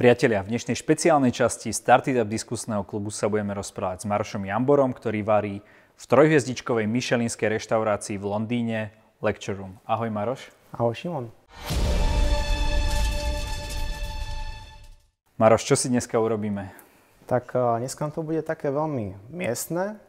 Priatelia, 0.00 0.40
v 0.40 0.56
dnešnej 0.56 0.80
špeciálnej 0.80 1.28
časti 1.28 1.76
Started 1.76 2.16
Up 2.24 2.32
diskusného 2.32 2.88
klubu 2.88 3.12
sa 3.12 3.28
budeme 3.28 3.52
rozprávať 3.52 4.00
s 4.00 4.08
Marošom 4.08 4.48
Jamborom, 4.48 4.96
ktorý 4.96 5.20
varí 5.20 5.60
v 5.92 6.04
trojhviezdičkovej 6.08 6.88
Michelinskej 6.88 7.60
reštaurácii 7.60 8.16
v 8.16 8.24
Londýne 8.24 8.96
Lecture 9.20 9.60
Room. 9.60 9.76
Ahoj 9.84 10.08
Maroš. 10.08 10.48
Ahoj 10.72 10.96
Šimon. 10.96 11.28
Maroš, 15.36 15.68
čo 15.68 15.76
si 15.76 15.92
dneska 15.92 16.16
urobíme? 16.16 16.72
Tak 17.28 17.52
dneska 17.52 18.08
to 18.08 18.24
bude 18.24 18.40
také 18.40 18.72
veľmi 18.72 19.20
miestne 19.28 20.00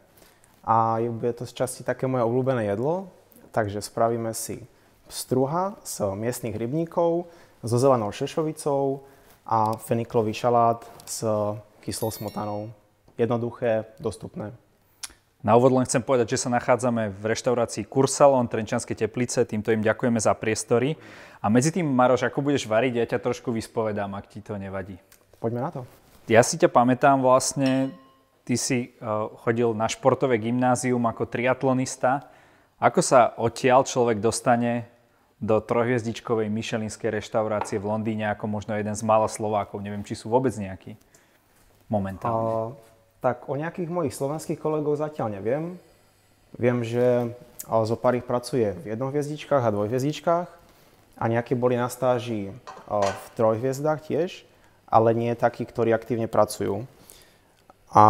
a 0.64 1.04
bude 1.04 1.36
to 1.36 1.44
z 1.44 1.52
časti 1.52 1.84
také 1.84 2.08
moje 2.08 2.24
obľúbené 2.24 2.64
jedlo. 2.64 3.12
Takže 3.52 3.84
spravíme 3.84 4.32
si 4.32 4.64
struha 5.12 5.76
z 5.84 6.16
miestnych 6.16 6.56
rybníkov 6.56 7.28
so 7.60 7.76
zelenou 7.76 8.08
šešovicou, 8.08 9.04
a 9.46 9.76
feniklový 9.76 10.32
šalát 10.32 10.86
s 11.06 11.24
kyslou 11.82 12.10
smotanou. 12.10 12.70
Jednoduché, 13.18 13.84
dostupné. 13.98 14.54
Na 15.42 15.58
úvod 15.58 15.74
len 15.74 15.82
chcem 15.82 15.98
povedať, 15.98 16.38
že 16.38 16.46
sa 16.46 16.54
nachádzame 16.54 17.10
v 17.18 17.22
reštaurácii 17.26 17.90
Kursalon, 17.90 18.46
Trenčanské 18.46 18.94
teplice, 18.94 19.42
týmto 19.42 19.74
im 19.74 19.82
ďakujeme 19.82 20.22
za 20.22 20.30
priestory. 20.38 20.94
A 21.42 21.50
medzi 21.50 21.74
tým, 21.74 21.90
Maroš, 21.90 22.30
ako 22.30 22.46
budeš 22.46 22.70
variť, 22.70 23.02
ja 23.02 23.06
ťa 23.10 23.18
trošku 23.18 23.50
vyspovedám, 23.50 24.14
ak 24.14 24.30
ti 24.30 24.38
to 24.38 24.54
nevadí. 24.54 25.02
Poďme 25.42 25.60
na 25.66 25.70
to. 25.74 25.82
Ja 26.30 26.46
si 26.46 26.54
ťa 26.54 26.70
pamätám 26.70 27.18
vlastne, 27.18 27.90
ty 28.46 28.54
si 28.54 28.94
uh, 29.02 29.34
chodil 29.42 29.74
na 29.74 29.90
športové 29.90 30.38
gymnázium 30.38 31.02
ako 31.02 31.26
triatlonista. 31.26 32.30
Ako 32.78 33.02
sa 33.02 33.34
odtiaľ 33.34 33.82
človek 33.82 34.22
dostane 34.22 34.86
do 35.42 35.58
trojhviezdičkovej 35.58 36.46
myšelinskej 36.46 37.18
reštaurácie 37.18 37.82
v 37.82 37.90
Londýne 37.90 38.30
ako 38.30 38.46
možno 38.46 38.78
jeden 38.78 38.94
z 38.94 39.02
mála 39.02 39.26
Slovákov. 39.26 39.82
Neviem, 39.82 40.06
či 40.06 40.14
sú 40.14 40.30
vôbec 40.30 40.54
nejakí 40.54 40.94
momentálne. 41.90 42.72
A, 42.72 42.78
tak 43.18 43.50
o 43.50 43.58
nejakých 43.58 43.90
mojich 43.90 44.14
slovenských 44.14 44.62
kolegov 44.62 45.02
zatiaľ 45.02 45.34
neviem. 45.34 45.82
Viem, 46.54 46.86
že 46.86 47.34
zo 47.66 47.96
pár 47.98 48.14
ich 48.14 48.26
pracuje 48.26 48.70
v 48.86 48.94
jednohviezdičkách 48.94 49.62
a 49.66 49.74
dvojhviezdičkách 49.74 50.48
a 51.18 51.24
nejakí 51.26 51.58
boli 51.58 51.74
na 51.74 51.90
stáži 51.90 52.54
v 52.86 53.26
trojhviezdách 53.34 53.98
tiež, 54.06 54.46
ale 54.86 55.10
nie 55.10 55.34
takí, 55.34 55.66
ktorí 55.66 55.90
aktívne 55.90 56.30
pracujú. 56.30 56.86
A 57.90 58.04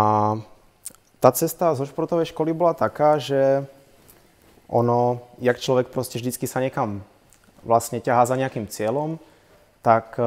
tá 1.17 1.31
cesta 1.33 1.73
zo 1.73 1.89
športovej 1.89 2.29
školy 2.29 2.53
bola 2.53 2.77
taká, 2.77 3.17
že 3.17 3.64
ono, 4.69 5.20
jak 5.41 5.61
človek 5.61 5.92
proste 5.92 6.17
vždycky 6.20 6.48
sa 6.48 6.61
niekam 6.61 7.05
vlastne 7.63 8.03
ťahá 8.03 8.27
za 8.27 8.39
nejakým 8.39 8.67
cieľom, 8.67 9.19
tak 9.83 10.19
e, 10.19 10.23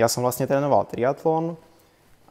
ja 0.00 0.08
som 0.08 0.24
vlastne 0.24 0.48
trénoval 0.48 0.88
triatlon 0.88 1.60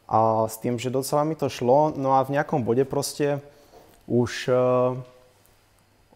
a 0.09 0.49
s 0.49 0.57
tým, 0.57 0.81
že 0.81 0.89
docela 0.89 1.21
mi 1.21 1.37
to 1.37 1.49
šlo, 1.53 1.93
no 1.93 2.17
a 2.17 2.25
v 2.25 2.33
nejakom 2.33 2.65
bode 2.65 2.81
proste 2.81 3.37
už, 4.09 4.49
uh, 4.49 4.97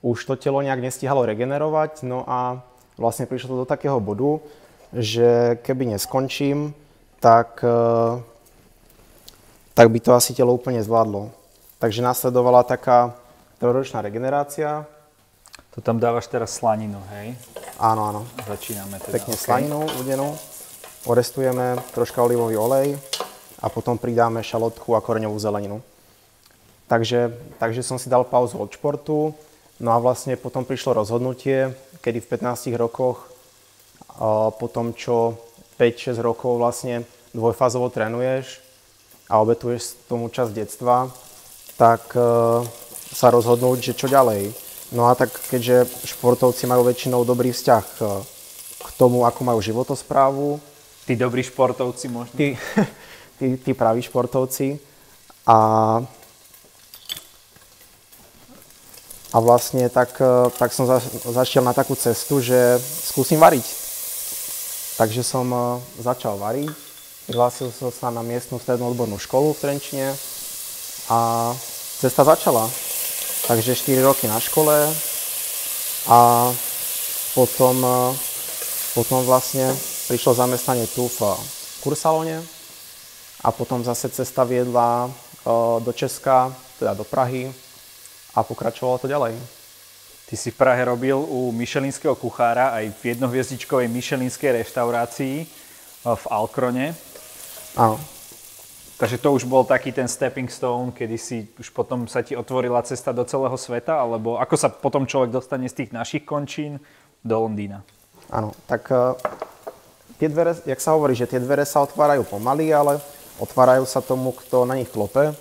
už 0.01 0.17
to 0.25 0.33
telo 0.33 0.65
nejak 0.65 0.81
nestihalo 0.81 1.29
regenerovať, 1.29 2.01
no 2.01 2.25
a 2.25 2.65
vlastne 2.97 3.29
prišlo 3.29 3.53
to 3.53 3.61
do 3.63 3.67
takého 3.69 4.01
bodu, 4.01 4.41
že 4.89 5.61
keby 5.61 5.93
neskončím, 5.93 6.73
tak, 7.21 7.61
uh, 7.61 8.17
tak 9.77 9.93
by 9.93 9.99
to 10.01 10.17
asi 10.17 10.33
telo 10.33 10.57
úplne 10.57 10.81
zvládlo. 10.81 11.29
Takže 11.77 12.01
následovala 12.01 12.65
taká 12.65 13.13
trojročná 13.61 14.01
regenerácia. 14.01 14.89
To 15.73 15.81
tam 15.81 15.97
dávaš 15.97 16.29
teraz 16.29 16.53
slaninu, 16.53 17.01
hej? 17.17 17.33
Áno, 17.81 18.05
áno. 18.05 18.21
Začíname 18.45 19.01
teda. 19.01 19.17
Pekne 19.17 19.33
okay. 19.33 19.41
slaninu 19.41 19.81
udenú. 19.97 20.37
Orestujeme 21.09 21.81
troška 21.97 22.21
olivový 22.21 22.61
olej 22.61 22.93
a 23.57 23.73
potom 23.73 23.97
pridáme 23.97 24.45
šalotku 24.45 24.93
a 24.93 25.01
koreňovú 25.01 25.33
zeleninu. 25.41 25.81
Takže, 26.85 27.33
takže 27.57 27.81
som 27.81 27.97
si 27.97 28.05
dal 28.05 28.21
pauzu 28.21 28.61
od 28.61 28.69
športu, 28.69 29.33
no 29.81 29.89
a 29.89 29.97
vlastne 29.97 30.37
potom 30.37 30.61
prišlo 30.61 31.01
rozhodnutie, 31.01 31.73
kedy 32.05 32.21
v 32.21 32.29
15 32.37 32.69
rokoch, 32.77 33.33
po 34.61 34.67
tom 34.69 34.93
čo 34.93 35.41
5-6 35.81 36.21
rokov 36.21 36.61
vlastne 36.61 37.01
dvojfázovo 37.33 37.89
trénuješ 37.89 38.61
a 39.25 39.41
obetuješ 39.41 40.05
tomu 40.05 40.29
čas 40.29 40.53
detstva, 40.53 41.09
tak 41.81 42.13
e, 42.13 42.21
sa 43.09 43.33
rozhodnúť, 43.33 43.89
že 43.89 43.97
čo 43.97 44.05
ďalej 44.05 44.53
No 44.93 45.09
a 45.09 45.17
tak 45.17 45.33
keďže 45.49 45.89
športovci 46.05 46.69
majú 46.69 46.85
väčšinou 46.85 47.25
dobrý 47.25 47.49
vzťah 47.49 47.85
eh, 47.97 48.21
k 48.77 48.89
tomu, 48.93 49.25
ako 49.25 49.41
majú 49.41 49.59
životosprávu. 49.59 50.61
Tí 51.09 51.17
dobrí 51.17 51.41
športovci 51.41 52.05
možno? 52.13 52.37
Tí, 52.37 52.53
tí, 53.41 53.57
tí 53.57 53.71
praví 53.73 54.05
športovci. 54.05 54.77
A, 55.49 55.57
a 59.33 59.37
vlastne 59.41 59.89
tak, 59.89 60.13
eh, 60.21 60.53
tak 60.61 60.69
som 60.69 60.85
za, 60.85 61.01
zašiel 61.25 61.65
na 61.65 61.73
takú 61.73 61.97
cestu, 61.97 62.37
že 62.37 62.77
skúsim 63.09 63.41
variť. 63.41 63.65
Takže 65.01 65.25
som 65.25 65.49
eh, 65.49 65.61
začal 66.05 66.37
variť. 66.37 66.69
Prihlásil 67.25 67.73
som 67.73 67.89
sa 67.89 68.13
na 68.13 68.21
miestnu 68.21 68.61
strednú 68.61 68.93
odbornú 68.93 69.17
školu 69.17 69.57
v 69.57 69.61
Trenčine 69.63 70.13
a 71.09 71.49
cesta 71.97 72.21
začala. 72.21 72.92
Takže 73.43 73.75
4 73.75 73.99
roky 74.07 74.23
na 74.27 74.39
škole 74.39 74.71
a 76.07 76.47
potom, 77.35 77.75
e, 77.83 78.15
potom 78.95 79.19
vlastne 79.27 79.67
prišlo 80.07 80.31
zamestnanie 80.31 80.87
tu 80.87 81.11
v 81.11 81.35
Kursalone 81.83 82.39
a 83.43 83.51
potom 83.51 83.83
zase 83.83 84.07
cesta 84.15 84.47
viedla 84.47 85.07
e, 85.07 85.09
do 85.83 85.91
Česka, 85.91 86.55
teda 86.79 86.95
do 86.95 87.03
Prahy 87.03 87.51
a 88.31 88.47
pokračovalo 88.47 89.03
to 89.03 89.11
ďalej. 89.11 89.35
Ty 90.31 90.35
si 90.39 90.55
v 90.55 90.59
Prahe 90.63 90.79
robil 90.87 91.19
u 91.19 91.51
Michelinského 91.51 92.15
kuchára 92.15 92.71
aj 92.79 92.95
v 92.95 93.11
jednohviezdičkovej 93.11 93.91
Michelinskej 93.91 94.63
reštaurácii 94.63 95.35
e, 95.43 95.45
v 96.07 96.23
Alkrone. 96.31 96.95
Áno. 97.75 98.12
Takže 98.93 99.17
to 99.17 99.33
už 99.33 99.49
bol 99.49 99.65
taký 99.65 99.89
ten 99.89 100.05
stepping 100.05 100.45
stone, 100.47 100.93
kedy 100.93 101.17
si 101.17 101.49
už 101.57 101.73
potom 101.73 102.05
sa 102.05 102.21
ti 102.21 102.37
otvorila 102.37 102.85
cesta 102.85 103.09
do 103.09 103.25
celého 103.25 103.57
sveta, 103.57 103.97
alebo 103.97 104.37
ako 104.37 104.55
sa 104.55 104.69
potom 104.69 105.09
človek 105.09 105.33
dostane 105.33 105.65
z 105.65 105.83
tých 105.83 105.91
našich 105.91 106.23
končín 106.23 106.77
do 107.25 107.35
Londýna? 107.41 107.81
Áno, 108.29 108.53
tak 108.69 108.93
uh, 108.93 109.17
tie 110.21 110.29
dvere, 110.29 110.53
jak 110.63 110.77
sa 110.77 110.93
hovorí, 110.93 111.17
že 111.17 111.25
tie 111.25 111.41
dvere 111.41 111.65
sa 111.65 111.81
otvárajú 111.81 112.21
pomaly, 112.29 112.69
ale 112.69 113.01
otvárajú 113.41 113.83
sa 113.89 113.99
tomu, 113.99 114.29
kto 114.29 114.69
na 114.69 114.77
nich 114.77 114.93
klope, 114.93 115.33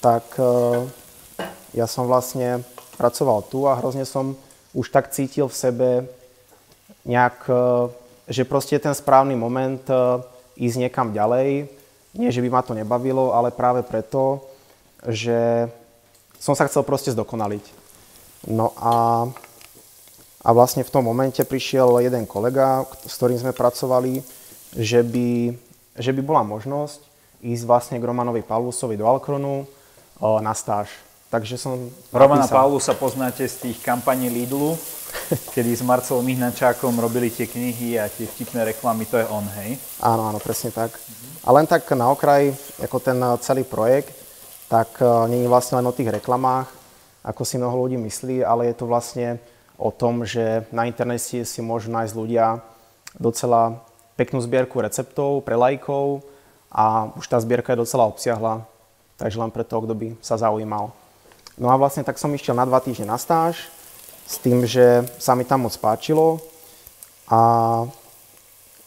tak 0.00 0.24
uh, 0.40 0.88
ja 1.76 1.84
som 1.84 2.08
vlastne 2.08 2.64
pracoval 2.96 3.44
tu 3.44 3.68
a 3.68 3.76
hrozne 3.76 4.08
som 4.08 4.40
už 4.72 4.88
tak 4.88 5.12
cítil 5.12 5.52
v 5.52 5.54
sebe 5.54 5.88
nejak, 7.04 7.44
uh, 7.52 7.92
že 8.24 8.48
proste 8.48 8.80
je 8.80 8.88
ten 8.88 8.96
správny 8.96 9.36
moment 9.36 9.84
ísť 10.56 10.76
niekam 10.80 11.12
ďalej, 11.12 11.75
nie, 12.16 12.32
že 12.32 12.42
by 12.42 12.48
ma 12.50 12.62
to 12.64 12.72
nebavilo, 12.76 13.32
ale 13.32 13.54
práve 13.54 13.84
preto, 13.86 14.44
že 15.06 15.68
som 16.36 16.56
sa 16.56 16.68
chcel 16.68 16.84
proste 16.84 17.12
zdokonaliť. 17.12 17.64
No 18.52 18.72
a, 18.76 19.26
a 20.44 20.48
vlastne 20.52 20.84
v 20.84 20.92
tom 20.92 21.04
momente 21.04 21.40
prišiel 21.42 22.00
jeden 22.04 22.28
kolega, 22.28 22.84
s 23.04 23.14
ktorým 23.16 23.40
sme 23.40 23.56
pracovali, 23.56 24.20
že 24.76 25.00
by, 25.00 25.56
že 25.96 26.10
by 26.12 26.20
bola 26.20 26.42
možnosť 26.44 27.00
ísť 27.42 27.64
vlastne 27.68 27.96
k 28.00 28.08
Romanovi 28.08 28.42
Paulusovi 28.42 28.96
do 28.96 29.04
Alkronu 29.08 29.68
na 30.20 30.52
stáž. 30.56 30.88
Takže 31.28 31.58
som 31.58 31.90
Romana 32.14 32.46
napísal... 32.46 32.56
Paulusa 32.64 32.92
poznáte 32.94 33.44
z 33.44 33.68
tých 33.68 33.78
kampaní 33.82 34.30
Lidlu, 34.30 34.78
kedy 35.54 35.70
s 35.76 35.82
Marcelom 35.82 36.22
Mihnačákom 36.22 36.94
robili 36.98 37.30
tie 37.30 37.50
knihy 37.50 37.98
a 37.98 38.06
tie 38.06 38.26
vtipné 38.26 38.74
reklamy, 38.74 39.06
to 39.06 39.18
je 39.18 39.26
on, 39.26 39.44
hej? 39.62 39.78
Áno, 40.02 40.30
áno, 40.30 40.38
presne 40.38 40.70
tak. 40.70 40.94
A 41.42 41.48
len 41.54 41.66
tak 41.66 41.86
na 41.94 42.10
okraj, 42.10 42.54
ako 42.82 42.96
ten 43.02 43.18
eh, 43.18 43.34
celý 43.42 43.62
projekt, 43.66 44.14
tak 44.70 44.98
eh, 45.02 45.08
nie 45.30 45.46
je 45.46 45.50
vlastne 45.50 45.78
len 45.78 45.86
o 45.86 45.94
tých 45.94 46.10
reklamách, 46.10 46.70
ako 47.26 47.42
si 47.42 47.58
mnoho 47.58 47.74
ľudí 47.74 47.98
myslí, 47.98 48.46
ale 48.46 48.70
je 48.70 48.74
to 48.78 48.86
vlastne 48.86 49.42
o 49.76 49.90
tom, 49.90 50.22
že 50.22 50.64
na 50.70 50.86
internete 50.86 51.42
si 51.42 51.60
môžu 51.60 51.90
nájsť 51.90 52.14
ľudia 52.14 52.62
docela 53.18 53.82
peknú 54.16 54.40
zbierku 54.40 54.80
receptov 54.80 55.44
pre 55.44 55.58
lajkov 55.58 56.24
a 56.72 57.12
už 57.18 57.26
tá 57.28 57.36
zbierka 57.42 57.74
je 57.74 57.82
docela 57.84 58.08
obsiahla, 58.08 58.64
takže 59.20 59.36
len 59.36 59.52
pre 59.52 59.66
to, 59.66 59.76
kto 59.84 59.92
by 59.92 60.08
sa 60.24 60.40
zaujímal. 60.40 60.94
No 61.56 61.72
a 61.72 61.76
vlastne 61.76 62.04
tak 62.04 62.20
som 62.20 62.32
išiel 62.32 62.56
na 62.56 62.64
dva 62.64 62.80
týždne 62.80 63.08
na 63.08 63.20
stáž 63.20 63.75
s 64.26 64.42
tým, 64.42 64.66
že 64.66 65.06
sa 65.22 65.38
mi 65.38 65.46
tam 65.46 65.70
moc 65.70 65.74
páčilo 65.78 66.42
a, 67.30 67.40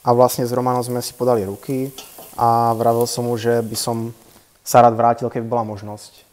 a 0.03 0.09
vlastne 0.11 0.43
s 0.43 0.51
Romanom 0.51 0.83
sme 0.83 0.99
si 0.99 1.15
podali 1.15 1.47
ruky 1.47 1.95
a 2.35 2.75
vravil 2.75 3.07
som 3.07 3.27
mu, 3.27 3.39
že 3.39 3.63
by 3.63 3.77
som 3.79 3.97
sa 4.63 4.83
rád 4.83 4.99
vrátil, 4.99 5.31
keby 5.31 5.47
bola 5.47 5.63
možnosť. 5.65 6.27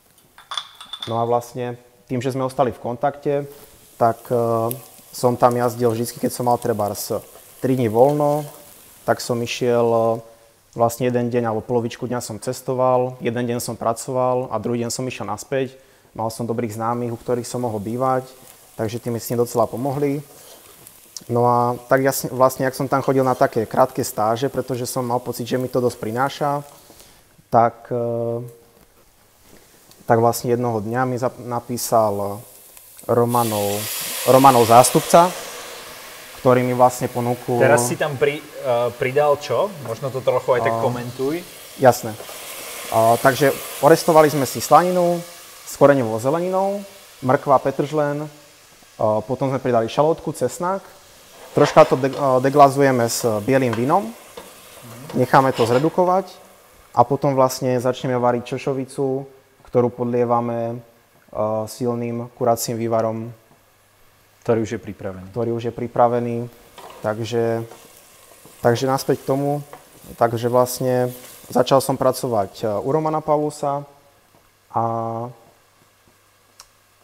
No 1.06 1.22
a 1.22 1.24
vlastne 1.24 1.78
tým, 2.10 2.18
že 2.18 2.34
sme 2.34 2.46
ostali 2.46 2.74
v 2.74 2.82
kontakte, 2.82 3.46
tak 3.94 4.18
uh, 4.28 4.70
som 5.14 5.38
tam 5.38 5.56
jazdil 5.56 5.94
vždy, 5.94 6.18
keď 6.18 6.32
som 6.34 6.50
mal 6.50 6.58
treba 6.58 6.90
3 6.90 7.22
dní 7.62 7.88
voľno, 7.88 8.44
tak 9.06 9.22
som 9.22 9.38
išiel 9.38 9.86
uh, 9.86 10.20
vlastne 10.76 11.08
jeden 11.08 11.32
deň 11.32 11.48
alebo 11.48 11.64
polovičku 11.64 12.04
dňa 12.04 12.20
som 12.20 12.36
cestoval, 12.36 13.16
jeden 13.24 13.48
deň 13.48 13.58
som 13.58 13.78
pracoval 13.78 14.52
a 14.52 14.60
druhý 14.60 14.84
deň 14.84 14.90
som 14.92 15.08
išiel 15.08 15.24
naspäť. 15.24 15.78
Mal 16.12 16.28
som 16.28 16.44
dobrých 16.44 16.76
známych, 16.76 17.12
u 17.12 17.18
ktorých 17.18 17.48
som 17.48 17.64
mohol 17.64 17.80
bývať, 17.80 18.28
takže 18.76 19.00
tým 19.00 19.16
docela 19.40 19.64
pomohli. 19.66 20.20
No 21.32 21.48
a 21.48 21.74
tak 21.88 22.04
jasne, 22.04 22.28
vlastne, 22.30 22.68
ak 22.68 22.76
som 22.76 22.86
tam 22.86 23.00
chodil 23.00 23.24
na 23.24 23.32
také 23.32 23.64
krátke 23.64 24.04
stáže, 24.04 24.52
pretože 24.52 24.84
som 24.84 25.02
mal 25.02 25.18
pocit, 25.18 25.48
že 25.48 25.56
mi 25.56 25.66
to 25.66 25.80
dosť 25.80 25.98
prináša, 25.98 26.50
tak, 27.48 27.88
e, 27.88 28.44
tak 30.04 30.20
vlastne 30.20 30.52
jednoho 30.52 30.84
dňa 30.84 31.02
mi 31.08 31.16
napísal 31.48 32.44
Romanov, 33.08 33.80
Romanov 34.28 34.68
zástupca, 34.68 35.32
ktorý 36.44 36.62
mi 36.62 36.76
vlastne 36.76 37.08
ponúkol... 37.08 37.58
Teraz 37.58 37.90
si 37.90 37.98
tam 37.98 38.14
pri, 38.14 38.38
uh, 38.62 38.94
pridal 38.94 39.34
čo? 39.42 39.66
Možno 39.82 40.14
to 40.14 40.22
trochu 40.22 40.54
aj 40.54 40.62
tak 40.62 40.78
uh, 40.78 40.82
komentuj. 40.84 41.42
Jasné. 41.82 42.14
Uh, 42.94 43.18
takže 43.18 43.50
orestovali 43.82 44.30
sme 44.30 44.46
si 44.46 44.62
slaninu 44.62 45.18
s 45.66 45.74
koreňovou 45.74 46.22
zeleninou, 46.22 46.86
mrkva, 47.26 47.58
petržlen, 47.58 48.30
potom 48.98 49.52
sme 49.52 49.60
pridali 49.60 49.88
šalotku, 49.88 50.32
cesnak, 50.32 50.80
troška 51.52 51.84
to 51.84 51.96
de- 51.96 52.16
deglazujeme 52.40 53.04
s 53.08 53.24
bielým 53.44 53.76
vínom, 53.76 54.08
necháme 55.12 55.52
to 55.52 55.68
zredukovať 55.68 56.32
a 56.96 57.04
potom 57.04 57.36
vlastne 57.36 57.76
začneme 57.76 58.16
variť 58.16 58.56
čošovicu, 58.56 59.28
ktorú 59.68 59.88
podlievame 59.92 60.80
silným 61.68 62.32
kuracím 62.32 62.80
vývarom 62.80 63.28
ktorý 64.46 64.62
už 64.62 64.78
je 64.78 64.80
pripravený. 64.80 65.26
Ktorý 65.34 65.50
už 65.58 65.64
je 65.66 65.74
pripravený. 65.74 66.46
Takže, 67.02 67.66
takže 68.62 68.86
naspäť 68.86 69.26
k 69.26 69.34
tomu. 69.34 69.58
Takže 70.14 70.46
vlastne 70.46 71.10
začal 71.50 71.82
som 71.82 71.98
pracovať 71.98 72.78
u 72.78 72.88
Romana 72.94 73.18
Paulusa 73.18 73.82
a, 74.70 74.84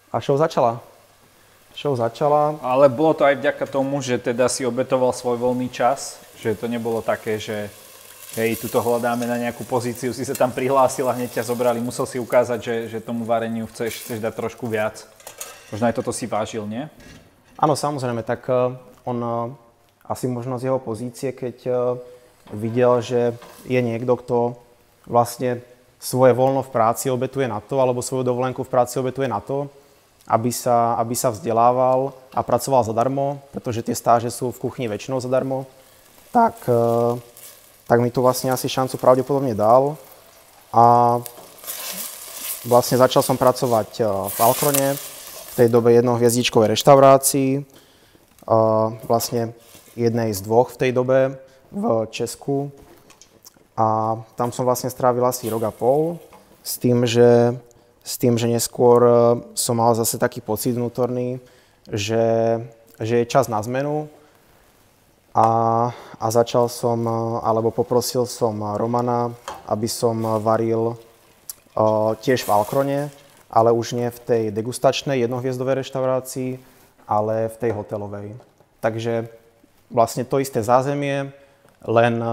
a 0.07 0.17
show 0.23 0.39
začala. 0.39 0.79
Show 1.83 1.99
začala. 1.99 2.63
Ale 2.63 2.87
bolo 2.87 3.11
to 3.11 3.27
aj 3.27 3.43
vďaka 3.43 3.67
tomu, 3.67 3.99
že 3.99 4.15
teda 4.15 4.47
si 4.47 4.63
obetoval 4.63 5.11
svoj 5.11 5.35
voľný 5.35 5.67
čas, 5.67 6.15
že 6.39 6.55
to 6.55 6.71
nebolo 6.71 7.03
také, 7.03 7.43
že 7.43 7.67
hej, 8.39 8.55
tuto 8.55 8.79
hľadáme 8.79 9.27
na 9.27 9.35
nejakú 9.35 9.67
pozíciu, 9.67 10.15
si 10.15 10.23
sa 10.23 10.39
tam 10.39 10.55
prihlásil 10.55 11.11
a 11.11 11.17
hneď 11.19 11.43
ťa 11.43 11.51
zobrali, 11.51 11.83
musel 11.83 12.07
si 12.07 12.23
ukázať, 12.23 12.59
že, 12.63 12.77
že 12.87 12.99
tomu 13.03 13.27
vareniu 13.27 13.67
chceš, 13.67 13.99
chceš 13.99 14.23
dať 14.23 14.31
trošku 14.31 14.71
viac. 14.71 15.03
Možno 15.75 15.91
aj 15.91 15.99
toto 15.99 16.15
si 16.15 16.31
vážil, 16.31 16.63
nie? 16.71 16.87
Áno, 17.59 17.75
samozrejme, 17.75 18.23
tak 18.23 18.47
eh, 18.47 18.79
on 19.03 19.19
eh, 19.19 20.07
asi 20.07 20.31
možno 20.31 20.63
z 20.63 20.71
jeho 20.71 20.79
pozície, 20.79 21.35
keď 21.35 21.57
eh, 21.67 21.77
videl, 22.55 23.03
že 23.03 23.35
je 23.67 23.81
niekto, 23.83 24.15
kto 24.23 24.55
vlastne 25.11 25.59
svoje 25.99 26.31
voľno 26.31 26.63
v 26.63 26.71
práci 26.71 27.11
obetuje 27.11 27.51
na 27.51 27.59
to, 27.59 27.83
alebo 27.83 28.07
svoju 28.07 28.23
dovolenku 28.23 28.63
v 28.63 28.71
práci 28.71 29.03
obetuje 29.03 29.27
na 29.27 29.43
to, 29.43 29.67
aby 30.27 30.55
sa, 30.55 30.95
aby 31.03 31.15
sa 31.19 31.35
vzdelával 31.35 32.15
a 32.31 32.41
pracoval 32.47 32.87
zadarmo, 32.87 33.43
pretože 33.51 33.83
tie 33.83 33.97
stáže 33.97 34.31
sú 34.31 34.55
v 34.55 34.63
kuchyni 34.63 34.87
väčšinou 34.87 35.19
zadarmo, 35.19 35.67
tak, 36.31 36.57
tak 37.85 37.99
mi 38.01 38.09
tu 38.09 38.25
vlastne 38.25 38.55
asi 38.55 38.71
šancu 38.71 38.97
pravdepodobne 38.97 39.53
dal. 39.53 40.01
A 40.73 41.19
vlastne 42.65 42.97
začal 42.97 43.21
som 43.21 43.37
pracovať 43.37 44.01
v 44.33 44.39
Alkrone, 44.41 44.97
v 44.97 45.53
tej 45.53 45.69
dobe 45.69 45.93
jednohviezdičkovej 45.93 46.73
reštaurácii, 46.73 47.51
vlastne 49.05 49.53
jednej 49.93 50.33
z 50.33 50.41
dvoch 50.41 50.73
v 50.73 50.81
tej 50.81 50.91
dobe 50.97 51.37
v 51.69 52.09
Česku. 52.09 52.73
A 53.77 54.17
tam 54.37 54.49
som 54.53 54.65
vlastne 54.65 54.89
strávil 54.89 55.25
asi 55.29 55.53
rok 55.53 55.69
a 55.69 55.73
pol 55.73 56.17
s 56.65 56.81
tým, 56.81 57.05
že, 57.05 57.57
s 58.03 58.19
tým, 58.19 58.35
že 58.35 58.51
neskôr 58.51 59.01
e, 59.03 59.13
som 59.55 59.79
mal 59.79 59.95
zase 59.95 60.19
taký 60.19 60.43
pocit 60.43 60.75
vnútorný, 60.75 61.39
že, 61.87 62.59
že 62.99 63.23
je 63.23 63.31
čas 63.31 63.47
na 63.47 63.63
zmenu. 63.63 64.11
A, 65.33 65.49
a 66.21 66.27
začal 66.29 66.67
som, 66.69 66.99
e, 67.07 67.15
alebo 67.47 67.71
poprosil 67.71 68.27
som 68.27 68.59
Romana, 68.77 69.31
aby 69.71 69.87
som 69.87 70.19
varil 70.43 70.93
uh, 70.93 72.13
tiež 72.21 72.45
v 72.45 72.53
Alkrone, 72.53 73.01
ale 73.49 73.73
už 73.73 73.97
nie 73.97 74.09
v 74.09 74.21
tej 74.21 74.43
degustačnej 74.53 75.21
jednohviezdovej 75.25 75.81
reštaurácii, 75.81 76.61
ale 77.09 77.49
v 77.49 77.57
tej 77.57 77.71
hotelovej. 77.77 78.37
Takže 78.81 79.29
vlastne 79.93 80.25
to 80.25 80.41
isté 80.41 80.65
zázemie, 80.65 81.31
len 81.85 82.15
e, 82.19 82.27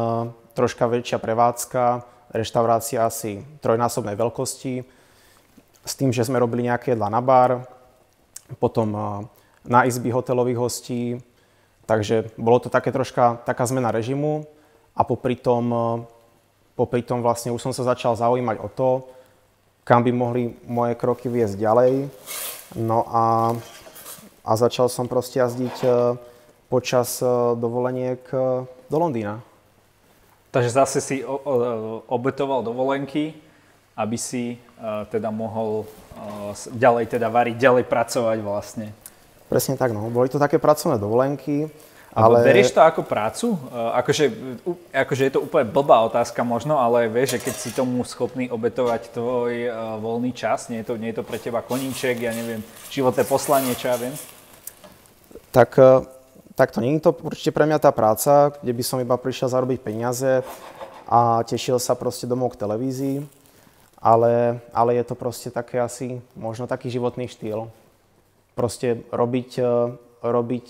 troška 0.55 0.87
väčšia 0.87 1.19
prevádzka, 1.19 2.07
reštaurácia 2.31 3.03
asi 3.03 3.43
trojnásobnej 3.59 4.15
veľkosti, 4.15 4.87
s 5.89 5.97
tým, 5.97 6.13
že 6.13 6.21
sme 6.21 6.37
robili 6.37 6.69
nejaké 6.69 6.93
jedla 6.93 7.09
na 7.09 7.17
bar, 7.17 7.65
potom 8.61 8.93
na 9.65 9.79
izby 9.89 10.13
hotelových 10.13 10.61
hostí, 10.61 11.17
takže 11.89 12.29
bolo 12.37 12.61
to 12.61 12.69
také 12.69 12.93
troška 12.93 13.41
taká 13.41 13.65
zmena 13.65 13.89
režimu 13.89 14.45
a 14.93 15.01
popri 15.01 15.33
tom, 15.33 15.73
popri 16.77 17.01
tom 17.01 17.25
vlastne 17.25 17.49
už 17.49 17.61
som 17.61 17.73
sa 17.73 17.81
začal 17.89 18.13
zaujímať 18.13 18.57
o 18.61 18.69
to, 18.69 18.89
kam 19.81 20.05
by 20.05 20.13
mohli 20.13 20.53
moje 20.69 20.93
kroky 20.93 21.25
viesť 21.25 21.57
ďalej. 21.57 22.05
No 22.77 23.09
a, 23.09 23.57
a 24.45 24.51
začal 24.53 24.93
som 24.93 25.09
proste 25.09 25.41
jazdiť 25.41 25.81
počas 26.69 27.17
dovoleniek 27.57 28.21
do 28.85 28.97
Londýna. 29.01 29.41
Takže 30.53 30.69
zase 30.69 30.97
si 31.01 31.17
obetoval 32.05 32.61
dovolenky, 32.61 33.33
aby 33.99 34.15
si 34.15 34.55
teda 35.11 35.27
mohol 35.27 35.83
ďalej 36.71 37.19
teda 37.19 37.27
variť, 37.27 37.59
ďalej 37.59 37.83
pracovať 37.83 38.37
vlastne. 38.39 38.95
Presne 39.51 39.75
tak, 39.75 39.91
no. 39.91 40.07
Boli 40.07 40.31
to 40.31 40.39
také 40.39 40.55
pracovné 40.55 40.95
dovolenky. 40.95 41.67
Ale... 42.09 42.41
Berieš 42.41 42.73
to 42.73 42.81
ako 42.81 43.05
prácu? 43.05 43.53
Akože, 43.73 44.33
akože 44.89 45.23
je 45.29 45.33
to 45.37 45.45
úplne 45.45 45.69
blbá 45.69 46.01
otázka 46.09 46.41
možno, 46.41 46.81
ale 46.81 47.05
vieš, 47.05 47.37
že 47.37 47.49
keď 47.49 47.55
si 47.55 47.69
tomu 47.69 48.01
schopný 48.01 48.49
obetovať 48.49 49.13
tvoj 49.13 49.69
uh, 49.69 50.01
voľný 50.01 50.33
čas, 50.33 50.73
nie 50.73 50.81
je, 50.81 50.89
to, 50.89 50.93
nie 50.97 51.13
je 51.13 51.21
to 51.21 51.27
pre 51.27 51.37
teba 51.37 51.61
koníček, 51.61 52.17
ja 52.17 52.33
neviem, 52.33 52.65
životné 52.89 53.23
poslanie, 53.29 53.77
čo 53.77 53.93
ja 53.93 53.97
viem? 54.01 54.17
Tak, 55.53 55.69
uh, 55.77 56.01
tak 56.57 56.73
to 56.73 56.81
nie 56.81 56.97
je 56.97 57.05
to 57.05 57.13
určite 57.13 57.53
pre 57.53 57.69
mňa 57.69 57.77
tá 57.77 57.93
práca, 57.93 58.57
kde 58.57 58.73
by 58.73 58.83
som 58.83 58.97
iba 58.97 59.13
prišiel 59.13 59.53
zarobiť 59.53 59.77
peniaze 59.77 60.41
a 61.05 61.45
tešil 61.45 61.77
sa 61.77 61.93
proste 61.93 62.25
domov 62.25 62.57
k 62.57 62.61
televízii, 62.65 63.21
ale, 63.99 64.63
ale 64.71 64.95
je 64.95 65.03
to 65.03 65.15
proste 65.15 65.51
také 65.51 65.79
asi 65.79 66.23
možno 66.33 66.65
taký 66.65 66.87
životný 66.87 67.27
štýl. 67.27 67.67
Proste 68.55 69.03
robiť, 69.11 69.49
uh, 69.59 69.93
robiť 70.23 70.67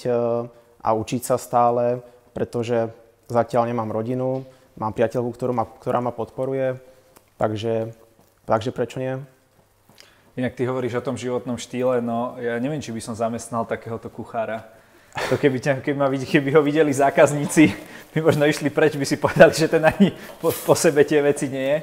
a 0.80 0.90
učiť 0.96 1.22
sa 1.26 1.36
stále, 1.36 2.00
pretože 2.34 2.90
zatiaľ 3.28 3.70
nemám 3.70 3.92
rodinu, 3.92 4.46
mám 4.80 4.96
priateľku, 4.96 5.30
ktorú 5.36 5.52
ma, 5.54 5.66
ktorá 5.68 6.00
ma 6.00 6.16
podporuje, 6.16 6.80
takže, 7.36 7.92
takže 8.48 8.72
prečo 8.72 8.98
nie? 9.04 9.20
Inak 10.40 10.56
ty 10.56 10.64
hovoríš 10.64 11.04
o 11.04 11.06
tom 11.06 11.20
životnom 11.20 11.60
štýle, 11.60 12.00
no 12.00 12.40
ja 12.40 12.56
neviem, 12.64 12.80
či 12.80 12.96
by 12.96 13.02
som 13.04 13.18
zamestnal 13.18 13.68
takéhoto 13.68 14.08
kuchára. 14.08 14.72
To 15.28 15.36
keby, 15.36 15.58
ťa, 15.60 15.74
keby, 15.84 15.98
ma, 16.00 16.08
keby 16.08 16.50
ho 16.56 16.62
videli 16.64 16.96
zákazníci, 16.96 17.76
by 18.16 18.20
možno 18.24 18.48
išli 18.48 18.72
preč, 18.72 18.96
by 18.96 19.04
si 19.04 19.20
povedali, 19.20 19.52
že 19.52 19.68
ten 19.68 19.84
ani 19.84 20.16
po, 20.40 20.54
po 20.54 20.78
sebe 20.78 21.04
tie 21.04 21.20
veci 21.20 21.52
nie 21.52 21.66
je. 21.76 21.80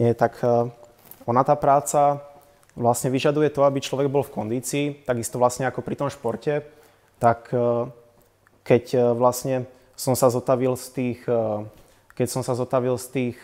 Nie, 0.00 0.16
tak 0.16 0.40
uh, 0.40 0.72
ona 1.28 1.44
tá 1.44 1.52
práca 1.56 2.24
vlastne 2.72 3.12
vyžaduje 3.12 3.52
to, 3.52 3.64
aby 3.68 3.84
človek 3.84 4.08
bol 4.08 4.24
v 4.24 4.32
kondícii, 4.32 5.04
takisto 5.04 5.36
vlastne 5.36 5.68
ako 5.68 5.84
pri 5.84 5.94
tom 6.00 6.08
športe 6.08 6.64
tak 7.22 7.54
e, 7.54 7.86
keď 8.66 8.84
e, 8.90 9.00
vlastne 9.14 9.70
som 9.94 10.18
sa 10.18 10.26
zotavil 10.26 10.74
z 10.74 10.86
tých, 10.90 11.20
e, 11.30 11.62
keď 12.18 12.26
som 12.26 12.42
sa 12.42 12.58
zotavil 12.58 12.98
z 12.98 13.06
tých 13.14 13.38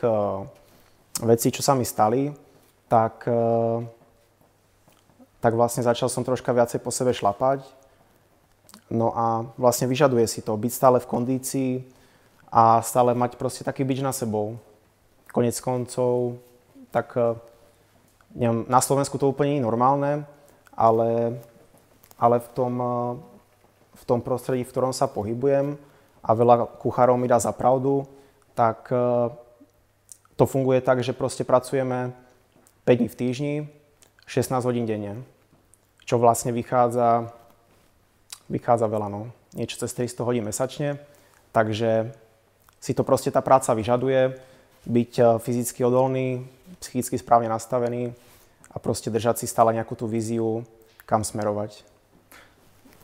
vecí, 1.23 1.49
čo 1.55 1.63
sa 1.63 1.73
mi 1.73 1.89
stali, 1.89 2.31
tak, 2.85 3.25
tak 5.41 5.53
vlastne 5.57 5.83
začal 5.83 6.13
som 6.13 6.21
troška 6.21 6.53
viacej 6.53 6.79
po 6.85 6.93
sebe 6.93 7.17
šlapať. 7.17 7.65
No 8.93 9.17
a 9.17 9.49
vlastne 9.57 9.89
vyžaduje 9.89 10.29
si 10.29 10.45
to, 10.45 10.53
byť 10.53 10.73
stále 10.73 10.99
v 11.01 11.11
kondícii 11.11 11.73
a 12.53 12.85
stále 12.85 13.17
mať 13.17 13.41
proste 13.41 13.65
taký 13.65 13.89
byč 13.89 14.05
na 14.05 14.13
sebou. 14.13 14.61
Konec 15.29 15.57
koncov, 15.61 16.41
tak 16.89 17.15
neviem, 18.33 18.65
na 18.69 18.81
Slovensku 18.81 19.21
to 19.21 19.29
úplne 19.29 19.57
nie 19.57 19.61
je 19.61 19.69
normálne, 19.69 20.25
ale, 20.73 21.37
ale 22.17 22.37
v 22.41 22.49
tom 22.57 22.73
v 23.99 24.05
tom 24.07 24.23
prostredí, 24.23 24.63
v 24.63 24.71
ktorom 24.71 24.95
sa 24.95 25.11
pohybujem 25.11 25.75
a 26.23 26.31
veľa 26.35 26.79
kuchárov 26.79 27.19
mi 27.19 27.27
dá 27.27 27.43
za 27.43 27.51
pravdu, 27.51 28.07
tak 28.55 28.91
e, 28.95 28.99
to 30.39 30.45
funguje 30.47 30.79
tak, 30.79 31.03
že 31.03 31.15
proste 31.15 31.43
pracujeme 31.43 32.15
5 32.87 32.99
dní 32.99 33.09
v 33.11 33.19
týždni, 33.19 33.55
16 34.27 34.63
hodín 34.63 34.87
denne, 34.87 35.27
čo 36.07 36.21
vlastne 36.21 36.55
vychádza, 36.55 37.33
vychádza 38.47 38.87
veľa, 38.87 39.09
no. 39.11 39.35
niečo 39.57 39.83
cez 39.83 39.91
300 39.95 40.27
hodín 40.27 40.45
mesačne, 40.47 41.03
takže 41.51 42.15
si 42.79 42.93
to 42.95 43.03
proste 43.03 43.35
tá 43.35 43.43
práca 43.43 43.75
vyžaduje, 43.75 44.39
byť 44.89 45.13
e, 45.21 45.23
fyzicky 45.39 45.85
odolný, 45.85 46.43
psychicky 46.81 47.21
správne 47.21 47.53
nastavený 47.53 48.17
a 48.73 48.77
proste 48.81 49.13
držať 49.13 49.45
si 49.45 49.47
stále 49.47 49.77
nejakú 49.77 49.93
tú 49.93 50.09
víziu, 50.09 50.65
kam 51.05 51.21
smerovať. 51.21 51.85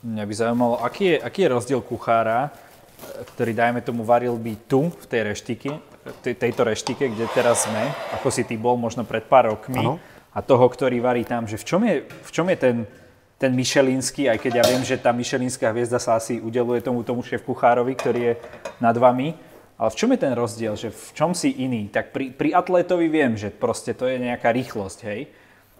Mňa 0.04 0.24
by 0.24 0.34
zaujímalo, 0.36 0.74
aký 0.84 1.16
je, 1.16 1.16
aký 1.20 1.48
je 1.48 1.52
rozdiel 1.52 1.80
kuchára, 1.80 2.52
ktorý, 3.34 3.52
dajme 3.56 3.80
tomu, 3.80 4.04
varil 4.04 4.36
by 4.36 4.52
tu, 4.68 4.92
v 4.92 5.06
tej 5.08 5.20
reštike, 5.32 5.70
tejto 6.20 6.62
reštike, 6.64 7.08
kde 7.08 7.24
teraz 7.32 7.64
sme, 7.64 7.88
ako 8.12 8.28
si 8.28 8.44
ty 8.44 8.60
bol 8.60 8.76
možno 8.76 9.08
pred 9.08 9.24
pár 9.24 9.48
rokmi, 9.48 9.80
ano. 9.80 9.96
a 10.36 10.44
toho, 10.44 10.64
ktorý 10.68 11.00
varí 11.00 11.24
tam, 11.24 11.48
že 11.48 11.56
v 11.56 11.64
čom 11.64 11.80
je, 11.84 12.04
v 12.04 12.30
čom 12.32 12.46
je 12.52 12.56
ten, 12.60 12.76
ten 13.40 13.52
Michelinský, 13.56 14.28
aj 14.28 14.38
keď 14.40 14.52
ja 14.60 14.64
viem, 14.68 14.84
že 14.84 15.00
tá 15.00 15.12
Michelinská 15.12 15.72
hviezda 15.72 15.96
sa 15.96 16.20
asi 16.20 16.36
udeluje 16.40 16.84
tomu, 16.84 17.00
tomu 17.00 17.24
šéf 17.24 17.40
kuchárovi, 17.40 17.96
ktorý 17.96 18.20
je 18.20 18.34
nad 18.84 18.96
vami, 18.96 19.32
ale 19.74 19.88
v 19.90 19.98
čom 19.98 20.10
je 20.14 20.22
ten 20.22 20.34
rozdiel, 20.38 20.74
že 20.78 20.94
v 20.94 21.06
čom 21.18 21.34
si 21.34 21.50
iný? 21.50 21.90
Tak 21.90 22.14
pri, 22.14 22.30
pri 22.30 22.54
atlétovi 22.54 23.10
viem, 23.10 23.34
že 23.34 23.50
proste 23.50 23.90
to 23.90 24.06
je 24.06 24.22
nejaká 24.22 24.54
rýchlosť, 24.54 24.98
hej? 25.10 25.20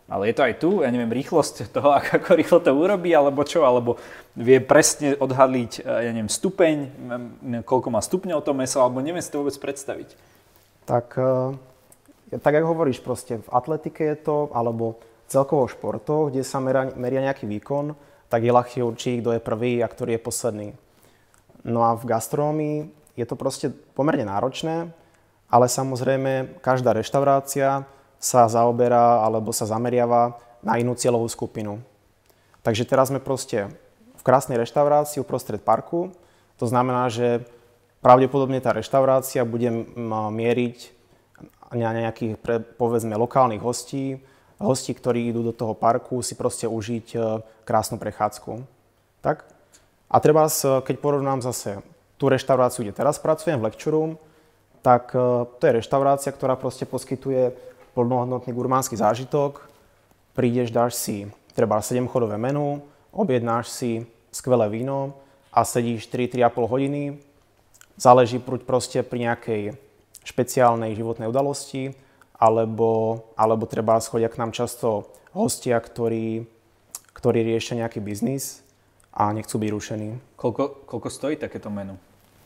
Ale 0.05 0.29
je 0.29 0.35
to 0.37 0.43
aj 0.45 0.55
tu, 0.61 0.71
ja 0.85 0.91
neviem, 0.93 1.15
rýchlosť 1.15 1.73
toho, 1.73 1.95
ako 1.99 2.35
rýchlo 2.35 2.59
to 2.61 2.75
urobí, 2.75 3.15
alebo 3.15 3.47
čo, 3.47 3.63
alebo 3.63 3.97
vie 4.35 4.59
presne 4.59 5.15
odhadliť, 5.15 5.81
e, 5.81 6.11
ja 6.11 6.11
neviem, 6.11 6.29
stupeň, 6.29 6.77
koľko 7.63 7.89
má 7.95 8.03
stupňov 8.03 8.45
to 8.45 8.53
meso, 8.53 8.83
alebo 8.83 9.01
neviem 9.01 9.23
si 9.23 9.31
to 9.31 9.41
vôbec 9.41 9.57
predstaviť. 9.57 10.09
Tak, 10.85 11.07
e, 11.17 12.37
tak 12.43 12.53
ako 12.53 12.67
hovoríš, 12.77 13.01
proste 13.01 13.41
v 13.41 13.49
atletike 13.49 14.03
je 14.03 14.17
to, 14.19 14.51
alebo 14.53 15.01
celkovo 15.31 15.71
v 15.71 15.75
športoch, 15.79 16.29
kde 16.29 16.45
sa 16.45 16.61
meria, 16.61 16.93
meria 16.99 17.25
nejaký 17.25 17.49
výkon, 17.49 17.97
tak 18.29 18.45
je 18.45 18.53
ľahšie 18.53 18.83
určiť, 18.85 19.15
kto 19.23 19.31
je 19.39 19.41
prvý 19.41 19.81
a 19.81 19.89
ktorý 19.89 20.19
je 20.19 20.27
posledný. 20.27 20.69
No 21.65 21.81
a 21.87 21.97
v 21.97 22.05
gastronómii 22.05 23.04
je 23.15 23.25
to 23.27 23.39
proste 23.39 23.71
pomerne 23.95 24.27
náročné, 24.27 24.91
ale 25.51 25.67
samozrejme 25.71 26.59
každá 26.59 26.95
reštaurácia 26.95 27.87
sa 28.19 28.49
zaoberá 28.51 29.23
alebo 29.23 29.55
sa 29.55 29.69
zameriava 29.69 30.41
na 30.65 30.81
inú 30.81 30.97
cieľovú 30.97 31.29
skupinu. 31.29 31.79
Takže 32.65 32.89
teraz 32.89 33.13
sme 33.13 33.21
proste 33.21 33.69
v 34.17 34.23
krásnej 34.25 34.57
reštaurácii 34.57 35.21
uprostred 35.21 35.61
parku. 35.61 36.11
To 36.57 36.65
znamená, 36.65 37.13
že 37.13 37.45
pravdepodobne 38.01 38.59
tá 38.65 38.73
reštaurácia 38.73 39.45
bude 39.45 39.69
mieriť 40.33 40.79
na 41.77 41.91
nejakých, 41.93 42.41
povedzme, 42.81 43.13
lokálnych 43.19 43.61
hostí, 43.61 44.23
hostí, 44.57 44.95
ktorí 44.97 45.29
idú 45.29 45.45
do 45.45 45.53
toho 45.53 45.75
parku 45.77 46.23
si 46.23 46.39
proste 46.39 46.71
užiť 46.71 47.07
e, 47.13 47.19
krásnu 47.67 47.99
prechádzku. 47.99 48.63
Tak? 49.21 49.45
A 50.07 50.17
treba, 50.23 50.47
keď 50.87 50.97
porovnám 51.03 51.43
zase 51.43 51.83
tú 52.19 52.31
reštauráciu, 52.31 52.87
kde 52.87 52.95
teraz 52.95 53.19
pracujem, 53.19 53.59
v 53.59 53.67
Lecture 53.71 53.95
Room, 53.95 54.17
tak 54.85 55.13
e, 55.15 55.49
to 55.49 55.63
je 55.65 55.77
reštaurácia, 55.81 56.31
ktorá 56.31 56.55
proste 56.55 56.87
poskytuje 56.87 57.55
plnohodnotný 57.95 58.51
gurmánsky 58.51 58.99
zážitok, 58.99 59.65
prídeš, 60.35 60.75
dáš 60.75 60.99
si 60.99 61.31
treba 61.55 61.79
7-chodové 61.79 62.35
menu, 62.37 62.83
objednáš 63.15 63.71
si 63.71 63.91
skvelé 64.35 64.67
víno 64.67 65.15
a 65.55 65.63
sedíš 65.63 66.11
3-3,5 66.11 66.67
hodiny. 66.67 67.03
Záleží 67.95 68.43
proste 68.43 69.07
pri 69.07 69.31
nejakej 69.31 69.63
špeciálnej 70.27 70.99
životnej 70.99 71.31
udalosti, 71.31 71.95
alebo, 72.35 73.23
alebo 73.39 73.71
treba 73.71 74.03
chodia 74.03 74.27
k 74.27 74.43
nám 74.43 74.51
často 74.51 75.07
hostia, 75.31 75.79
ktorí, 75.79 76.43
ktorí 77.15 77.47
riešia 77.47 77.87
nejaký 77.87 78.03
biznis 78.03 78.64
a 79.15 79.31
nechcú 79.31 79.63
byť 79.63 79.71
rušení. 79.71 80.11
Koľko, 80.35 80.91
koľko 80.91 81.09
stojí 81.09 81.39
takéto 81.39 81.71
menu? 81.71 81.95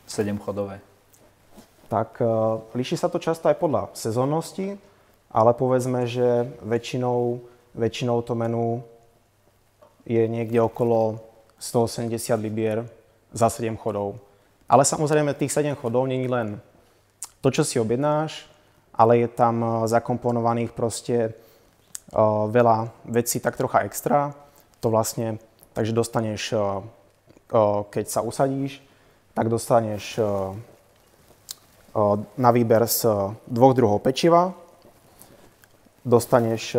7-chodové? 0.05 0.77
Tak 1.89 2.21
uh, 2.21 2.61
líši 2.77 2.97
sa 2.97 3.09
to 3.09 3.17
často 3.17 3.49
aj 3.49 3.57
podľa 3.57 3.89
sezónnosti 3.97 4.77
ale 5.29 5.53
povedzme, 5.53 6.09
že 6.09 6.49
väčšinou, 6.65 7.41
väčšinou 7.77 8.17
to 8.25 8.33
menu 8.33 8.81
je 10.09 10.25
niekde 10.25 10.57
okolo 10.57 11.21
180 11.61 12.17
libier 12.41 12.81
za 13.29 13.49
7 13.49 13.77
chodov. 13.77 14.17
Ale 14.65 14.81
samozrejme 14.85 15.37
tých 15.37 15.53
7 15.53 15.77
chodov 15.77 16.09
nie 16.09 16.25
je 16.25 16.33
len 16.33 16.47
to, 17.45 17.53
čo 17.53 17.61
si 17.61 17.77
objednáš, 17.77 18.49
ale 18.93 19.21
je 19.21 19.29
tam 19.29 19.61
eh, 19.61 19.69
zakomponovaných 19.85 20.73
proste 20.73 21.29
uh, 21.29 22.49
veľa 22.49 22.89
vecí 23.05 23.37
tak 23.37 23.53
trocha 23.53 23.85
extra. 23.85 24.33
To 24.81 24.89
vlastne, 24.89 25.37
takže 25.79 25.95
dostaneš, 25.95 26.59
uh, 26.59 26.83
uh, 27.55 27.87
keď 27.87 28.05
sa 28.11 28.19
usadíš, 28.19 28.83
tak 29.31 29.47
dostaneš 29.47 30.19
na 32.35 32.49
výber 32.51 32.83
z 32.83 33.07
dvoch 33.47 33.71
druhov 33.71 34.03
pečiva, 34.03 34.51
dostaneš 36.03 36.75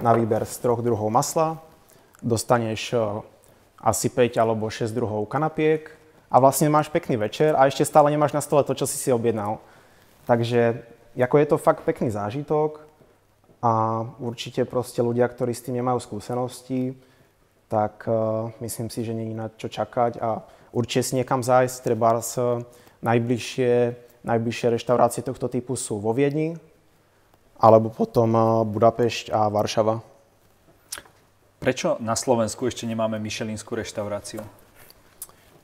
na 0.00 0.12
výber 0.16 0.48
z 0.48 0.54
troch 0.64 0.80
druhov 0.80 1.12
masla, 1.12 1.60
dostaneš 2.24 2.96
asi 3.76 4.08
5 4.08 4.40
alebo 4.40 4.72
6 4.72 4.88
druhov 4.96 5.28
kanapiek 5.28 5.92
a 6.32 6.40
vlastne 6.40 6.72
máš 6.72 6.88
pekný 6.88 7.20
večer 7.20 7.52
a 7.52 7.68
ešte 7.68 7.84
stále 7.84 8.08
nemáš 8.08 8.32
na 8.32 8.40
stole 8.40 8.64
to, 8.64 8.72
čo 8.72 8.88
si 8.88 8.96
si 8.96 9.12
objednal. 9.12 9.60
Takže 10.24 10.80
ako 11.12 11.36
je 11.36 11.46
to 11.52 11.60
fakt 11.60 11.84
pekný 11.84 12.08
zážitok 12.08 12.80
a 13.60 14.06
určite 14.16 14.64
proste 14.64 15.04
ľudia, 15.04 15.28
ktorí 15.28 15.52
s 15.52 15.68
tým 15.68 15.76
nemajú 15.76 16.00
skúsenosti, 16.00 16.96
tak 17.72 18.04
uh, 18.04 18.52
myslím 18.60 18.92
si, 18.92 19.00
že 19.00 19.16
není 19.16 19.32
na 19.32 19.48
čo 19.48 19.72
čakať 19.72 20.20
a 20.20 20.44
určite 20.76 21.08
si 21.08 21.12
niekam 21.16 21.40
zájsť, 21.40 21.76
treba 21.80 22.20
z 22.20 22.60
najbližšie, 23.00 23.72
najbližšie 24.28 24.66
reštaurácie 24.76 25.24
tohto 25.24 25.48
typu 25.48 25.72
sú 25.72 25.96
vo 25.96 26.12
Viedni, 26.12 26.60
alebo 27.56 27.88
potom 27.88 28.28
eh, 28.36 28.44
Budapešť 28.68 29.32
a 29.32 29.48
Varšava. 29.48 30.04
Prečo 31.62 31.96
na 32.02 32.18
Slovensku 32.18 32.66
ešte 32.66 32.84
nemáme 32.90 33.22
Michelinskú 33.22 33.78
reštauráciu? 33.78 34.42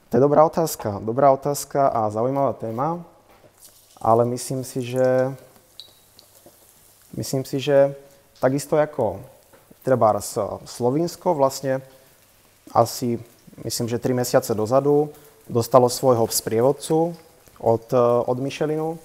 To 0.08 0.12
je 0.14 0.22
dobrá 0.22 0.46
otázka. 0.46 1.02
Dobrá 1.02 1.34
otázka 1.34 1.90
a 1.90 2.08
zaujímavá 2.08 2.54
téma, 2.54 3.02
ale 3.98 4.24
myslím 4.32 4.64
si, 4.64 4.80
že 4.80 5.34
myslím 7.18 7.42
si, 7.44 7.60
že 7.60 7.92
takisto 8.38 8.78
ako 8.78 9.20
treba 9.82 10.14
Slovinsko 10.64 11.34
vlastne 11.34 11.82
asi 12.74 13.20
myslím, 13.64 13.86
že 13.88 13.98
3 13.98 14.14
mesiace 14.14 14.50
dozadu 14.54 15.12
dostalo 15.48 15.88
svojho 15.88 16.28
sprievodcu 16.28 17.16
od, 17.58 17.86
eh, 17.92 18.00
od 18.28 18.38
Michelinu 18.38 18.98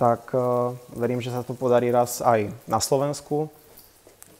tak 0.00 0.32
uh, 0.32 0.72
verím, 0.96 1.20
že 1.20 1.28
sa 1.28 1.44
to 1.44 1.52
podarí 1.52 1.92
raz 1.92 2.24
aj 2.24 2.48
na 2.64 2.80
Slovensku. 2.80 3.52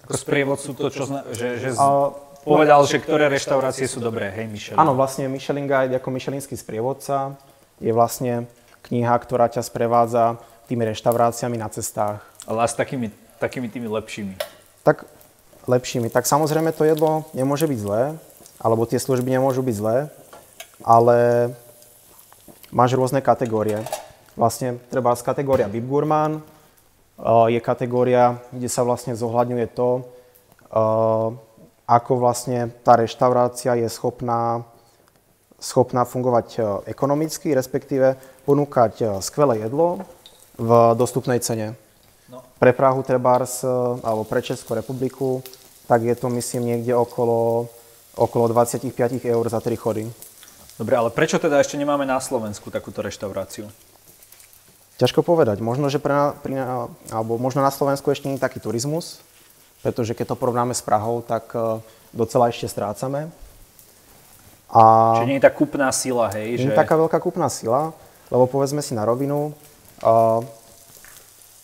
Ako 0.08 0.16
sprievodcu 0.16 0.72
to, 0.72 0.88
čo 0.88 1.04
zna, 1.04 1.28
že, 1.36 1.60
že 1.60 1.76
z... 1.76 1.78
uh, 1.78 2.16
povedal, 2.40 2.80
že 2.88 2.96
ktoré 2.96 3.28
reštaurácie 3.28 3.84
sú 3.84 4.00
dobré, 4.00 4.32
hej 4.32 4.48
Michelin? 4.48 4.80
Áno, 4.80 4.96
vlastne 4.96 5.28
Michelin 5.28 5.68
Guide 5.68 6.00
ako 6.00 6.08
Michelinský 6.08 6.56
sprievodca 6.56 7.36
je 7.76 7.92
vlastne 7.92 8.48
kniha, 8.88 9.12
ktorá 9.20 9.52
ťa 9.52 9.60
sprevádza 9.60 10.40
tými 10.64 10.88
reštauráciami 10.88 11.60
na 11.60 11.68
cestách. 11.68 12.24
Ale 12.48 12.64
a 12.64 12.66
s 12.66 12.72
takými, 12.72 13.12
takými 13.36 13.68
tými 13.68 13.84
lepšími? 13.84 14.40
Tak 14.80 15.04
lepšími. 15.68 16.08
Tak 16.08 16.24
samozrejme 16.24 16.72
to 16.72 16.88
jedlo 16.88 17.28
nemôže 17.36 17.68
byť 17.68 17.78
zlé, 17.84 18.16
alebo 18.60 18.84
tie 18.84 19.00
služby 19.00 19.32
nemôžu 19.32 19.64
byť 19.64 19.74
zlé, 19.74 19.96
ale 20.84 21.50
máš 22.70 22.94
rôzne 22.94 23.24
kategórie 23.24 23.80
vlastne 24.40 24.80
treba 24.88 25.12
z 25.12 25.20
kategória 25.20 25.68
VIP 25.68 25.84
Gourmand 25.84 26.40
je 27.52 27.60
kategória, 27.60 28.40
kde 28.48 28.68
sa 28.72 28.80
vlastne 28.80 29.12
zohľadňuje 29.12 29.66
to, 29.76 30.08
ako 31.84 32.12
vlastne 32.16 32.72
tá 32.80 32.96
reštaurácia 32.96 33.76
je 33.76 33.88
schopná, 33.92 34.64
schopná 35.58 36.06
fungovať 36.06 36.48
e, 36.54 36.60
ekonomicky, 36.94 37.50
respektíve 37.50 38.14
ponúkať 38.46 38.94
e, 39.02 39.04
skvelé 39.18 39.66
jedlo 39.66 40.06
v 40.54 40.94
dostupnej 40.94 41.42
cene. 41.42 41.74
No. 42.30 42.46
Pre 42.62 42.70
Prahu 42.70 43.02
Trebárs, 43.02 43.66
e, 43.66 43.68
alebo 44.06 44.22
pre 44.22 44.38
Českú 44.38 44.78
republiku, 44.78 45.42
tak 45.90 46.06
je 46.06 46.14
to 46.14 46.30
myslím 46.30 46.70
niekde 46.70 46.94
okolo, 46.94 47.66
okolo 48.20 48.52
25 48.52 48.92
eur 49.24 49.44
za 49.48 49.64
3 49.64 49.80
chody. 49.80 50.04
Dobre, 50.76 50.94
ale 50.96 51.08
prečo 51.08 51.40
teda 51.40 51.60
ešte 51.60 51.80
nemáme 51.80 52.04
na 52.04 52.20
Slovensku 52.20 52.68
takúto 52.68 53.00
reštauráciu? 53.00 53.68
Ťažko 55.00 55.24
povedať. 55.24 55.64
Možno, 55.64 55.88
že 55.88 55.96
pre 55.96 56.12
na, 56.12 56.36
pri, 56.36 56.60
alebo 57.08 57.40
možno 57.40 57.64
na 57.64 57.72
Slovensku 57.72 58.12
ešte 58.12 58.28
nie 58.28 58.36
je 58.36 58.44
taký 58.44 58.60
turizmus, 58.60 59.24
pretože 59.80 60.12
keď 60.12 60.36
to 60.36 60.40
porovnáme 60.40 60.76
s 60.76 60.84
Prahou, 60.84 61.24
tak 61.24 61.48
uh, 61.56 61.80
docela 62.12 62.52
ešte 62.52 62.68
strácame. 62.68 63.32
A 64.68 64.80
Čiže 65.16 65.28
nie 65.28 65.38
je 65.40 65.44
tá 65.48 65.52
kúpna 65.52 65.88
sila, 65.88 66.28
hej? 66.36 66.60
Nie 66.60 66.72
je 66.72 66.76
taká 66.76 67.00
veľká 67.00 67.16
kúpna 67.16 67.48
sila, 67.48 67.96
lebo 68.28 68.44
povedzme 68.44 68.84
si 68.84 68.92
na 68.92 69.08
rovinu, 69.08 69.56
uh, 70.04 70.44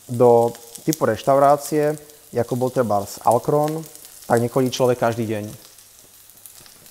do 0.08 0.56
typu 0.88 1.04
reštaurácie, 1.04 1.98
ako 2.36 2.52
bol 2.56 2.70
treba 2.72 3.04
z 3.04 3.20
Alkron, 3.24 3.80
tak 4.28 4.38
nechodí 4.44 4.68
človek 4.68 5.00
každý 5.00 5.24
deň. 5.24 5.65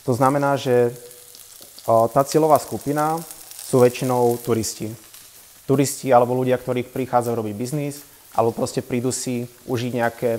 To 0.06 0.14
znamená, 0.14 0.54
že 0.56 0.94
tá 1.86 2.22
cieľová 2.26 2.62
skupina 2.62 3.18
sú 3.66 3.82
väčšinou 3.82 4.38
turisti. 4.46 4.94
turisti 5.66 6.14
alebo 6.14 6.38
ľudia, 6.38 6.62
ktorí 6.62 6.86
prichádzajú 6.86 7.36
robiť 7.36 7.54
biznis, 7.58 8.06
alebo 8.38 8.54
proste 8.54 8.86
prídu 8.86 9.10
si 9.10 9.50
užiť 9.66 9.92
nejaké 9.98 10.32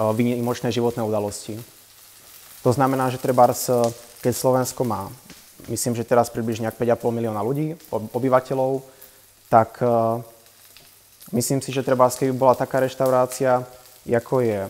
výnimočné 0.00 0.72
životné 0.72 1.04
udalosti. 1.04 1.60
To 2.64 2.72
znamená, 2.72 3.12
že 3.12 3.20
treba, 3.20 3.52
keď 4.24 4.32
Slovensko 4.32 4.82
má, 4.88 5.12
myslím, 5.68 5.92
že 5.92 6.08
teraz 6.08 6.32
približne 6.32 6.72
5,5 6.72 7.12
milióna 7.12 7.44
ľudí, 7.44 7.76
obyvateľov, 7.92 8.80
tak 9.52 9.84
myslím 11.36 11.60
si, 11.60 11.68
že 11.68 11.84
treba, 11.84 12.08
keby 12.08 12.32
bola 12.32 12.56
taká 12.56 12.80
reštaurácia, 12.80 13.60
ako 14.08 14.40
je, 14.40 14.60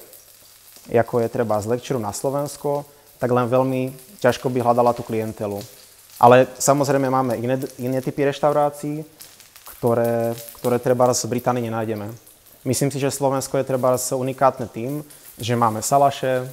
ako 0.90 1.14
je 1.22 1.28
treba 1.30 1.62
z 1.62 1.70
Lecture 1.70 2.02
na 2.02 2.10
Slovensko, 2.10 2.82
tak 3.22 3.30
len 3.30 3.46
veľmi 3.46 3.94
ťažko 4.22 4.46
by 4.46 4.62
hľadala 4.62 4.94
tú 4.94 5.02
klientelu. 5.02 5.58
Ale 6.22 6.46
samozrejme 6.54 7.10
máme 7.10 7.34
iné, 7.42 7.58
iné 7.82 7.98
typy 7.98 8.22
reštaurácií, 8.30 9.02
ktoré, 9.66 10.38
ktoré 10.62 10.78
treba 10.78 11.10
z 11.10 11.26
Británii 11.26 11.66
nenájdeme. 11.66 12.06
Myslím 12.62 12.94
si, 12.94 13.02
že 13.02 13.10
Slovensko 13.10 13.58
je 13.58 13.66
treba 13.66 13.98
unikátne 13.98 14.70
tým, 14.70 15.02
že 15.34 15.58
máme 15.58 15.82
salaše, 15.82 16.46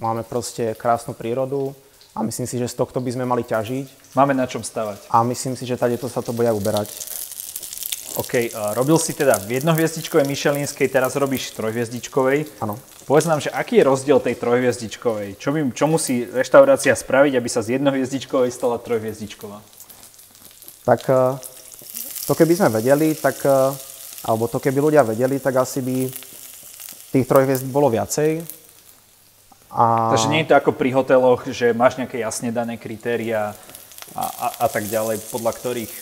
máme 0.00 0.24
proste 0.24 0.72
krásnu 0.72 1.12
prírodu 1.12 1.76
a 2.16 2.24
myslím 2.24 2.48
si, 2.48 2.56
že 2.56 2.72
z 2.72 2.80
tohto 2.80 2.96
by 3.04 3.12
sme 3.12 3.28
mali 3.28 3.44
ťažiť. 3.44 4.16
Máme 4.16 4.32
na 4.32 4.48
čom 4.48 4.64
stavať. 4.64 5.12
A 5.12 5.20
myslím 5.20 5.52
si, 5.60 5.68
že 5.68 5.76
tady 5.76 6.00
to 6.00 6.08
sa 6.08 6.24
to 6.24 6.32
bude 6.32 6.48
uberať. 6.48 6.88
OK, 8.18 8.50
uh, 8.50 8.74
robil 8.74 8.98
si 8.98 9.14
teda 9.14 9.38
v 9.38 9.62
jednohviezdičkovej 9.62 10.26
Michelinskej, 10.26 10.90
teraz 10.90 11.14
robíš 11.14 11.54
trojhviezdičkovej. 11.54 12.58
Áno. 12.58 12.74
Povedz 13.06 13.30
nám, 13.30 13.38
že 13.38 13.54
aký 13.54 13.78
je 13.78 13.86
rozdiel 13.86 14.18
tej 14.18 14.34
trojhviezdičkovej? 14.34 15.38
Čo, 15.38 15.54
by, 15.54 15.58
čo 15.70 15.86
musí 15.86 16.26
reštaurácia 16.26 16.90
spraviť, 16.98 17.38
aby 17.38 17.48
sa 17.50 17.62
z 17.62 17.78
jednohviezdičkovej 17.78 18.50
stala 18.50 18.82
trojhviezdičková? 18.82 19.62
Tak 20.82 21.00
uh, 21.06 21.38
to 22.26 22.34
keby 22.34 22.58
sme 22.58 22.82
vedeli, 22.82 23.14
tak, 23.14 23.38
uh, 23.46 23.70
alebo 24.26 24.50
to 24.50 24.58
keby 24.58 24.90
ľudia 24.90 25.06
vedeli, 25.06 25.38
tak 25.38 25.62
asi 25.62 25.78
by 25.78 26.10
tých 27.14 27.26
trojhviezd 27.30 27.66
bolo 27.70 27.94
viacej. 27.94 28.42
A... 29.70 30.10
Takže 30.10 30.30
nie 30.34 30.42
je 30.42 30.50
to 30.50 30.58
ako 30.58 30.74
pri 30.74 30.90
hoteloch, 30.90 31.46
že 31.46 31.70
máš 31.70 31.94
nejaké 31.94 32.18
jasne 32.18 32.50
dané 32.50 32.74
kritéria 32.74 33.54
a, 34.18 34.24
a, 34.26 34.46
a 34.62 34.66
tak 34.66 34.90
ďalej, 34.90 35.22
podľa 35.30 35.52
ktorých 35.54 35.94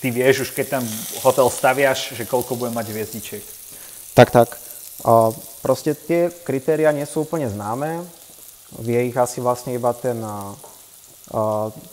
ty 0.00 0.08
vieš 0.08 0.48
už, 0.48 0.50
keď 0.56 0.80
tam 0.80 0.84
hotel 1.20 1.46
staviaš, 1.52 2.16
že 2.16 2.24
koľko 2.24 2.56
bude 2.56 2.72
mať 2.72 2.88
hviezdičiek. 2.88 3.44
Tak, 4.16 4.32
tak. 4.32 4.56
O, 5.04 5.32
proste 5.60 5.92
tie 5.92 6.32
kritéria 6.32 6.92
nie 6.92 7.04
sú 7.04 7.28
úplne 7.28 7.48
známe. 7.48 8.04
Vie 8.80 9.12
ich 9.12 9.16
asi 9.16 9.44
vlastne 9.44 9.76
iba 9.76 9.92
ten, 9.92 10.16
o, 10.24 10.56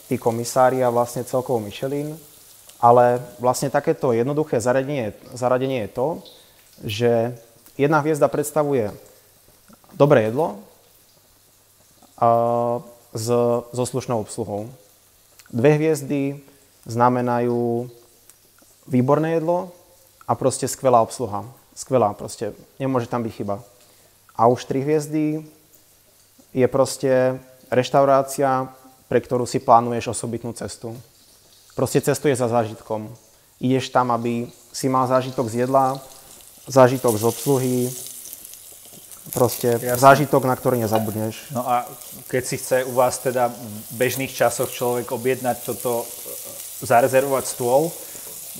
tí 0.07 0.15
komisári 0.15 0.79
a 0.79 0.91
vlastne 0.91 1.27
celkovo 1.27 1.59
Michelin. 1.59 2.15
Ale 2.79 3.19
vlastne 3.43 3.73
takéto 3.73 4.15
jednoduché 4.15 4.61
zaradenie, 4.63 5.11
zaradenie 5.33 5.87
je 5.87 5.91
to, 5.91 6.07
že 6.85 7.11
jedna 7.75 7.99
hviezda 8.05 8.31
predstavuje 8.31 8.93
dobré 9.97 10.31
jedlo 10.31 10.63
a, 12.15 12.79
s, 13.11 13.27
so 13.75 13.83
slušnou 13.83 14.23
obsluhou. 14.23 14.71
Dve 15.47 15.79
hviezdy 15.79 16.43
znamenajú 16.87 17.87
výborné 18.87 19.37
jedlo 19.37 19.71
a 20.27 20.35
proste 20.35 20.67
skvelá 20.67 21.03
obsluha. 21.03 21.43
Skvelá 21.77 22.15
proste, 22.17 22.57
nemôže 22.81 23.05
tam 23.05 23.21
byť 23.21 23.33
chyba. 23.37 23.61
A 24.33 24.49
už 24.49 24.65
tri 24.65 24.81
hviezdy 24.81 25.45
je 26.55 26.67
proste 26.67 27.37
reštaurácia, 27.69 28.71
pre 29.05 29.21
ktorú 29.21 29.45
si 29.45 29.61
plánuješ 29.61 30.11
osobitnú 30.11 30.51
cestu. 30.57 30.95
Proste 31.77 32.01
cestuješ 32.01 32.41
za 32.41 32.49
zážitkom. 32.49 33.13
Ideš 33.61 33.93
tam, 33.93 34.09
aby 34.09 34.49
si 34.73 34.89
mal 34.89 35.05
zážitok 35.05 35.49
z 35.49 35.65
jedla, 35.65 35.97
zážitok 36.65 37.13
z 37.17 37.23
obsluhy, 37.23 37.77
proste 39.31 39.75
Jasne. 39.77 39.97
zážitok, 39.99 40.45
na 40.47 40.55
ktorý 40.55 40.79
nezabudneš. 40.81 41.51
No 41.51 41.65
a 41.67 41.83
keď 42.31 42.43
si 42.45 42.55
chce 42.57 42.83
u 42.87 42.93
vás 42.95 43.19
teda 43.19 43.51
v 43.51 43.93
bežných 43.99 44.31
časoch 44.31 44.71
človek 44.71 45.11
objednať 45.11 45.57
toto, 45.67 46.07
zarezervovať 46.83 47.45
stôl, 47.45 47.89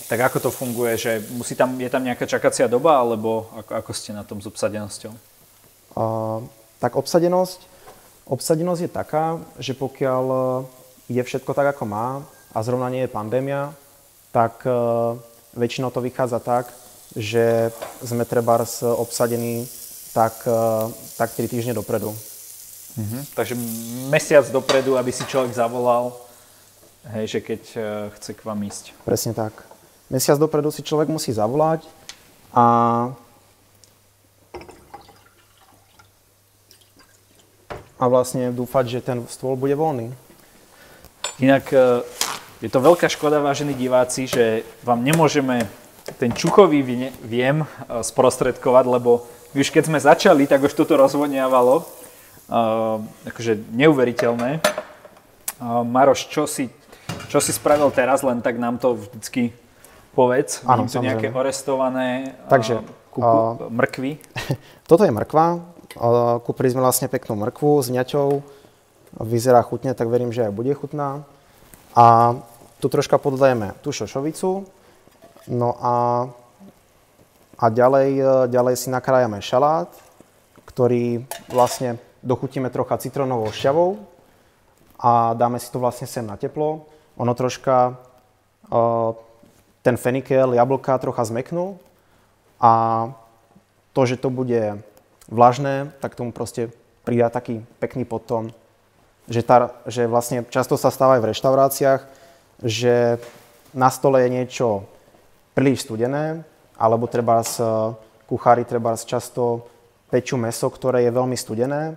tak 0.06 0.22
ako 0.22 0.38
to 0.40 0.50
funguje, 0.54 0.94
že 0.98 1.12
musí 1.34 1.58
tam, 1.58 1.74
je 1.82 1.90
tam 1.90 2.06
nejaká 2.06 2.30
čakacia 2.30 2.70
doba, 2.70 3.02
alebo 3.02 3.50
ako, 3.58 3.72
ako 3.74 3.92
ste 3.98 4.14
na 4.14 4.22
tom 4.22 4.38
s 4.38 4.46
obsadenosťou? 4.46 5.14
Uh, 5.98 6.46
tak 6.78 6.94
obsadenosť, 6.94 7.66
obsadenosť 8.30 8.82
je 8.86 8.92
taká, 8.92 9.26
že 9.58 9.74
pokiaľ 9.74 10.26
je 11.10 11.22
všetko 11.24 11.52
tak, 11.58 11.74
ako 11.74 11.90
má 11.90 12.22
a 12.54 12.58
zrovna 12.62 12.94
nie 12.94 13.10
je 13.10 13.12
pandémia, 13.12 13.74
tak 14.30 14.62
uh, 14.70 15.18
väčšinou 15.58 15.90
to 15.90 16.06
vychádza 16.06 16.38
tak, 16.46 16.70
že 17.18 17.74
sme 18.06 18.22
treba 18.30 18.62
obsadení 19.02 19.66
tak, 20.14 20.38
uh, 20.46 20.94
tak 21.18 21.34
3 21.34 21.50
týždne 21.50 21.74
dopredu. 21.74 22.14
Uh-huh. 22.14 23.22
Takže 23.34 23.54
mesiac 24.14 24.46
dopredu, 24.54 24.98
aby 24.98 25.10
si 25.10 25.26
človek 25.26 25.54
zavolal, 25.54 26.14
hej, 27.14 27.38
že 27.38 27.40
keď 27.46 27.62
chce 28.18 28.34
k 28.34 28.42
vám 28.42 28.58
ísť. 28.66 28.94
Presne 29.06 29.38
tak 29.38 29.77
mesiac 30.08 30.40
dopredu 30.40 30.72
si 30.72 30.84
človek 30.84 31.12
musí 31.12 31.32
zavolať 31.32 31.84
a 32.56 32.66
a 37.98 38.06
vlastne 38.06 38.54
dúfať, 38.54 38.86
že 38.86 39.00
ten 39.02 39.26
stôl 39.26 39.58
bude 39.58 39.74
voľný. 39.74 40.14
Inak 41.42 41.66
e, 41.74 42.06
je 42.62 42.70
to 42.70 42.78
veľká 42.78 43.10
škoda, 43.10 43.42
vážení 43.42 43.74
diváci, 43.74 44.30
že 44.30 44.62
vám 44.86 45.02
nemôžeme 45.02 45.66
ten 46.22 46.30
čuchový 46.30 46.86
viem 47.26 47.66
e, 47.66 47.68
sprostredkovať, 48.06 48.86
lebo 48.86 49.26
už 49.58 49.74
keď 49.74 49.84
sme 49.90 49.98
začali, 49.98 50.46
tak 50.46 50.62
už 50.62 50.78
toto 50.78 50.94
rozvoniavalo. 51.00 51.88
Uh, 52.48 53.04
akože 53.28 53.60
neuveriteľné. 53.76 54.64
Uh, 55.60 55.84
Maroš, 55.84 56.32
čo 56.32 56.48
si, 56.48 56.72
čo 57.28 57.44
si 57.44 57.52
spravil 57.52 57.92
teraz, 57.92 58.24
len 58.24 58.40
tak 58.40 58.56
nám 58.56 58.80
to 58.80 58.96
vždycky 58.96 59.52
povedz. 60.18 60.66
Áno, 60.66 60.90
tu 60.90 60.98
nejaké 60.98 61.30
orestované 61.30 62.34
Takže, 62.50 62.82
kuku, 63.14 63.22
uh, 63.22 63.70
mrkvy. 63.70 64.18
Toto 64.90 65.06
je 65.06 65.14
mrkva. 65.14 65.62
Uh, 65.94 66.42
kúpili 66.42 66.74
sme 66.74 66.82
vlastne 66.82 67.06
peknú 67.06 67.38
mrkvu 67.38 67.86
s 67.86 67.94
ňaťou. 67.94 68.42
Vyzerá 69.22 69.62
chutne, 69.62 69.94
tak 69.94 70.10
verím, 70.10 70.34
že 70.34 70.50
aj 70.50 70.58
bude 70.58 70.74
chutná. 70.74 71.22
A 71.94 72.34
tu 72.82 72.90
troška 72.90 73.22
podlejeme 73.22 73.78
tú 73.86 73.94
šošovicu. 73.94 74.66
No 75.54 75.70
a, 75.78 76.28
a 77.56 77.66
ďalej, 77.70 78.10
ďalej 78.52 78.76
si 78.76 78.90
nakrájame 78.90 79.40
šalát, 79.40 79.90
ktorý 80.68 81.24
vlastne 81.50 81.98
dochutíme 82.22 82.68
trocha 82.70 83.00
citrónovou 83.00 83.50
šťavou 83.50 83.98
a 85.00 85.34
dáme 85.38 85.62
si 85.62 85.70
to 85.70 85.80
vlastne 85.80 86.10
sem 86.10 86.26
na 86.26 86.36
teplo. 86.36 86.90
Ono 87.18 87.34
troška 87.34 87.96
uh, 88.70 89.14
ten 89.88 89.96
fenikel, 89.96 90.52
jablka 90.52 91.00
trocha 91.00 91.24
zmeknú 91.24 91.80
a 92.60 93.08
to, 93.96 94.04
že 94.04 94.20
to 94.20 94.28
bude 94.28 94.84
vlažné, 95.32 95.96
tak 96.04 96.20
tomu 96.20 96.36
proste 96.36 96.76
pridá 97.08 97.32
taký 97.32 97.64
pekný 97.80 98.04
potom, 98.04 98.52
že, 99.32 99.48
tá, 99.48 99.72
že 99.88 100.04
vlastne 100.04 100.44
často 100.52 100.76
sa 100.76 100.92
stáva 100.92 101.16
aj 101.16 101.24
v 101.24 101.30
reštauráciách, 101.32 102.02
že 102.68 103.16
na 103.72 103.88
stole 103.88 104.28
je 104.28 104.36
niečo 104.36 104.68
príliš 105.56 105.88
studené, 105.88 106.44
alebo 106.76 107.08
treba 107.08 107.40
z 107.48 107.64
kuchári 108.28 108.68
treba 108.68 108.92
často 109.00 109.72
pečú 110.12 110.36
meso, 110.36 110.68
ktoré 110.68 111.08
je 111.08 111.16
veľmi 111.16 111.40
studené 111.40 111.96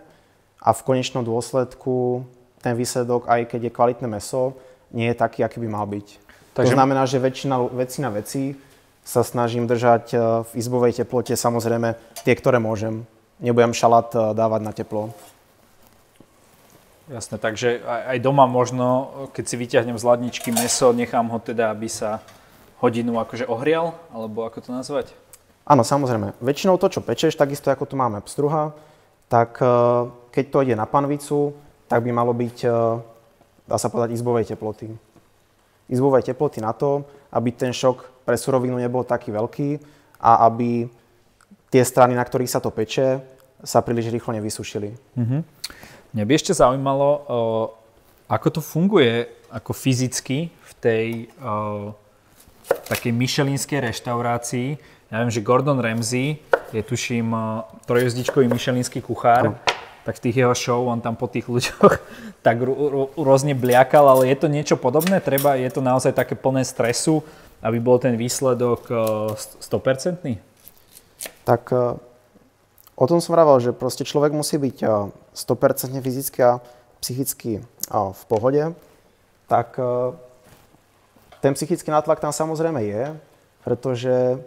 a 0.62 0.70
v 0.70 0.84
konečnom 0.86 1.26
dôsledku 1.26 2.22
ten 2.62 2.78
výsledok, 2.78 3.26
aj 3.26 3.50
keď 3.50 3.60
je 3.66 3.74
kvalitné 3.74 4.06
meso, 4.06 4.54
nie 4.94 5.10
je 5.10 5.18
taký, 5.18 5.42
aký 5.42 5.58
by 5.58 5.66
mal 5.66 5.90
byť. 5.90 6.29
Takže... 6.54 6.74
To 6.74 6.76
znamená, 6.76 7.06
že 7.06 7.22
väčšina, 7.22 7.56
väčšina 7.70 8.08
vecí 8.10 8.58
sa 9.06 9.22
snažím 9.22 9.70
držať 9.70 10.04
e, 10.12 10.16
v 10.44 10.50
izbovej 10.58 11.02
teplote, 11.02 11.34
samozrejme 11.38 11.94
tie, 12.26 12.34
ktoré 12.34 12.58
môžem. 12.58 13.06
Nebudem 13.38 13.72
šalát 13.72 14.10
e, 14.12 14.18
dávať 14.34 14.60
na 14.62 14.72
teplo. 14.74 15.14
Jasné, 17.10 17.42
takže 17.42 17.82
aj 17.86 18.22
doma 18.22 18.46
možno, 18.46 19.10
keď 19.34 19.44
si 19.46 19.56
vyťahnem 19.58 19.98
z 19.98 20.04
ladničky 20.06 20.54
meso, 20.54 20.94
nechám 20.94 21.26
ho 21.26 21.42
teda, 21.42 21.74
aby 21.74 21.90
sa 21.90 22.22
hodinu 22.78 23.18
akože 23.18 23.50
ohrial, 23.50 23.98
alebo 24.14 24.46
ako 24.46 24.62
to 24.62 24.70
nazvať? 24.70 25.10
Áno, 25.66 25.82
samozrejme. 25.82 26.38
Väčšinou 26.38 26.78
to, 26.78 26.86
čo 26.86 27.02
pečeš, 27.02 27.34
takisto 27.34 27.70
ako 27.70 27.86
tu 27.86 27.94
máme 27.98 28.22
pstruha, 28.22 28.74
tak 29.26 29.58
e, 29.58 29.66
keď 30.30 30.44
to 30.50 30.58
ide 30.66 30.74
na 30.78 30.86
panvicu, 30.86 31.54
tak 31.90 32.06
by 32.06 32.14
malo 32.14 32.30
byť, 32.30 32.56
dá 33.66 33.74
sa 33.74 33.90
povedať, 33.90 34.14
izbovej 34.14 34.46
teploty 34.46 34.94
izbovej 35.90 36.22
teploty 36.30 36.62
na 36.62 36.70
to, 36.70 37.02
aby 37.34 37.50
ten 37.50 37.74
šok 37.74 38.22
pre 38.22 38.38
surovinu 38.38 38.78
nebol 38.78 39.02
taký 39.02 39.34
veľký 39.34 39.82
a 40.22 40.46
aby 40.46 40.86
tie 41.70 41.82
strany, 41.82 42.14
na 42.14 42.22
ktorých 42.22 42.50
sa 42.50 42.62
to 42.62 42.70
peče, 42.70 43.18
sa 43.66 43.82
príliš 43.82 44.08
rýchlo 44.14 44.38
nevysušili. 44.38 44.94
Mm-hmm. 45.18 45.40
Mňa 46.14 46.24
by 46.26 46.32
ešte 46.34 46.54
zaujímalo, 46.54 47.08
ako 48.26 48.46
to 48.50 48.60
funguje 48.62 49.26
ako 49.50 49.70
fyzicky 49.74 50.50
v 50.50 50.72
tej 50.78 51.06
takej 52.86 53.12
myšelinskej 53.14 53.78
reštaurácii. 53.90 54.68
Ja 55.10 55.26
viem, 55.26 55.30
že 55.30 55.42
Gordon 55.42 55.82
Ramsay 55.82 56.38
je 56.70 56.82
tuším 56.86 57.34
trojezdičkový 57.86 58.46
myšelinský 58.46 59.02
kuchár. 59.02 59.54
No. 59.54 59.69
Tak 60.00 60.16
v 60.16 60.24
tých 60.28 60.36
jeho 60.40 60.54
show 60.56 60.80
on 60.88 61.04
tam 61.04 61.16
po 61.16 61.28
tých 61.28 61.44
ľuďoch 61.46 62.00
tak 62.46 62.60
rôzne 63.16 63.52
bliakal, 63.52 64.08
ale 64.08 64.32
je 64.32 64.36
to 64.40 64.48
niečo 64.48 64.76
podobné? 64.80 65.20
Treba, 65.20 65.60
je 65.60 65.68
to 65.68 65.84
naozaj 65.84 66.16
také 66.16 66.32
plné 66.32 66.64
stresu, 66.64 67.20
aby 67.60 67.76
bol 67.76 68.00
ten 68.00 68.16
výsledok 68.16 68.88
100%? 69.60 70.24
Tak 71.44 71.62
o 72.96 73.06
tom 73.08 73.20
som 73.20 73.36
vravel, 73.36 73.60
že 73.60 73.76
proste 73.76 74.08
človek 74.08 74.32
musí 74.32 74.56
byť 74.56 74.76
100% 75.36 76.00
fyzicky 76.00 76.38
a 76.40 76.64
psychicky 77.04 77.60
v 77.90 78.22
pohode. 78.24 78.72
Tak 79.48 79.76
ten 81.44 81.52
psychický 81.52 81.92
nátlak 81.92 82.20
tam 82.20 82.32
samozrejme 82.32 82.80
je, 82.84 83.04
pretože 83.64 84.40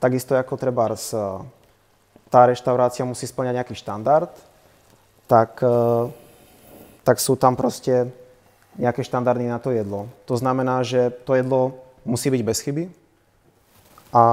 takisto 0.00 0.36
ako 0.36 0.56
treba 0.56 0.92
tá 2.28 2.40
reštaurácia 2.48 3.04
musí 3.08 3.24
splňať 3.28 3.54
nejaký 3.60 3.74
štandard, 3.76 4.32
tak, 5.26 5.60
e, 5.62 6.10
tak 7.02 7.16
sú 7.20 7.36
tam 7.36 7.56
proste 7.56 8.12
nejaké 8.78 9.06
štandardy 9.06 9.46
na 9.46 9.62
to 9.62 9.70
jedlo. 9.70 10.10
To 10.26 10.34
znamená, 10.34 10.82
že 10.82 11.14
to 11.24 11.38
jedlo 11.38 11.78
musí 12.02 12.28
byť 12.28 12.42
bez 12.42 12.58
chyby 12.60 12.84
a 14.12 14.24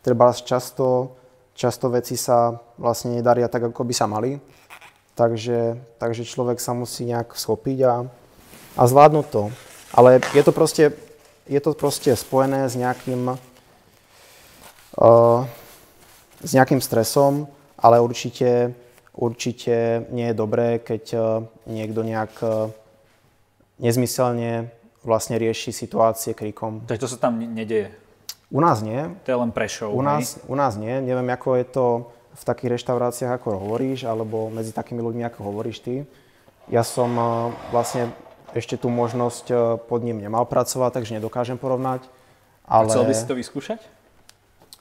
treba 0.00 0.32
často, 0.32 1.14
často 1.52 1.92
veci 1.92 2.16
sa 2.16 2.58
vlastne 2.80 3.20
nedaria 3.20 3.48
tak, 3.48 3.70
ako 3.70 3.84
by 3.84 3.94
sa 3.94 4.08
mali. 4.08 4.40
Takže, 5.18 5.74
takže 5.98 6.22
človek 6.22 6.62
sa 6.62 6.78
musí 6.78 7.10
nejak 7.10 7.34
schopiť 7.34 7.78
a, 7.82 7.94
a 8.78 8.82
zvládnuť 8.86 9.26
to. 9.34 9.50
Ale 9.90 10.22
je 10.30 10.42
to 10.46 10.52
proste 10.54 10.94
je 11.48 11.60
to 11.60 11.72
proste 11.72 12.12
spojené 12.12 12.68
s 12.68 12.76
nejakým, 12.76 13.32
uh, 15.00 15.40
s 16.44 16.50
nejakým 16.52 16.80
stresom, 16.84 17.48
ale 17.80 18.04
určite, 18.04 18.76
určite 19.18 20.06
nie 20.14 20.30
je 20.30 20.34
dobré, 20.38 20.78
keď 20.78 21.04
uh, 21.18 21.22
niekto 21.66 22.06
nejak 22.06 22.32
uh, 22.40 22.70
nezmyselne 23.82 24.70
vlastne 25.02 25.34
rieši 25.42 25.74
situácie 25.74 26.38
krikom. 26.38 26.86
Takže 26.86 27.02
to 27.02 27.10
sa 27.10 27.18
tam 27.18 27.42
nedeje? 27.42 27.90
U 28.48 28.62
nás 28.62 28.80
nie. 28.80 29.10
To 29.26 29.28
je 29.28 29.38
len 29.42 29.50
pre 29.52 29.68
show, 29.68 29.92
u 29.92 30.00
nás, 30.00 30.40
u 30.46 30.54
nás 30.56 30.78
nie. 30.80 31.02
Neviem, 31.04 31.28
ako 31.28 31.58
je 31.58 31.66
to 31.68 31.86
v 32.38 32.42
takých 32.46 32.80
reštauráciách, 32.80 33.42
ako 33.42 33.58
hovoríš, 33.60 34.06
alebo 34.06 34.48
medzi 34.48 34.72
takými 34.72 35.02
ľuďmi, 35.02 35.26
ako 35.26 35.52
hovoríš 35.52 35.84
ty. 35.84 35.94
Ja 36.70 36.86
som 36.86 37.12
vlastne 37.74 38.14
ešte 38.56 38.80
tú 38.80 38.88
možnosť 38.88 39.44
e, 39.50 39.54
pod 39.76 40.00
ním 40.00 40.24
nemal 40.24 40.48
pracovať, 40.48 41.00
takže 41.00 41.16
nedokážem 41.20 41.60
porovnať. 41.60 42.06
Ale... 42.64 42.88
A 42.88 42.92
chcel 42.92 43.04
by 43.04 43.14
si 43.16 43.24
to 43.28 43.34
vyskúšať? 43.36 43.80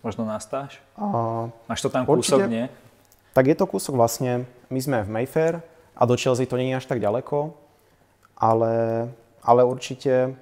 Možno 0.03 0.23
na 0.23 0.39
stáž? 0.39 0.79
A... 0.95 1.51
Máš 1.67 1.83
to 1.83 1.89
tam 1.91 2.07
kúsok, 2.07 2.47
Určite, 2.47 2.47
nie? 2.47 2.65
Tak 3.37 3.45
je 3.45 3.53
to 3.53 3.69
kúsok 3.69 3.93
vlastne. 3.93 4.49
My 4.73 4.81
sme 4.81 5.05
v 5.05 5.13
Mayfair 5.13 5.61
a 5.93 6.09
do 6.09 6.17
Chelsea 6.17 6.49
to 6.49 6.57
nie 6.57 6.73
je 6.73 6.81
až 6.81 6.89
tak 6.89 6.97
ďaleko, 6.97 7.53
ale, 8.33 9.05
ale 9.45 9.61
určite, 9.61 10.33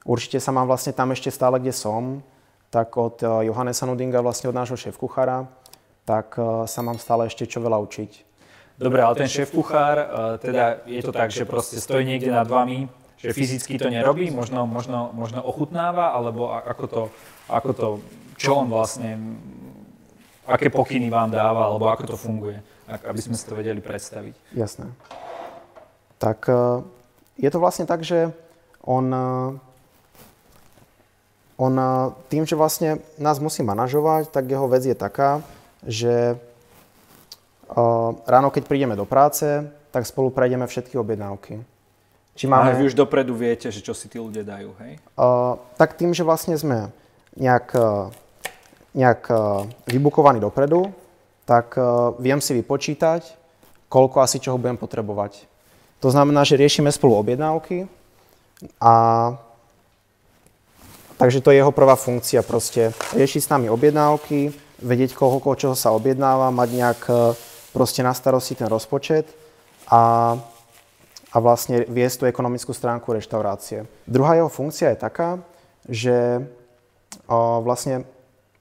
určite 0.00 0.40
sa 0.40 0.56
mám 0.56 0.64
vlastne 0.64 0.96
tam 0.96 1.12
ešte 1.12 1.28
stále, 1.28 1.60
kde 1.60 1.76
som, 1.76 2.24
tak 2.72 2.96
od 2.96 3.20
e, 3.20 3.28
Johannesa 3.44 3.84
Nudinga, 3.84 4.24
vlastne 4.24 4.48
od 4.48 4.56
nášho 4.56 4.80
šéf-kuchára, 4.80 5.44
tak 6.08 6.32
e, 6.40 6.64
sa 6.64 6.80
mám 6.80 6.96
stále 6.96 7.28
ešte 7.28 7.44
čo 7.44 7.60
veľa 7.60 7.76
učiť. 7.84 8.10
Dobre, 8.80 9.04
ale 9.04 9.12
ten 9.12 9.28
šéf-kuchár, 9.28 9.96
uh, 10.00 10.06
teda 10.40 10.88
je 10.88 11.04
to 11.04 11.12
tak, 11.12 11.28
že 11.28 11.44
proste 11.44 11.76
stojí 11.76 12.08
niekde 12.08 12.32
nad 12.32 12.48
vami, 12.48 12.88
že 13.20 13.36
fyzicky 13.36 13.76
to 13.76 13.92
nerobí, 13.92 14.32
možno, 14.32 14.64
možno, 14.64 15.12
možno 15.12 15.44
ochutnáva, 15.44 16.16
alebo 16.16 16.56
ako 16.56 16.84
to, 16.88 17.02
ako 17.52 17.70
to, 17.76 17.88
čo 18.40 18.64
on 18.64 18.72
vlastne, 18.72 19.14
aké 20.46 20.70
pokyny 20.70 21.10
vám 21.10 21.30
dáva, 21.30 21.66
alebo 21.66 21.88
ako 21.88 22.14
to 22.14 22.16
funguje, 22.18 22.58
aby 22.88 23.20
sme 23.20 23.36
si 23.36 23.44
to 23.46 23.54
vedeli 23.54 23.78
predstaviť. 23.78 24.34
Jasné. 24.56 24.90
Tak 26.18 26.46
uh, 26.50 26.82
je 27.38 27.50
to 27.50 27.58
vlastne 27.58 27.86
tak, 27.86 28.06
že 28.06 28.30
on, 28.82 29.06
uh, 29.10 29.54
on 31.58 31.74
tým, 32.30 32.46
že 32.46 32.58
vlastne 32.58 33.02
nás 33.18 33.38
musí 33.38 33.62
manažovať, 33.62 34.30
tak 34.30 34.50
jeho 34.50 34.66
vec 34.66 34.82
je 34.86 34.94
taká, 34.98 35.42
že 35.82 36.38
Ráno, 38.26 38.52
keď 38.52 38.68
prídeme 38.68 38.92
do 38.92 39.08
práce, 39.08 39.64
tak 39.88 40.04
spolu 40.04 40.28
prejdeme 40.28 40.68
všetky 40.68 40.96
objednávky. 41.00 41.64
Či 42.36 42.44
máme... 42.48 42.72
A 42.72 42.76
vy 42.76 42.88
už 42.88 42.96
dopredu 42.96 43.36
viete, 43.36 43.68
že 43.68 43.80
čo 43.84 43.96
si 43.96 44.08
tí 44.08 44.16
ľudia 44.16 44.44
dajú, 44.44 44.72
hej? 44.80 45.00
Uh, 45.16 45.56
tak 45.76 45.96
tým, 45.96 46.12
že 46.16 46.24
vlastne 46.24 46.56
sme 46.56 46.92
nejak, 47.36 47.72
nejak 48.92 49.32
vybukovaní 49.88 50.40
dopredu, 50.40 50.92
tak 51.48 51.74
uh, 51.80 52.14
viem 52.20 52.38
si 52.38 52.54
vypočítať, 52.54 53.24
koľko 53.88 54.20
asi 54.20 54.38
čoho 54.38 54.60
budem 54.60 54.76
potrebovať. 54.76 55.48
To 56.00 56.08
znamená, 56.12 56.44
že 56.44 56.60
riešime 56.60 56.92
spolu 56.92 57.18
objednávky 57.18 57.86
a 58.82 58.94
takže 61.18 61.40
to 61.40 61.50
je 61.50 61.62
jeho 61.62 61.70
prvá 61.70 61.94
funkcia 61.94 62.42
proste 62.42 62.90
riešiť 63.14 63.40
s 63.42 63.52
nami 63.52 63.70
objednávky, 63.70 64.50
vedieť 64.82 65.14
koľko 65.14 65.54
čoho 65.54 65.76
sa 65.78 65.94
objednáva, 65.94 66.50
mať 66.50 66.68
nejak 66.74 67.00
proste 67.70 68.02
na 68.02 68.12
starosti 68.12 68.58
ten 68.58 68.66
rozpočet 68.66 69.30
a, 69.86 70.34
a 71.30 71.36
vlastne 71.38 71.86
viesť 71.86 72.22
tú 72.22 72.24
ekonomickú 72.26 72.74
stránku 72.74 73.14
reštaurácie. 73.14 73.86
Druhá 74.04 74.34
jeho 74.36 74.50
funkcia 74.50 74.92
je 74.92 74.98
taká, 74.98 75.38
že 75.86 76.42
o, 77.30 77.62
vlastne 77.62 78.02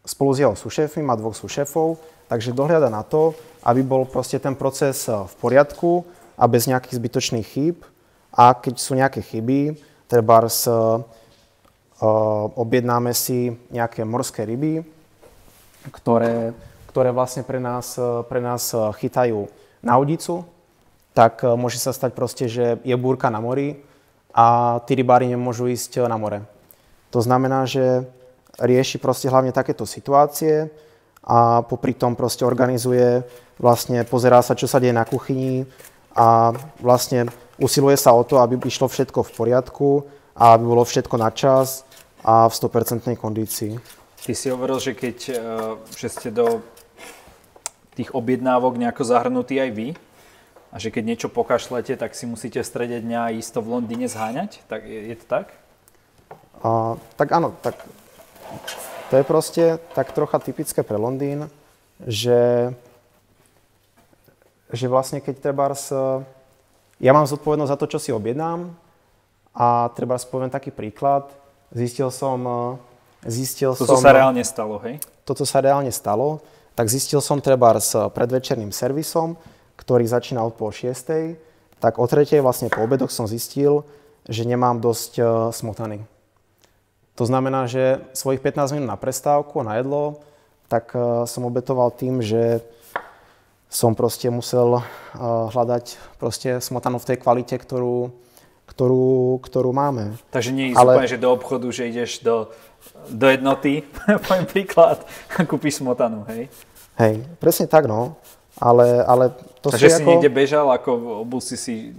spolu 0.06 0.32
s 0.34 0.42
jeho 0.42 0.56
sušéfmi, 0.56 1.06
má 1.06 1.16
dvoch 1.16 1.38
sušéfov, 1.38 1.98
takže 2.28 2.56
dohľada 2.56 2.90
na 2.90 3.06
to, 3.06 3.38
aby 3.62 3.86
bol 3.86 4.08
proste 4.10 4.42
ten 4.42 4.58
proces 4.58 5.06
e, 5.06 5.14
v 5.14 5.34
poriadku 5.38 6.08
a 6.40 6.50
bez 6.50 6.66
nejakých 6.66 6.98
zbytočných 6.98 7.48
chýb. 7.48 7.78
A 8.32 8.56
keď 8.56 8.80
sú 8.80 8.96
nejaké 8.96 9.20
chyby, 9.20 9.76
treba 10.08 10.40
s, 10.48 10.64
uh, 10.64 11.04
objednáme 12.56 13.12
si 13.12 13.52
nejaké 13.68 14.08
morské 14.08 14.48
ryby, 14.48 14.88
ktoré 15.92 16.56
ktoré 16.92 17.16
vlastne 17.16 17.48
pre 17.48 17.64
nás, 17.64 17.96
pre 18.28 18.44
nás 18.44 18.76
chytajú 19.00 19.48
na 19.80 19.96
udicu, 19.96 20.44
tak 21.16 21.40
môže 21.56 21.80
sa 21.80 21.96
stať 21.96 22.12
proste, 22.12 22.52
že 22.52 22.84
je 22.84 22.96
búrka 23.00 23.32
na 23.32 23.40
mori 23.40 23.80
a 24.36 24.78
tí 24.84 25.00
rybári 25.00 25.32
nemôžu 25.32 25.72
ísť 25.72 26.04
na 26.12 26.20
more. 26.20 26.44
To 27.16 27.24
znamená, 27.24 27.64
že 27.64 28.04
rieši 28.60 28.98
proste 29.00 29.32
hlavne 29.32 29.56
takéto 29.56 29.88
situácie 29.88 30.68
a 31.22 31.62
popri 31.62 31.94
tom 31.94 32.18
proste 32.18 32.44
organizuje, 32.44 33.22
vlastne 33.62 34.02
pozerá 34.04 34.42
sa, 34.42 34.58
čo 34.58 34.66
sa 34.66 34.82
deje 34.82 34.92
na 34.92 35.06
kuchyni 35.06 35.70
a 36.18 36.52
vlastne 36.82 37.30
usiluje 37.62 37.96
sa 37.96 38.12
o 38.12 38.26
to, 38.26 38.42
aby 38.42 38.58
išlo 38.66 38.90
všetko 38.90 39.22
v 39.22 39.32
poriadku 39.32 39.90
a 40.34 40.58
aby 40.58 40.64
bolo 40.66 40.82
všetko 40.82 41.16
na 41.22 41.30
čas 41.30 41.86
a 42.26 42.50
v 42.50 42.54
100% 42.54 43.14
kondícii. 43.16 43.78
Ty 44.22 44.34
si 44.34 44.48
hovoril, 44.50 44.78
že 44.78 44.94
keď 44.94 45.18
že 45.98 46.08
ste 46.10 46.30
do 46.30 46.62
tých 47.98 48.14
objednávok 48.16 48.78
nejako 48.82 49.04
zahrnutí 49.06 49.62
aj 49.62 49.72
vy? 49.74 49.90
A 50.72 50.80
že 50.80 50.88
keď 50.88 51.04
niečo 51.04 51.28
pokašlete, 51.28 52.00
tak 52.00 52.16
si 52.16 52.24
musíte 52.24 52.64
v 52.64 52.70
strede 52.70 52.98
dňa 53.04 53.36
isto 53.36 53.60
v 53.60 53.76
Londýne 53.76 54.08
zháňať? 54.08 54.64
Tak 54.72 54.88
je, 54.88 55.00
je 55.12 55.16
to 55.20 55.26
tak? 55.28 55.52
A, 56.64 56.96
tak 57.20 57.28
áno, 57.36 57.52
tak 57.60 57.76
to 59.10 59.20
je 59.20 59.24
proste 59.24 59.64
tak 59.96 60.12
trocha 60.16 60.40
typické 60.40 60.84
pre 60.84 60.96
Londýn, 60.96 61.52
že, 62.04 62.72
že 64.72 64.86
vlastne 64.88 65.20
keď 65.20 65.52
treba 65.52 65.72
ja 67.02 67.12
mám 67.12 67.26
zodpovednosť 67.26 67.72
za 67.74 67.80
to, 67.82 67.86
čo 67.90 68.00
si 68.00 68.10
objednám 68.14 68.72
a 69.58 69.90
treba 69.98 70.22
poviem 70.22 70.54
taký 70.54 70.70
príklad. 70.70 71.28
Zistil 71.74 72.14
som... 72.14 72.40
Zistil 73.22 73.78
toto 73.78 73.98
som, 73.98 74.02
sa 74.02 74.18
reálne 74.18 74.42
stalo, 74.42 74.82
hej? 74.82 74.98
Toto 75.22 75.46
sa 75.46 75.62
reálne 75.62 75.94
stalo 75.94 76.42
tak 76.76 76.88
zistil 76.88 77.20
som 77.20 77.44
treba 77.44 77.76
s 77.76 77.94
predvečerným 77.94 78.72
servisom, 78.72 79.36
ktorý 79.76 80.08
začína 80.08 80.40
od 80.42 80.56
pol 80.56 80.72
šiestej, 80.72 81.36
tak 81.82 82.00
o 82.00 82.06
tretej 82.08 82.40
vlastne 82.40 82.72
po 82.72 82.86
obedoch 82.86 83.12
som 83.12 83.28
zistil, 83.28 83.84
že 84.30 84.46
nemám 84.46 84.80
dosť 84.80 85.12
uh, 85.20 85.28
smotany. 85.54 86.06
To 87.21 87.29
znamená, 87.29 87.69
že 87.69 88.01
svojich 88.17 88.41
15 88.41 88.81
minút 88.81 88.89
na 88.89 88.97
prestávku, 88.97 89.62
na 89.62 89.77
jedlo, 89.77 90.25
tak 90.65 90.89
uh, 90.97 91.29
som 91.29 91.45
obetoval 91.45 91.93
tým, 91.93 92.17
že 92.17 92.65
som 93.69 93.93
proste 93.93 94.34
musel 94.34 94.81
uh, 94.81 94.81
hľadať 95.53 96.17
proste 96.17 96.57
smotanu 96.57 96.97
v 96.97 97.13
tej 97.13 97.17
kvalite, 97.21 97.53
ktorú, 97.62 98.10
ktorú, 98.65 99.38
ktorú 99.38 99.69
máme. 99.69 100.17
Takže 100.34 100.49
nie 100.49 100.73
je 100.73 100.81
Ale... 100.81 100.97
úplne, 100.97 101.13
že 101.13 101.21
do 101.21 101.29
obchodu, 101.29 101.69
že 101.69 101.93
ideš 101.93 102.25
do 102.25 102.49
do 103.10 103.29
jednoty, 103.29 103.86
poviem 104.25 104.49
príklad, 104.49 105.05
kúpiš 105.45 105.86
smotanu, 105.86 106.25
hej? 106.34 106.49
Hej, 106.97 107.21
presne 107.38 107.69
tak, 107.69 107.86
no. 107.86 108.17
Ale, 108.57 109.05
ale 109.05 109.29
to 109.62 109.69
Takže 109.69 109.86
si, 109.86 109.93
si 109.93 110.01
ako... 110.01 110.10
niekde 110.10 110.31
bežal, 110.34 110.65
ako 110.73 111.21
obul 111.21 111.41
si 111.41 111.53
si, 111.53 111.93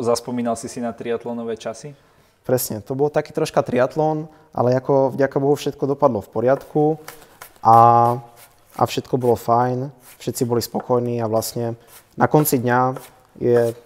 zaspomínal 0.00 0.56
si 0.56 0.72
si 0.72 0.80
na 0.80 0.96
triatlonové 0.96 1.60
časy? 1.60 1.92
Presne. 2.48 2.80
To 2.88 2.96
bol 2.96 3.12
taký 3.12 3.36
troška 3.36 3.60
triatlon, 3.60 4.24
ale 4.56 4.72
ako 4.72 5.12
vďaka 5.12 5.36
Bohu 5.36 5.52
všetko 5.52 5.84
dopadlo 5.84 6.24
v 6.24 6.32
poriadku 6.32 6.96
a, 7.60 7.76
a 8.72 8.82
všetko 8.88 9.20
bolo 9.20 9.36
fajn, 9.36 9.92
všetci 10.16 10.48
boli 10.48 10.64
spokojní 10.64 11.20
a 11.20 11.28
vlastne 11.28 11.76
na 12.16 12.24
konci 12.24 12.56
dňa 12.56 12.80
je 13.36 13.76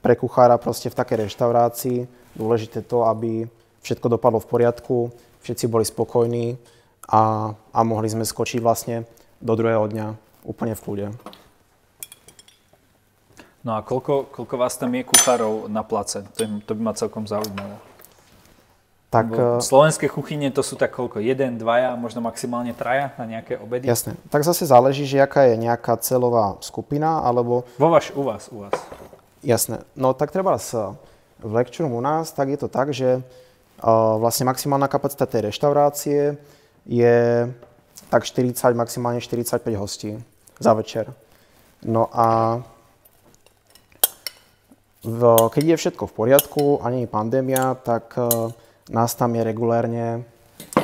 pre 0.00 0.16
kuchára 0.16 0.56
proste 0.56 0.88
v 0.88 0.96
takej 0.96 1.28
reštaurácii 1.28 1.98
dôležité 2.32 2.80
to, 2.80 3.04
aby 3.04 3.44
všetko 3.84 4.16
dopadlo 4.16 4.40
v 4.40 4.48
poriadku, 4.48 4.96
všetci 5.44 5.68
boli 5.68 5.84
spokojní 5.84 6.56
a, 7.12 7.52
a 7.52 7.80
mohli 7.84 8.08
sme 8.08 8.24
skočiť 8.24 8.64
vlastne 8.64 9.04
do 9.38 9.52
druhého 9.52 9.84
dňa 9.84 10.06
úplne 10.48 10.72
v 10.72 10.82
kľude. 10.82 11.06
No 13.66 13.74
a 13.74 13.82
koľko, 13.82 14.30
koľko 14.30 14.54
vás 14.62 14.78
tam 14.78 14.94
je 14.94 15.02
kuchárov 15.02 15.66
na 15.66 15.82
place? 15.82 16.22
To, 16.22 16.38
je, 16.38 16.48
to 16.62 16.78
by 16.78 16.82
ma 16.86 16.94
celkom 16.94 17.26
zaujímalo. 17.26 17.82
Tak, 19.10 19.26
Bo 19.26 19.58
eh, 19.58 19.58
slovenské 19.58 20.06
kuchyne 20.06 20.54
to 20.54 20.62
sú 20.62 20.78
tak 20.78 20.94
koľko? 20.94 21.18
Jeden, 21.18 21.58
dvaja, 21.58 21.98
možno 21.98 22.22
maximálne 22.22 22.70
traja 22.78 23.10
na 23.18 23.26
nejaké 23.26 23.58
obedy? 23.58 23.90
Jasné. 23.90 24.14
Tak 24.30 24.46
zase 24.46 24.70
záleží, 24.70 25.02
že 25.02 25.18
aká 25.18 25.50
je 25.50 25.58
nejaká 25.58 25.98
celová 25.98 26.54
skupina, 26.62 27.18
alebo... 27.26 27.66
Vo 27.74 27.90
vaš, 27.90 28.14
u 28.14 28.22
vás, 28.22 28.46
u 28.54 28.62
vás. 28.62 28.74
Jasné. 29.42 29.82
No 29.98 30.14
tak 30.14 30.30
treba 30.30 30.54
sa 30.62 30.94
v 31.42 31.50
Lecturum 31.58 31.90
u 31.90 32.02
nás, 32.02 32.30
tak 32.30 32.54
je 32.54 32.58
to 32.62 32.70
tak, 32.70 32.94
že 32.94 33.18
uh, 33.18 34.14
vlastne 34.22 34.46
maximálna 34.46 34.86
kapacita 34.86 35.26
tej 35.26 35.50
reštaurácie 35.50 36.38
je 36.86 37.50
tak 38.14 38.22
40, 38.22 38.78
maximálne 38.78 39.18
45 39.18 39.58
hostí 39.74 40.22
za 40.62 40.70
večer. 40.70 41.10
No 41.82 42.06
a 42.14 42.58
v, 45.06 45.20
keď 45.54 45.64
je 45.64 45.76
všetko 45.86 46.10
v 46.10 46.12
poriadku 46.12 46.64
a 46.82 46.90
nie 46.90 47.06
je 47.06 47.10
pandémia, 47.10 47.78
tak 47.78 48.18
uh, 48.18 48.50
nás 48.90 49.14
tam 49.14 49.38
je 49.38 49.42
regulérne 49.46 50.26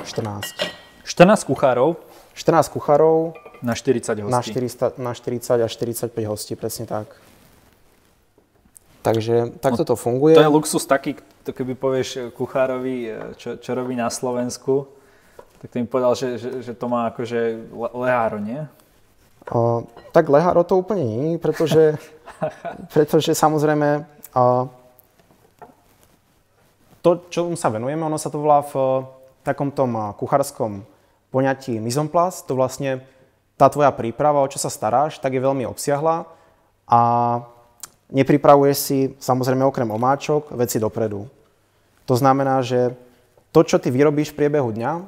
14. 0.06 1.02
14 1.02 1.42
kuchárov? 1.42 1.98
14 2.38 2.70
kuchárov. 2.70 3.35
Na 3.62 3.74
40 3.74 4.22
hostí. 4.22 4.30
Na 4.30 4.42
40, 4.42 4.98
na 4.98 5.12
40 5.14 5.66
až 5.66 5.72
45 5.74 6.14
hostí, 6.30 6.54
presne 6.54 6.87
tak. 6.87 7.11
Takže 9.02 9.58
takto 9.58 9.82
no, 9.82 9.88
to 9.90 9.94
funguje. 9.98 10.38
To 10.38 10.46
je 10.46 10.50
luxus 10.50 10.87
taký, 10.87 11.18
to 11.42 11.50
keby 11.50 11.74
povieš 11.74 12.30
kuchárovi, 12.38 13.11
e, 13.11 13.35
čo, 13.35 13.58
čo 13.58 13.70
robí 13.74 13.98
na 13.98 14.06
Slovensku, 14.06 14.87
tak 15.58 15.74
to 15.74 15.82
mi 15.82 15.87
povedal, 15.90 16.14
že, 16.14 16.38
že, 16.38 16.50
že 16.62 16.72
to 16.74 16.87
má 16.87 17.11
akože 17.11 17.70
leháro, 17.74 18.38
nie? 18.38 18.62
O, 19.50 19.83
tak 20.14 20.31
leháro 20.31 20.62
to 20.62 20.78
úplne 20.78 21.02
nie, 21.02 21.40
pretože, 21.40 21.98
pretože 22.94 23.35
samozrejme 23.35 24.07
a 24.33 24.64
to, 27.02 27.11
čo 27.28 27.50
sa 27.59 27.68
venujeme, 27.68 28.07
ono 28.07 28.16
sa 28.16 28.31
to 28.31 28.40
volá 28.40 28.62
v 28.62 29.05
takom 29.42 29.74
tom 29.74 30.14
kuchárskom 30.16 30.87
poňatí 31.35 31.76
mise 31.83 31.98
to 32.46 32.52
vlastne 32.55 33.02
tá 33.59 33.68
tvoja 33.68 33.90
príprava, 33.92 34.40
o 34.40 34.48
čo 34.48 34.57
sa 34.57 34.72
staráš, 34.72 35.18
tak 35.18 35.35
je 35.35 35.44
veľmi 35.44 35.68
obsiahla 35.68 36.24
a 36.88 37.00
nepripravuješ 38.12 38.76
si 38.78 38.98
samozrejme 39.20 39.64
okrem 39.64 39.88
omáčok 39.88 40.55
veci 40.57 40.81
dopredu. 40.81 41.28
To 42.07 42.14
znamená, 42.16 42.61
že 42.64 42.92
to, 43.52 43.61
čo 43.64 43.76
ty 43.76 43.92
vyrobíš 43.92 44.33
v 44.33 44.44
priebehu 44.44 44.72
dňa, 44.72 45.05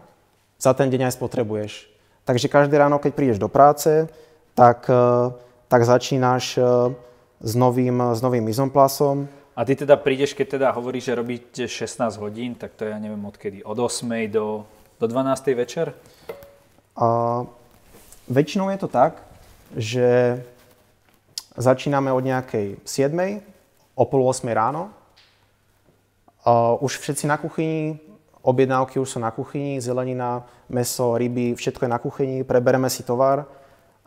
za 0.61 0.73
ten 0.73 0.89
deň 0.89 1.09
aj 1.09 1.17
spotrebuješ. 1.17 1.73
Takže 2.25 2.49
každé 2.49 2.77
ráno, 2.81 2.97
keď 2.97 3.13
prídeš 3.13 3.39
do 3.41 3.53
práce, 3.53 4.09
tak, 4.55 4.87
tak 5.69 5.81
začínaš 5.85 6.59
s 7.45 7.53
novým, 7.55 8.15
s 8.15 8.23
novým 8.23 8.45
mizomplasom. 8.45 9.29
A 9.55 9.63
ty 9.63 9.77
teda 9.77 9.95
prídeš, 9.95 10.35
keď 10.35 10.59
teda 10.59 10.69
hovoríš, 10.75 11.13
že 11.13 11.15
robíte 11.15 11.63
16 11.69 12.19
hodín, 12.19 12.59
tak 12.59 12.75
to 12.75 12.89
ja 12.91 12.99
neviem 12.99 13.23
odkedy, 13.23 13.63
od 13.63 13.79
8 13.79 14.11
do, 14.27 14.67
do 14.99 15.07
12 15.07 15.55
večer? 15.55 15.95
A, 16.99 17.43
väčšinou 18.27 18.67
je 18.75 18.79
to 18.83 18.89
tak, 18.91 19.23
že 19.79 20.41
začíname 21.55 22.11
od 22.11 22.27
nejakej 22.27 22.83
7, 22.83 23.15
o 23.95 24.05
pol 24.11 24.27
8 24.27 24.43
ráno. 24.51 24.91
A, 26.43 26.75
už 26.83 26.99
všetci 26.99 27.31
na 27.31 27.39
kuchyni, 27.39 28.03
objednávky 28.43 28.99
už 28.99 29.07
sú 29.07 29.19
na 29.23 29.31
kuchyni, 29.31 29.79
zelenina, 29.79 30.43
meso, 30.67 31.15
ryby, 31.15 31.55
všetko 31.55 31.87
je 31.87 31.95
na 31.95 32.03
kuchyni, 32.03 32.43
prebereme 32.43 32.91
si 32.91 33.07
tovar 33.07 33.47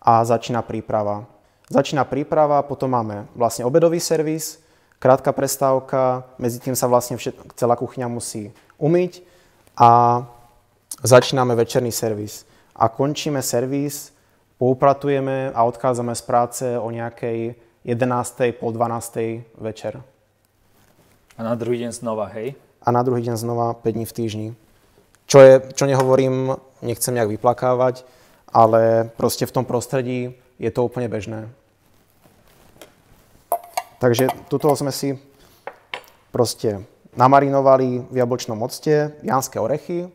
a 0.01 0.23
začína 0.23 0.61
príprava. 0.61 1.25
Začína 1.67 2.07
príprava, 2.07 2.63
potom 2.63 2.95
máme 2.95 3.27
vlastne 3.35 3.67
obedový 3.67 3.99
servis, 3.99 4.63
krátka 5.03 5.35
prestávka, 5.35 6.23
medzi 6.39 6.63
tým 6.63 6.73
sa 6.73 6.87
vlastne 6.87 7.19
všet, 7.19 7.59
celá 7.59 7.75
kuchyňa 7.75 8.07
musí 8.07 8.55
umyť 8.79 9.21
a 9.75 10.23
začíname 11.03 11.53
večerný 11.59 11.91
servis. 11.91 12.47
A 12.77 12.87
končíme 12.89 13.41
servis, 13.41 14.13
poupratujeme 14.57 15.51
a 15.53 15.59
odchádzame 15.65 16.13
z 16.15 16.23
práce 16.23 16.65
o 16.77 16.87
nejakej 16.87 17.57
11. 17.85 18.57
po 18.57 18.71
12. 18.71 19.57
večer. 19.57 20.01
A 21.37 21.43
na 21.43 21.53
druhý 21.53 21.85
deň 21.85 21.91
znova, 21.93 22.25
hej? 22.33 22.57
A 22.81 22.89
na 22.89 23.03
druhý 23.05 23.21
deň 23.21 23.35
znova 23.37 23.77
5 23.77 23.93
dní 23.93 24.05
v 24.05 24.13
týždni. 24.13 24.49
Čo, 25.27 25.43
je, 25.43 25.53
čo 25.75 25.85
nehovorím, 25.85 26.57
nechcem 26.81 27.13
nejak 27.13 27.37
vyplakávať, 27.37 28.07
ale 28.57 29.13
proste 29.13 29.45
v 29.45 29.53
tom 29.53 29.69
prostredí 29.69 30.33
je 30.57 30.73
to 30.73 30.81
úplne 30.81 31.05
bežné. 31.05 31.45
Takže 34.01 34.33
tuto 34.49 34.73
sme 34.73 34.89
si 34.89 35.13
proste 36.33 36.81
namarinovali 37.13 38.09
v 38.09 38.15
jablčnom 38.17 38.57
octe 38.65 39.13
janské 39.21 39.61
orechy. 39.61 40.09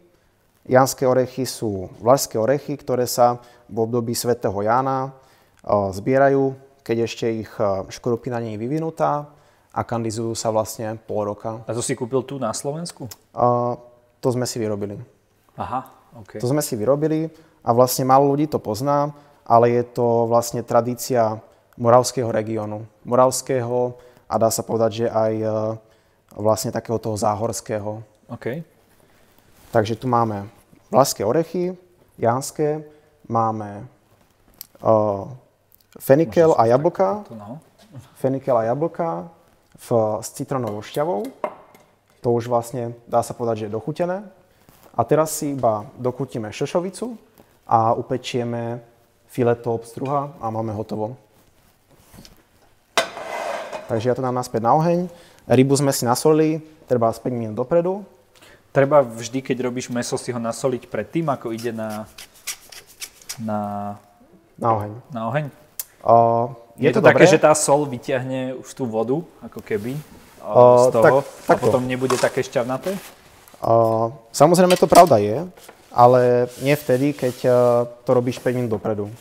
Janské 0.67 1.07
orechy 1.07 1.47
sú 1.47 1.91
vlašské 2.03 2.35
orechy, 2.39 2.75
ktoré 2.79 3.07
sa 3.07 3.39
v 3.71 3.87
období 3.87 4.15
svätého 4.15 4.55
Jána 4.63 5.15
zbierajú, 5.67 6.59
keď 6.83 6.97
ešte 7.07 7.27
ich 7.47 7.51
škorupina 7.95 8.43
nie 8.43 8.59
je 8.59 8.63
vyvinutá 8.63 9.31
a 9.71 9.81
kandizujú 9.87 10.35
sa 10.35 10.51
vlastne 10.51 10.99
pol 10.99 11.31
roka. 11.31 11.63
A 11.67 11.75
to 11.75 11.83
si 11.83 11.95
kúpil 11.95 12.27
tu 12.27 12.43
na 12.43 12.51
Slovensku? 12.51 13.07
A, 13.35 13.79
to 14.19 14.29
sme 14.35 14.47
si 14.47 14.59
vyrobili. 14.59 14.99
Aha, 15.59 15.91
OK. 16.23 16.39
To 16.43 16.47
sme 16.51 16.63
si 16.63 16.75
vyrobili 16.79 17.31
a 17.63 17.71
vlastne 17.71 18.07
málo 18.07 18.27
ľudí 18.35 18.51
to 18.51 18.59
pozná, 18.59 19.15
ale 19.47 19.71
je 19.71 19.83
to 19.87 20.27
vlastne 20.27 20.63
tradícia 20.63 21.39
moravského 21.79 22.29
regiónu. 22.29 22.87
Moravského 23.07 23.97
a 24.27 24.35
dá 24.39 24.51
sa 24.51 24.67
povedať, 24.67 25.05
že 25.05 25.07
aj 25.09 25.33
e, 25.39 25.47
vlastne 26.37 26.71
takého 26.75 26.99
toho 26.99 27.17
záhorského. 27.17 28.03
OK. 28.29 28.63
Takže 29.73 29.97
tu 29.97 30.07
máme 30.07 30.47
vlašské 30.93 31.25
orechy, 31.25 31.73
janské, 32.21 32.85
máme 33.25 33.89
uh, 34.85 35.25
fenikel 35.97 36.53
a 36.53 36.69
jablka. 36.69 37.25
No. 37.33 37.57
Fenikel 38.21 38.53
a 38.53 38.69
jablka 38.69 39.33
v, 39.77 39.89
s 40.21 40.29
citronovou 40.37 40.85
šťavou. 40.85 41.25
To 42.21 42.29
už 42.37 42.53
vlastne 42.53 42.93
dá 43.09 43.25
sa 43.25 43.33
povedať, 43.33 43.65
že 43.65 43.67
je 43.69 43.77
dochutené. 43.77 44.29
A 44.93 45.01
teraz 45.09 45.33
si 45.41 45.57
iba 45.57 45.89
dokutíme 45.97 46.53
šošovicu 46.53 47.17
a 47.67 47.95
upečieme 47.95 48.83
fileto 49.33 49.73
obstruha 49.73 50.37
a 50.41 50.47
máme 50.53 50.77
hotovo. 50.77 51.17
Takže 53.89 54.09
ja 54.09 54.17
to 54.17 54.25
dám 54.25 54.37
naspäť 54.37 54.65
na 54.65 54.73
oheň. 54.77 55.09
Rybu 55.49 55.75
sme 55.77 55.93
si 55.93 56.05
nasolili, 56.09 56.63
treba 56.89 57.13
5 57.13 57.29
minút 57.33 57.57
dopredu. 57.57 58.05
Treba 58.73 59.05
vždy, 59.05 59.45
keď 59.45 59.69
robíš 59.69 59.93
meso, 59.93 60.17
si 60.17 60.33
ho 60.33 60.41
nasoliť 60.41 60.89
predtým, 60.89 61.29
ako 61.29 61.53
ide 61.53 61.77
na, 61.77 62.09
na, 63.37 63.61
na 64.57 64.69
oheň. 64.73 64.93
Na 65.13 65.21
oheň? 65.29 65.45
Uh, 66.01 66.57
je, 66.81 66.89
je 66.89 66.97
to, 66.97 67.05
to 67.05 67.09
také, 67.13 67.25
že 67.29 67.37
tá 67.37 67.53
sol 67.53 67.85
vyťahne 67.85 68.57
už 68.65 68.69
tú 68.73 68.89
vodu, 68.89 69.21
ako 69.45 69.61
keby, 69.61 69.93
uh, 70.41 70.89
z 70.89 70.99
toho, 70.99 71.21
tak, 71.45 71.61
a 71.61 71.61
potom 71.61 71.85
nebude 71.85 72.17
také 72.17 72.41
šťavnaté? 72.41 72.97
Uh, 73.61 74.09
samozrejme 74.33 74.73
to 74.81 74.89
pravda 74.89 75.21
je, 75.21 75.45
ale 75.93 76.49
nie 76.65 76.73
vtedy, 76.73 77.13
keď 77.13 77.37
uh, 77.45 77.55
to 78.03 78.11
robíš 78.17 78.41
5 78.41 78.57
minút 78.57 78.73
dopredu. 78.73 79.13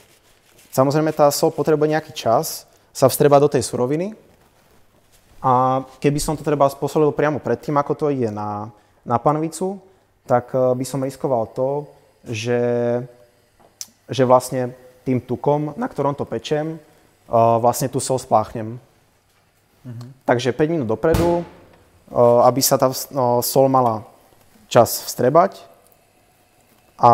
Samozrejme 0.71 1.11
tá 1.11 1.27
sol 1.29 1.51
potrebuje 1.51 1.91
nejaký 1.91 2.11
čas, 2.15 2.63
sa 2.91 3.07
vstreba 3.07 3.39
do 3.39 3.47
tej 3.47 3.63
suroviny 3.63 4.15
a 5.39 5.83
keby 6.03 6.19
som 6.19 6.35
to 6.35 6.43
treba 6.43 6.67
sposolil 6.67 7.15
priamo 7.15 7.39
predtým, 7.39 7.75
ako 7.79 7.93
to 7.95 8.05
ide 8.11 8.27
na, 8.31 8.67
na 9.07 9.15
panvicu, 9.19 9.79
tak 10.23 10.51
uh, 10.55 10.71
by 10.71 10.85
som 10.87 11.03
riskoval 11.03 11.51
to, 11.51 11.87
že, 12.27 12.61
že 14.07 14.23
vlastne 14.23 14.71
tým 15.03 15.19
tukom, 15.19 15.75
na 15.75 15.87
ktorom 15.87 16.15
to 16.15 16.23
pečem, 16.23 16.77
uh, 16.77 17.57
vlastne 17.59 17.91
tú 17.91 17.99
sol 17.99 18.19
spláchnem. 18.19 18.79
Uh-huh. 19.81 20.07
Takže 20.23 20.55
5 20.55 20.71
minút 20.71 20.87
dopredu, 20.87 21.41
aby 22.43 22.59
sa 22.59 22.75
tá 22.75 22.91
uh, 22.91 23.39
sol 23.39 23.71
mala 23.71 24.03
čas 24.67 25.03
vstrebať, 25.07 25.70
a, 27.01 27.11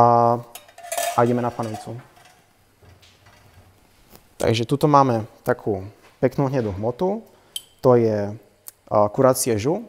a 1.16 1.20
ideme 1.24 1.40
na 1.40 1.48
panvicu. 1.48 1.96
Takže 4.36 4.68
tuto 4.68 4.92
máme 4.92 5.24
takú 5.48 5.88
peknú 6.20 6.52
hnedú 6.52 6.76
hmotu. 6.76 7.24
To 7.80 7.96
je 7.96 8.36
uh, 8.36 9.08
kuracie 9.16 9.56
žu. 9.56 9.88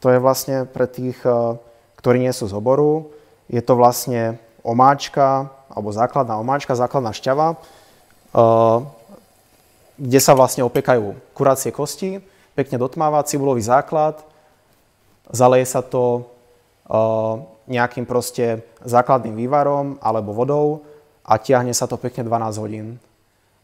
To 0.00 0.08
je 0.08 0.18
vlastne 0.18 0.64
pre 0.64 0.88
tých, 0.88 1.20
uh, 1.28 1.60
ktorí 2.00 2.16
nie 2.18 2.32
sú 2.32 2.48
z 2.48 2.56
oboru, 2.56 3.12
je 3.52 3.60
to 3.60 3.76
vlastne 3.76 4.40
omáčka, 4.64 5.52
alebo 5.68 5.92
základná 5.92 6.40
omáčka, 6.40 6.72
základná 6.72 7.12
šťava, 7.12 7.54
uh, 7.54 8.88
kde 10.00 10.20
sa 10.20 10.32
vlastne 10.32 10.64
opekajú 10.64 11.12
kuracie 11.36 11.70
kosti, 11.70 12.24
pekne 12.56 12.80
dotmáva, 12.80 13.22
cibulový 13.28 13.60
základ, 13.62 14.24
zaleje 15.30 15.68
sa 15.68 15.80
to 15.84 16.26
nejakým 17.66 18.04
proste 18.04 18.62
základným 18.84 19.36
vývarom 19.36 19.96
alebo 20.02 20.36
vodou 20.36 20.84
a 21.24 21.40
tiahne 21.40 21.72
sa 21.72 21.88
to 21.88 21.96
pekne 21.96 22.24
12 22.24 22.60
hodín. 22.60 23.00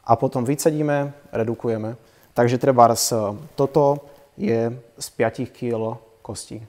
A 0.05 0.17
potom 0.17 0.45
vycedíme, 0.45 1.13
redukujeme. 1.33 1.97
Takže 2.33 2.57
treba 2.59 2.89
toto 3.55 4.01
je 4.41 4.73
z 4.97 5.07
5 5.11 5.53
kg 5.53 6.01
kostí. 6.23 6.63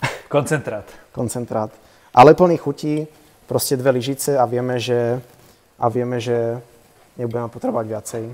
Koncentrát. 0.32 0.88
Koncentrát. 1.12 1.70
Ale 2.14 2.34
plný 2.34 2.56
chutí, 2.56 3.06
proste 3.46 3.76
dve 3.76 3.90
lyžice 3.90 4.38
a 4.38 4.44
vieme, 4.46 4.80
že, 4.80 5.20
a 5.78 5.86
vieme, 5.88 6.20
že 6.20 6.62
nebudeme 7.18 7.48
potrebovať 7.52 7.86
viacej. 7.86 8.24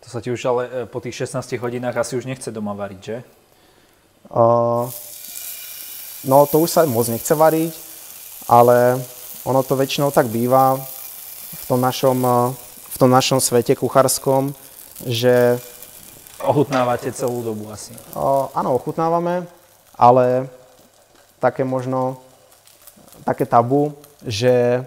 To 0.00 0.08
sa 0.08 0.18
ti 0.24 0.32
už 0.32 0.40
ale 0.48 0.62
e, 0.64 0.70
po 0.88 1.02
tých 1.04 1.28
16 1.28 1.60
hodinách 1.60 2.00
asi 2.00 2.16
už 2.16 2.24
nechce 2.24 2.48
doma 2.48 2.72
variť, 2.72 3.02
že? 3.02 3.16
Uh, 4.30 4.88
no 6.24 6.44
to 6.44 6.60
už 6.60 6.70
sa 6.70 6.80
moc 6.84 7.08
nechce 7.08 7.32
variť, 7.32 7.72
ale 8.48 9.00
ono 9.44 9.60
to 9.64 9.78
väčšinou 9.78 10.12
tak 10.12 10.28
býva 10.28 10.76
v 11.50 11.64
tom 11.66 11.80
našom, 11.80 12.18
e, 12.20 12.36
v 12.92 12.96
tom 13.00 13.10
našom 13.10 13.38
svete 13.40 13.72
kuchárskom, 13.76 14.52
že... 15.06 15.56
Ochutnávate 16.40 17.12
celú 17.12 17.44
dobu 17.44 17.68
asi. 17.68 17.92
Uh, 18.16 18.48
áno, 18.56 18.72
ochutnávame, 18.72 19.44
ale 19.92 20.48
také 21.36 21.68
možno, 21.68 22.16
také 23.28 23.44
tabu, 23.44 23.92
že 24.24 24.84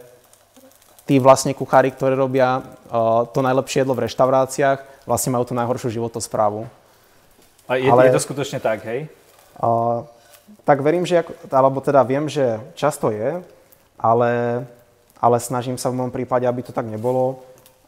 tí 1.06 1.22
vlastne 1.22 1.54
kuchári, 1.54 1.93
ktorí 1.93 2.17
robia 2.17 2.58
uh, 2.58 3.30
to 3.30 3.46
najlepšie 3.46 3.86
jedlo 3.86 3.93
v 3.93 4.10
reštauráciách, 4.10 5.06
vlastne 5.06 5.38
majú 5.38 5.46
tú 5.46 5.54
najhoršiu 5.54 6.02
životosprávu. 6.02 6.65
A 7.69 7.78
je, 7.78 7.86
Ale, 7.86 8.10
je 8.10 8.17
to 8.17 8.26
skutočne 8.26 8.58
tak, 8.58 8.82
hej? 8.89 9.06
Tak 10.63 10.79
verím, 10.79 11.03
že, 11.03 11.23
alebo 11.51 11.84
teda 11.84 12.03
viem, 12.08 12.27
že 12.32 12.60
často 12.75 13.12
je, 13.12 13.43
ale, 13.99 14.63
ale 15.19 15.38
snažím 15.39 15.75
sa 15.75 15.91
v 15.91 15.97
môjom 15.99 16.13
prípade, 16.13 16.47
aby 16.47 16.63
to 16.63 16.75
tak 16.75 16.88
nebolo 16.88 17.43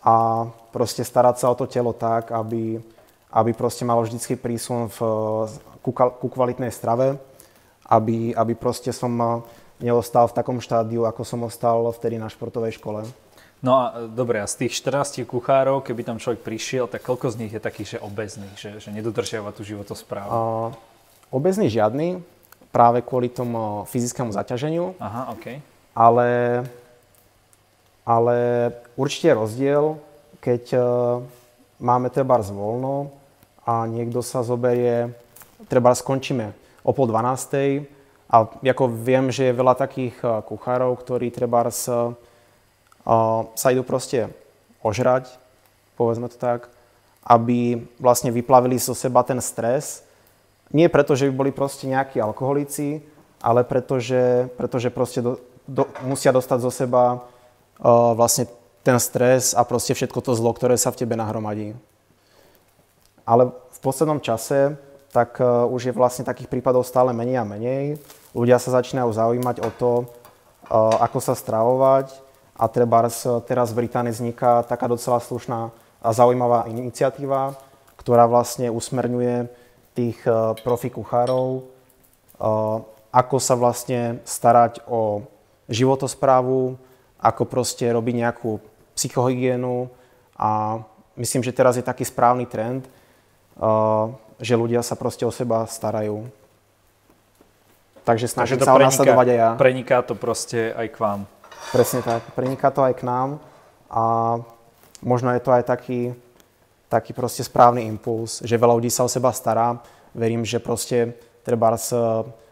a 0.06 0.48
proste 0.70 1.02
starať 1.02 1.36
sa 1.42 1.50
o 1.52 1.56
to 1.58 1.66
telo 1.66 1.96
tak, 1.96 2.30
aby, 2.30 2.78
aby 3.32 3.52
proste 3.56 3.88
malo 3.88 4.06
vždycky 4.06 4.38
prísun 4.38 4.92
v, 4.92 5.00
ku, 5.82 5.92
ku 5.96 6.28
kvalitnej 6.30 6.70
strave, 6.70 7.18
aby, 7.90 8.36
aby 8.36 8.54
proste 8.54 8.94
som 8.94 9.42
neostal 9.82 10.30
v 10.30 10.38
takom 10.38 10.58
štádiu, 10.62 11.04
ako 11.04 11.22
som 11.26 11.44
ostal 11.44 11.90
vtedy 11.92 12.16
na 12.22 12.32
športovej 12.32 12.80
škole. 12.80 13.04
No 13.66 13.82
a 13.82 13.84
dobre, 14.06 14.38
a 14.38 14.46
z 14.46 14.68
tých 14.68 14.78
14 14.84 15.26
kuchárov, 15.26 15.82
keby 15.82 16.06
tam 16.06 16.22
človek 16.22 16.46
prišiel, 16.46 16.86
tak 16.86 17.02
koľko 17.02 17.34
z 17.34 17.40
nich 17.42 17.54
je 17.56 17.62
takých, 17.64 17.98
že 17.98 18.04
obezných, 18.04 18.56
že, 18.60 18.70
že 18.78 18.90
nedodržiava 18.94 19.50
tú 19.56 19.66
životosprávu? 19.66 20.30
Uh, 20.30 20.70
obezný 21.34 21.66
žiadny, 21.72 22.22
práve 22.76 23.00
kvôli 23.08 23.32
tomu 23.32 23.88
fyzickému 23.88 24.36
zaťaženiu. 24.36 25.00
Aha, 25.00 25.32
OK. 25.32 25.64
Ale, 25.96 26.28
ale 28.04 28.38
určite 29.00 29.32
je 29.32 29.40
rozdiel, 29.40 29.84
keď 30.44 30.64
uh, 30.76 30.84
máme 31.80 32.12
treba 32.12 32.36
voľno 32.44 33.16
a 33.64 33.88
niekto 33.88 34.20
sa 34.20 34.44
zoberie, 34.44 35.16
treba 35.72 35.96
skončíme 35.96 36.52
o 36.86 36.92
pol 36.92 37.08
dvanástej 37.10 37.88
a 38.30 38.46
ako 38.46 38.92
viem, 38.94 39.34
že 39.34 39.50
je 39.50 39.58
veľa 39.58 39.74
takých 39.74 40.22
kuchárov, 40.46 40.94
ktorí 41.02 41.34
treba 41.34 41.66
sa 41.74 42.14
idú 43.74 43.82
proste 43.82 44.30
ožrať, 44.86 45.34
povedzme 45.98 46.30
to 46.30 46.38
tak, 46.38 46.70
aby 47.26 47.82
vlastne 47.98 48.30
vyplavili 48.30 48.78
zo 48.78 48.94
seba 48.94 49.26
ten 49.26 49.42
stres. 49.42 50.05
Nie 50.74 50.90
preto, 50.90 51.14
že 51.14 51.30
by 51.30 51.34
boli 51.34 51.52
proste 51.54 51.86
nejakí 51.86 52.18
alkoholici, 52.18 53.06
ale 53.42 53.62
preto, 53.62 54.02
že, 54.02 54.50
pretože 54.58 54.90
proste 54.90 55.22
do, 55.22 55.38
do, 55.70 55.86
musia 56.06 56.34
dostať 56.34 56.58
zo 56.62 56.72
seba 56.74 57.04
uh, 57.18 58.14
vlastne 58.18 58.50
ten 58.82 58.98
stres 58.98 59.54
a 59.54 59.62
proste 59.66 59.94
všetko 59.94 60.22
to 60.22 60.34
zlo, 60.34 60.54
ktoré 60.54 60.78
sa 60.78 60.90
v 60.90 61.06
tebe 61.06 61.14
nahromadí. 61.14 61.78
Ale 63.26 63.50
v 63.50 63.80
poslednom 63.82 64.22
čase 64.22 64.78
tak 65.14 65.38
uh, 65.40 65.70
už 65.70 65.90
je 65.90 65.94
vlastne 65.96 66.26
takých 66.26 66.50
prípadov 66.50 66.84
stále 66.84 67.14
menej 67.14 67.40
a 67.40 67.46
menej. 67.48 68.02
Ľudia 68.36 68.60
sa 68.60 68.82
začínajú 68.82 69.10
zaujímať 69.16 69.64
o 69.64 69.70
to, 69.72 69.92
uh, 70.04 71.00
ako 71.06 71.20
sa 71.24 71.38
stravovať, 71.38 72.26
a 72.56 72.72
treba 72.72 73.04
teraz 73.44 73.76
v 73.76 73.84
Británii 73.84 74.16
vzniká 74.16 74.64
taká 74.64 74.88
docela 74.88 75.20
slušná 75.20 75.76
a 76.00 76.10
zaujímavá 76.16 76.72
iniciatíva, 76.72 77.52
ktorá 78.00 78.32
vlastne 78.32 78.72
usmerňuje 78.72 79.52
tých 79.96 80.20
e, 80.28 80.54
profi 80.60 80.92
kuchárov, 80.92 81.48
e, 81.58 81.64
ako 83.16 83.38
sa 83.40 83.56
vlastne 83.56 84.20
starať 84.28 84.84
o 84.92 85.24
životosprávu, 85.72 86.76
ako 87.18 87.44
proste 87.48 87.88
robiť 87.88 88.16
nejakú 88.28 88.60
psychohygienu 88.94 89.88
a 90.36 90.84
myslím, 91.16 91.42
že 91.42 91.56
teraz 91.56 91.80
je 91.80 91.84
taký 91.88 92.04
správny 92.04 92.46
trend, 92.46 92.84
e, 92.86 92.92
že 94.44 94.60
ľudia 94.60 94.84
sa 94.84 95.00
proste 95.00 95.24
o 95.24 95.32
seba 95.32 95.64
starajú. 95.64 96.28
Takže 98.06 98.30
snažím 98.30 98.62
Takže 98.62 98.68
sa 98.70 98.76
preniká, 98.78 98.92
nasledovať 98.92 99.28
aj 99.32 99.38
ja. 99.40 99.50
Preniká 99.58 99.98
to 100.06 100.14
proste 100.14 100.76
aj 100.76 100.88
k 100.94 100.98
vám. 101.02 101.20
Presne 101.74 102.06
tak, 102.06 102.22
preniká 102.38 102.70
to 102.70 102.86
aj 102.86 102.94
k 103.02 103.08
nám 103.08 103.42
a 103.90 104.38
možno 105.02 105.34
je 105.34 105.42
to 105.42 105.50
aj 105.50 105.64
taký, 105.66 106.14
taký 106.90 107.12
proste 107.14 107.42
správny 107.42 107.86
impuls, 107.86 108.42
že 108.46 108.60
veľa 108.60 108.78
ľudí 108.78 108.92
sa 108.94 109.06
o 109.06 109.10
seba 109.10 109.34
stará. 109.34 109.82
Verím, 110.16 110.46
že 110.48 110.64
proste 110.64 111.18
treba 111.44 111.76
z 111.76 111.94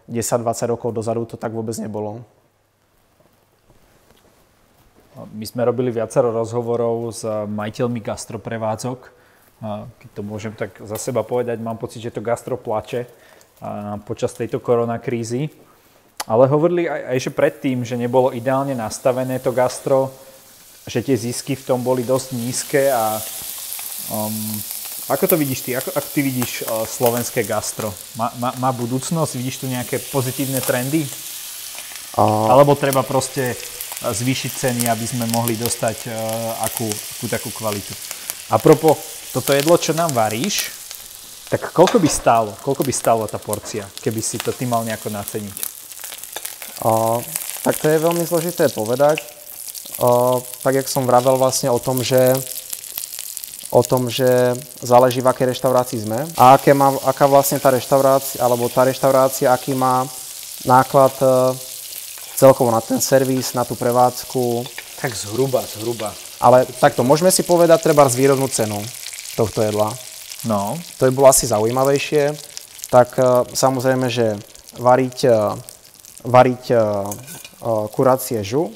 10-20 0.09 0.73
rokov 0.73 0.91
dozadu 0.91 1.23
to 1.23 1.39
tak 1.39 1.55
vôbec 1.55 1.73
nebolo. 1.79 2.19
My 5.13 5.45
sme 5.45 5.61
robili 5.63 5.93
viacero 5.93 6.33
rozhovorov 6.33 7.13
s 7.13 7.21
majiteľmi 7.45 8.01
gastroprevádzok. 8.01 8.99
Keď 10.01 10.09
to 10.11 10.21
môžem 10.25 10.53
tak 10.57 10.81
za 10.81 10.97
seba 10.97 11.21
povedať, 11.21 11.61
mám 11.61 11.77
pocit, 11.77 12.01
že 12.01 12.11
to 12.11 12.19
gastro 12.19 12.57
plače 12.57 13.05
počas 14.03 14.33
tejto 14.33 14.57
koronakrízy. 14.59 15.53
Ale 16.25 16.47
hovorili 16.49 16.87
aj, 16.87 17.01
aj, 17.13 17.17
že 17.19 17.31
predtým, 17.35 17.77
že 17.83 17.99
nebolo 17.99 18.31
ideálne 18.31 18.73
nastavené 18.73 19.37
to 19.43 19.51
gastro, 19.51 20.09
že 20.87 21.03
tie 21.03 21.15
zisky 21.15 21.55
v 21.55 21.67
tom 21.67 21.79
boli 21.83 22.03
dosť 22.03 22.27
nízke 22.35 22.83
a 22.91 23.19
um, 24.11 24.35
ako 25.11 25.23
to 25.27 25.35
vidíš 25.35 25.59
ty? 25.67 25.71
Ako, 25.75 25.91
ako 25.91 26.07
ty 26.11 26.21
vidíš 26.23 26.63
uh, 26.63 26.87
slovenské 26.87 27.43
gastro? 27.43 27.91
Má, 28.15 28.31
má, 28.39 28.49
má 28.59 28.69
budúcnosť? 28.71 29.35
Vidíš 29.35 29.63
tu 29.63 29.67
nejaké 29.67 29.99
pozitívne 30.11 30.63
trendy? 30.63 31.03
A... 32.15 32.23
Alebo 32.55 32.75
treba 32.79 33.03
proste 33.03 33.53
uh, 33.53 34.11
zvýšiť 34.15 34.51
ceny, 34.51 34.83
aby 34.87 35.05
sme 35.07 35.27
mohli 35.31 35.59
dostať 35.59 36.07
uh, 36.07 36.13
akú, 36.65 36.87
akú 36.87 37.25
takú 37.27 37.49
kvalitu? 37.51 37.91
A 38.51 38.59
propo, 38.59 38.95
toto 39.31 39.55
jedlo, 39.55 39.79
čo 39.79 39.95
nám 39.95 40.11
varíš, 40.11 40.71
tak 41.53 41.69
koľko 41.69 42.01
by 42.01 42.09
stálo? 42.09 42.51
Koľko 42.65 42.81
by 42.81 42.93
stálo 42.95 43.23
tá 43.29 43.37
porcia, 43.37 43.85
keby 44.01 44.25
si 44.25 44.41
to 44.41 44.49
ty 44.49 44.65
mal 44.65 44.81
nejako 44.81 45.13
naceniť? 45.13 45.57
O, 46.81 47.21
tak 47.61 47.77
to 47.77 47.93
je 47.93 48.01
veľmi 48.01 48.25
zložité 48.25 48.73
povedať. 48.73 49.21
O, 50.01 50.41
tak 50.65 50.81
jak 50.81 50.89
som 50.89 51.05
vravel 51.05 51.37
vlastne 51.37 51.69
o 51.69 51.77
tom, 51.77 52.01
že 52.01 52.33
o 53.73 53.81
tom, 53.81 54.05
že 54.05 54.53
záleží 54.85 55.25
v 55.25 55.33
akej 55.33 55.49
reštaurácii 55.57 56.05
sme 56.05 56.29
a 56.37 56.53
aké 56.53 56.77
má, 56.77 56.93
aká 57.09 57.25
vlastne 57.25 57.57
tá 57.57 57.73
reštaurácia, 57.73 58.37
alebo 58.37 58.69
tá 58.69 58.85
reštaurácia, 58.85 59.49
aký 59.49 59.73
má 59.73 60.05
náklad 60.61 61.13
e, 61.17 61.25
celkovo 62.37 62.69
na 62.69 62.85
ten 62.85 63.01
servis, 63.01 63.57
na 63.57 63.65
tú 63.65 63.73
prevádzku. 63.73 64.61
Tak 65.01 65.17
zhruba, 65.17 65.65
zhruba. 65.65 66.13
Ale 66.37 66.69
takto, 66.77 67.01
môžeme 67.01 67.33
si 67.33 67.41
povedať 67.41 67.89
treba 67.89 68.05
z 68.05 68.21
výrobnú 68.21 68.45
cenu 68.45 68.77
tohto 69.33 69.65
jedla. 69.65 69.89
No. 70.45 70.77
To 71.01 71.09
by 71.09 71.11
bolo 71.11 71.27
asi 71.33 71.49
zaujímavejšie. 71.49 72.29
Tak 72.93 73.17
e, 73.17 73.21
samozrejme, 73.57 74.05
že 74.05 74.37
variť 74.77 75.19
e, 75.25 75.35
variť 76.23 76.71
kuracie 77.91 78.39
žu, 78.43 78.71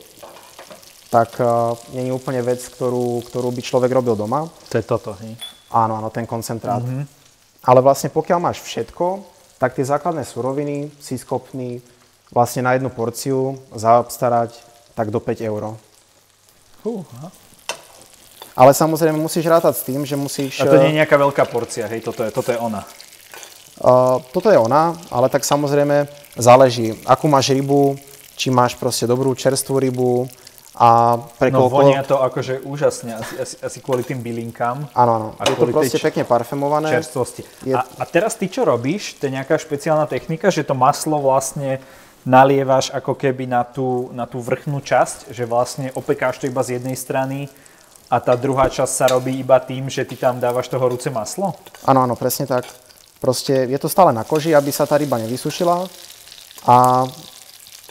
tak 1.08 1.40
uh, 1.40 1.74
je 1.96 2.12
úplne 2.12 2.44
vec, 2.44 2.60
ktorú, 2.60 3.24
ktorú 3.24 3.50
by 3.56 3.62
človek 3.64 3.92
robil 3.92 4.16
doma. 4.20 4.48
To 4.72 4.76
je 4.76 4.86
toto, 4.86 5.16
hej? 5.24 5.40
Áno, 5.72 6.00
áno, 6.00 6.12
ten 6.12 6.28
koncentrát. 6.28 6.84
Mm-hmm. 6.84 7.04
Ale 7.68 7.80
vlastne 7.84 8.12
pokiaľ 8.12 8.40
máš 8.40 8.64
všetko, 8.64 9.24
tak 9.60 9.76
tie 9.76 9.88
základné 9.88 10.24
suroviny 10.24 10.92
si 11.00 11.18
schopný 11.20 11.82
vlastne 12.32 12.64
na 12.64 12.76
jednu 12.76 12.92
porciu 12.92 13.58
zaobstarať 13.74 14.56
tak 14.96 15.12
do 15.12 15.20
5 15.20 15.48
eur. 15.48 15.76
Húha. 16.84 17.32
Ale 18.58 18.74
samozrejme 18.74 19.22
musíš 19.22 19.46
rátať 19.46 19.74
s 19.78 19.86
tým, 19.86 20.02
že 20.02 20.18
musíš... 20.18 20.60
A 20.60 20.66
to 20.66 20.82
nie 20.82 20.98
je 20.98 21.00
nejaká 21.04 21.14
veľká 21.14 21.46
porcia, 21.46 21.86
hej, 21.86 22.02
toto 22.02 22.26
je, 22.26 22.34
toto 22.34 22.50
je 22.50 22.58
ona. 22.58 22.82
Uh, 23.78 24.18
toto 24.34 24.50
je 24.50 24.58
ona, 24.58 24.98
ale 25.14 25.30
tak 25.30 25.46
samozrejme 25.46 26.10
záleží, 26.34 26.98
akú 27.06 27.30
máš 27.30 27.54
rybu, 27.54 27.94
či 28.34 28.50
máš 28.50 28.74
proste 28.74 29.06
dobrú 29.06 29.38
čerstvú 29.38 29.78
rybu 29.78 30.26
a 30.78 31.18
pre 31.36 31.50
No 31.50 31.66
vonia 31.68 32.06
to 32.06 32.22
akože 32.22 32.62
úžasne, 32.62 33.18
asi, 33.18 33.34
asi, 33.36 33.56
asi 33.58 33.78
kvôli 33.82 34.02
tým 34.02 34.22
bylinkám. 34.22 34.94
Áno, 34.94 35.12
áno. 35.12 35.28
A 35.36 35.44
Je 35.44 35.58
to 35.58 35.66
proste 35.68 35.98
pekne 35.98 36.22
parfumované. 36.22 36.94
čerstvosti. 36.94 37.42
Je- 37.66 37.74
A, 37.74 37.82
a 37.82 38.04
teraz 38.06 38.38
ty 38.38 38.46
čo 38.46 38.62
robíš? 38.62 39.18
To 39.18 39.26
je 39.26 39.34
nejaká 39.34 39.58
špeciálna 39.58 40.06
technika, 40.06 40.48
že 40.48 40.62
to 40.62 40.72
maslo 40.72 41.18
vlastne 41.18 41.82
nalievaš 42.24 42.92
ako 42.92 43.16
keby 43.16 43.46
na 43.46 43.64
tú, 43.64 44.12
na 44.12 44.24
tú 44.24 44.38
vrchnú 44.38 44.78
časť, 44.78 45.32
že 45.32 45.44
vlastne 45.44 45.90
opekáš 45.92 46.38
to 46.38 46.46
iba 46.46 46.62
z 46.62 46.78
jednej 46.78 46.94
strany 46.94 47.50
a 48.08 48.20
tá 48.20 48.36
druhá 48.36 48.68
časť 48.68 48.94
sa 48.94 49.06
robí 49.10 49.34
iba 49.34 49.58
tým, 49.58 49.88
že 49.88 50.04
ty 50.04 50.14
tam 50.14 50.38
dávaš 50.38 50.68
to 50.68 50.78
horúce 50.78 51.08
maslo? 51.08 51.56
Áno, 51.84 52.04
áno, 52.04 52.14
presne 52.14 52.46
tak. 52.46 52.70
Proste 53.18 53.66
je 53.66 53.76
to 53.76 53.90
stále 53.90 54.14
na 54.14 54.22
koži, 54.22 54.54
aby 54.54 54.70
sa 54.70 54.86
tá 54.86 54.94
ryba 54.94 55.18
nevysušila 55.18 55.90
a 56.68 57.08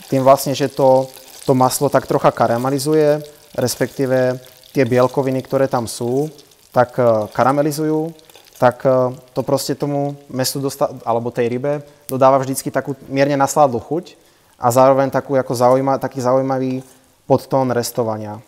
tým 0.06 0.22
vlastne, 0.22 0.54
že 0.54 0.68
to, 0.68 1.10
to 1.46 1.54
maslo 1.54 1.86
tak 1.86 2.10
trocha 2.10 2.34
karamelizuje, 2.34 3.22
respektíve 3.54 4.42
tie 4.74 4.84
bielkoviny, 4.84 5.40
ktoré 5.46 5.70
tam 5.70 5.86
sú, 5.86 6.28
tak 6.74 6.98
eh, 6.98 7.06
karamelizujú, 7.30 8.12
tak 8.58 8.82
eh, 8.84 9.14
to 9.32 9.40
proste 9.46 9.78
tomu 9.78 10.18
mesu 10.28 10.58
dosta- 10.58 10.90
alebo 11.06 11.30
tej 11.30 11.48
rybe 11.48 11.86
dodáva 12.10 12.42
vždycky 12.42 12.68
takú 12.68 12.98
mierne 13.06 13.38
nasládlu 13.38 13.78
chuť 13.78 14.18
a 14.58 14.68
zároveň 14.74 15.08
takú, 15.08 15.38
ako 15.38 15.54
zaujíma, 15.54 16.02
taký 16.02 16.20
zaujímavý 16.20 16.82
podtón 17.24 17.70
restovania. 17.70 18.42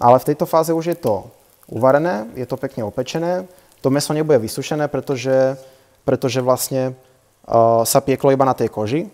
Ale 0.00 0.16
v 0.22 0.32
tejto 0.32 0.46
fáze 0.48 0.72
už 0.72 0.96
je 0.96 0.98
to 0.98 1.28
uvarené, 1.68 2.30
je 2.38 2.46
to 2.48 2.56
pekne 2.56 2.84
opečené. 2.84 3.44
To 3.80 3.88
meso 3.88 4.12
nebude 4.12 4.36
vysušené, 4.40 4.88
pretože, 4.92 5.56
pretože 6.04 6.44
vlastne 6.44 6.92
uh, 6.92 7.80
sa 7.88 8.00
pieklo 8.04 8.28
iba 8.32 8.44
na 8.44 8.52
tej 8.52 8.68
koži. 8.68 9.08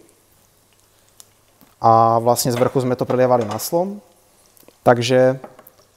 A 1.87 2.18
vlastne 2.18 2.51
z 2.51 2.59
vrchu 2.59 2.82
sme 2.82 2.99
to 2.99 3.07
prelievali 3.07 3.47
maslom. 3.47 4.03
Takže 4.82 5.39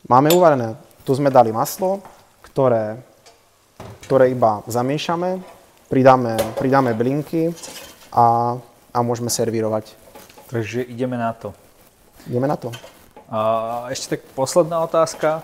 máme 0.06 0.30
uvarené. 0.30 0.78
Tu 1.02 1.18
sme 1.18 1.34
dali 1.34 1.50
maslo, 1.50 2.06
ktoré, 2.46 3.02
ktoré 4.06 4.30
iba 4.30 4.62
zamiešame, 4.70 5.42
pridáme, 5.90 6.38
pridáme 6.62 6.94
blinky 6.94 7.50
a, 8.14 8.54
a 8.94 8.98
môžeme 9.02 9.34
servírovať. 9.34 9.98
Takže 10.54 10.86
ideme 10.86 11.18
na 11.18 11.34
to. 11.34 11.58
Ideme 12.30 12.46
na 12.46 12.54
to. 12.54 12.70
A 13.26 13.90
ešte 13.90 14.18
tak 14.18 14.22
posledná 14.38 14.86
otázka. 14.86 15.42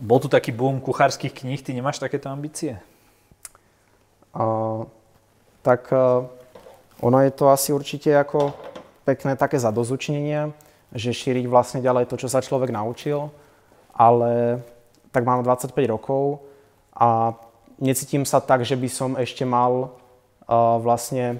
Bol 0.00 0.16
tu 0.20 0.32
taký 0.32 0.48
boom 0.48 0.80
kuchárskych 0.80 1.32
kníh, 1.44 1.60
ty 1.60 1.76
nemáš 1.76 2.00
takéto 2.00 2.32
ambície? 2.32 2.80
Uh, 4.32 4.88
tak 5.60 5.92
uh, 5.92 6.24
ono 7.04 7.20
je 7.20 7.32
to 7.32 7.48
asi 7.52 7.72
určite 7.72 8.12
ako 8.12 8.52
pekné 9.06 9.38
také 9.38 9.62
zadozučnenie, 9.62 10.50
že 10.90 11.14
šíriť 11.14 11.46
vlastne 11.46 11.78
ďalej 11.78 12.10
to, 12.10 12.18
čo 12.18 12.28
sa 12.28 12.42
človek 12.42 12.74
naučil, 12.74 13.30
ale 13.94 14.60
tak 15.14 15.22
mám 15.22 15.46
25 15.46 15.72
rokov 15.86 16.42
a 16.90 17.38
necítim 17.78 18.26
sa 18.26 18.42
tak, 18.42 18.66
že 18.66 18.74
by 18.74 18.88
som 18.90 19.10
ešte 19.14 19.46
mal 19.46 19.94
uh, 20.44 20.76
vlastne, 20.82 21.38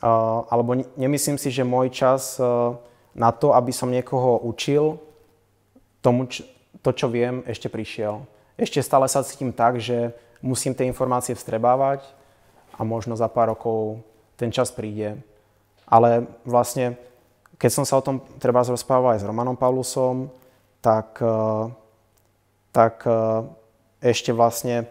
uh, 0.00 0.48
alebo 0.48 0.74
ne- 0.74 0.88
nemyslím 0.96 1.36
si, 1.36 1.52
že 1.52 1.68
môj 1.68 1.92
čas 1.92 2.40
uh, 2.40 2.74
na 3.14 3.30
to, 3.30 3.52
aby 3.52 3.70
som 3.70 3.92
niekoho 3.92 4.40
učil 4.42 4.98
tomu, 6.00 6.26
č- 6.26 6.46
to, 6.80 6.90
čo 6.94 7.10
viem, 7.10 7.42
ešte 7.44 7.68
prišiel. 7.68 8.22
Ešte 8.58 8.82
stále 8.82 9.06
sa 9.06 9.22
cítim 9.22 9.54
tak, 9.54 9.78
že 9.78 10.14
musím 10.42 10.74
tie 10.74 10.86
informácie 10.86 11.34
vstrebávať 11.34 12.02
a 12.74 12.86
možno 12.86 13.18
za 13.18 13.26
pár 13.26 13.54
rokov 13.54 14.02
ten 14.38 14.54
čas 14.54 14.70
príde. 14.70 15.18
Ale 15.88 16.28
vlastne, 16.44 17.00
keď 17.56 17.70
som 17.72 17.84
sa 17.88 17.96
o 17.96 18.04
tom 18.04 18.20
treba 18.36 18.60
rozprával 18.60 19.16
aj 19.16 19.24
s 19.24 19.28
Romanom 19.28 19.56
Paulusom, 19.56 20.28
tak, 20.84 21.18
eh, 21.24 21.64
tak 22.70 23.02
eh, 23.08 23.44
ešte 24.04 24.30
vlastne 24.30 24.86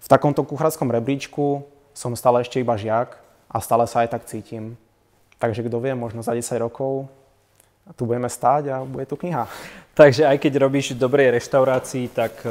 v 0.00 0.06
takomto 0.08 0.46
kuchárskom 0.46 0.88
rebríčku 0.88 1.66
som 1.92 2.16
stále 2.16 2.40
ešte 2.40 2.62
iba 2.62 2.78
žiak 2.78 3.18
a 3.50 3.58
stále 3.60 3.84
sa 3.84 4.06
aj 4.06 4.16
tak 4.16 4.24
cítim. 4.24 4.78
Takže 5.36 5.66
kto 5.66 5.76
vie, 5.82 5.92
možno 5.92 6.24
za 6.24 6.32
10 6.32 6.56
rokov 6.62 7.10
tu 7.96 8.06
budeme 8.06 8.30
stáť 8.30 8.62
a 8.70 8.76
bude 8.86 9.08
tu 9.08 9.18
kniha. 9.18 9.48
Takže 9.98 10.28
aj 10.28 10.36
keď 10.38 10.52
robíš 10.62 10.94
v 10.94 11.00
dobrej 11.02 11.34
reštaurácii, 11.34 12.06
tak 12.14 12.38
e, 12.46 12.50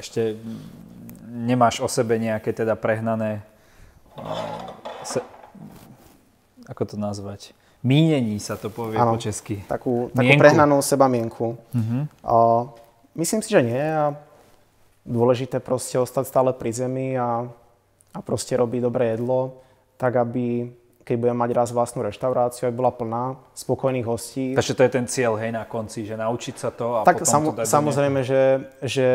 ešte 0.00 0.38
nemáš 1.28 1.84
o 1.84 1.88
sebe 1.90 2.16
nejaké 2.16 2.54
teda 2.54 2.78
prehnané, 2.78 3.44
ako 6.68 6.82
to 6.94 6.96
nazvať, 6.96 7.52
mínení 7.84 8.40
sa 8.40 8.56
to 8.56 8.72
povie 8.72 8.96
Áno. 8.96 9.14
po 9.14 9.20
česky. 9.20 9.60
Takú, 9.68 10.08
takú 10.10 10.24
Mienku. 10.24 10.40
prehnanú 10.40 10.80
seba 10.80 11.06
mienku. 11.06 11.60
Mhm. 11.76 12.08
A 12.24 12.66
myslím 13.14 13.40
si, 13.44 13.48
že 13.52 13.60
nie 13.60 13.84
a 13.84 14.16
dôležité 15.04 15.60
proste 15.60 16.00
ostať 16.00 16.24
stále 16.32 16.50
pri 16.56 16.72
zemi 16.72 17.12
a, 17.14 17.44
a 18.16 18.18
proste 18.24 18.56
robiť 18.56 18.80
dobré 18.80 19.14
jedlo, 19.14 19.60
tak 20.00 20.16
aby 20.16 20.72
keď 21.04 21.16
budem 21.20 21.36
mať 21.36 21.50
raz 21.52 21.68
vlastnú 21.68 22.00
reštauráciu, 22.00 22.64
aby 22.64 22.80
bola 22.80 22.88
plná 22.88 23.36
spokojných 23.52 24.08
hostí. 24.08 24.56
Takže 24.56 24.72
to 24.72 24.82
je 24.88 24.90
ten 24.90 25.04
cieľ, 25.04 25.36
hej, 25.36 25.52
na 25.52 25.68
konci, 25.68 26.08
že 26.08 26.16
naučiť 26.16 26.56
sa 26.56 26.72
to 26.72 26.96
a 26.96 27.00
Tak 27.04 27.20
potom 27.20 27.28
samo, 27.28 27.48
to 27.52 27.60
dať 27.60 27.68
samozrejme, 27.68 28.20
že, 28.24 28.42
že 28.80 29.08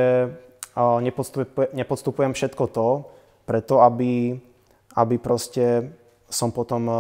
nepodstupujem 1.74 2.38
všetko 2.38 2.64
to, 2.70 3.10
preto 3.50 3.82
aby, 3.82 4.38
aby 4.94 5.16
proste 5.18 5.90
som 6.30 6.54
potom, 6.54 6.84
a, 6.90 7.00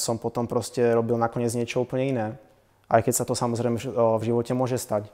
som 0.00 0.16
potom 0.16 0.48
proste 0.48 0.80
robil 0.80 1.20
nakoniec 1.20 1.52
niečo 1.54 1.84
úplne 1.84 2.04
iné. 2.08 2.26
Aj 2.90 3.04
keď 3.04 3.22
sa 3.22 3.24
to 3.28 3.38
samozrejme 3.38 3.78
v- 3.78 3.92
a, 3.94 4.18
v 4.18 4.26
živote 4.32 4.52
môže 4.56 4.80
stať. 4.80 5.08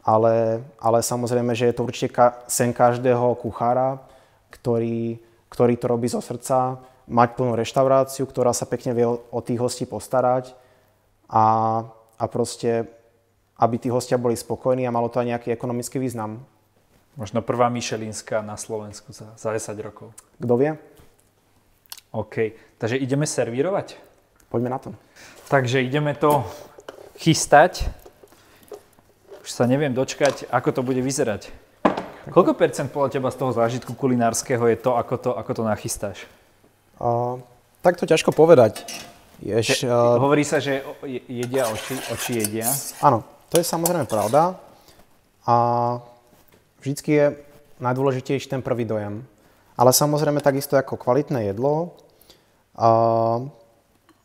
Ale, 0.00 0.64
ale 0.80 0.98
samozrejme, 1.04 1.52
že 1.52 1.68
je 1.68 1.74
to 1.76 1.84
určite 1.84 2.16
ka, 2.16 2.40
sen 2.48 2.72
každého 2.72 3.36
kuchára, 3.36 4.00
ktorý, 4.48 5.20
ktorý 5.52 5.74
to 5.76 5.86
robí 5.92 6.08
zo 6.08 6.24
srdca, 6.24 6.80
mať 7.04 7.28
plnú 7.36 7.52
reštauráciu, 7.52 8.24
ktorá 8.24 8.56
sa 8.56 8.64
pekne 8.64 8.96
vie 8.96 9.04
o, 9.04 9.20
o 9.28 9.40
tých 9.44 9.60
hostí 9.60 9.84
postarať 9.84 10.56
a, 11.28 11.84
a 12.16 12.24
proste 12.30 12.88
aby 13.60 13.76
tí 13.76 13.92
hostia 13.92 14.16
boli 14.16 14.32
spokojní 14.32 14.88
a 14.88 14.94
malo 14.94 15.12
to 15.12 15.20
aj 15.20 15.36
nejaký 15.36 15.48
ekonomický 15.52 16.00
význam. 16.00 16.40
Možno 17.20 17.44
prvá 17.44 17.68
Michelinská 17.68 18.40
na 18.40 18.56
Slovensku 18.56 19.12
za, 19.12 19.36
za 19.36 19.52
10 19.52 19.76
rokov. 19.84 20.16
Kto 20.40 20.54
vie? 20.56 20.72
OK, 22.10 22.58
takže 22.78 22.98
ideme 22.98 23.26
servírovať? 23.26 23.94
Poďme 24.50 24.70
na 24.70 24.78
to. 24.82 24.90
Takže 25.46 25.78
ideme 25.82 26.10
to 26.14 26.42
chystať. 27.18 27.86
Už 29.42 29.48
sa 29.50 29.66
neviem 29.70 29.94
dočkať, 29.94 30.50
ako 30.50 30.68
to 30.74 30.80
bude 30.82 30.98
vyzerať. 30.98 31.54
Koľko 32.30 32.52
percent 32.58 32.90
podľa 32.92 33.16
teba 33.16 33.30
z 33.32 33.38
toho 33.40 33.52
zážitku 33.54 33.94
kulinárskeho 33.94 34.62
je 34.68 34.78
to, 34.78 34.98
ako 34.98 35.14
to, 35.16 35.30
ako 35.34 35.50
to 35.56 35.62
nachystáš? 35.64 36.18
Uh, 37.00 37.40
tak 37.80 37.96
to 37.96 38.04
ťažko 38.04 38.34
povedať. 38.34 38.84
Ješ, 39.40 39.88
uh, 39.88 40.20
Hovorí 40.20 40.44
sa, 40.44 40.60
že 40.60 40.84
jedia 41.30 41.64
oči, 41.70 41.96
oči 42.12 42.32
jedia. 42.44 42.68
áno, 43.00 43.24
to 43.48 43.56
je 43.56 43.64
samozrejme 43.64 44.04
pravda. 44.04 44.60
A 45.48 45.56
vždycky 46.84 47.10
je 47.10 47.26
najdôležitejší 47.80 48.52
ten 48.52 48.60
prvý 48.60 48.84
dojem. 48.84 49.24
Ale 49.80 49.96
samozrejme 49.96 50.44
takisto 50.44 50.76
ako 50.76 51.00
kvalitné 51.00 51.48
jedlo, 51.48 51.96
a 52.76 52.88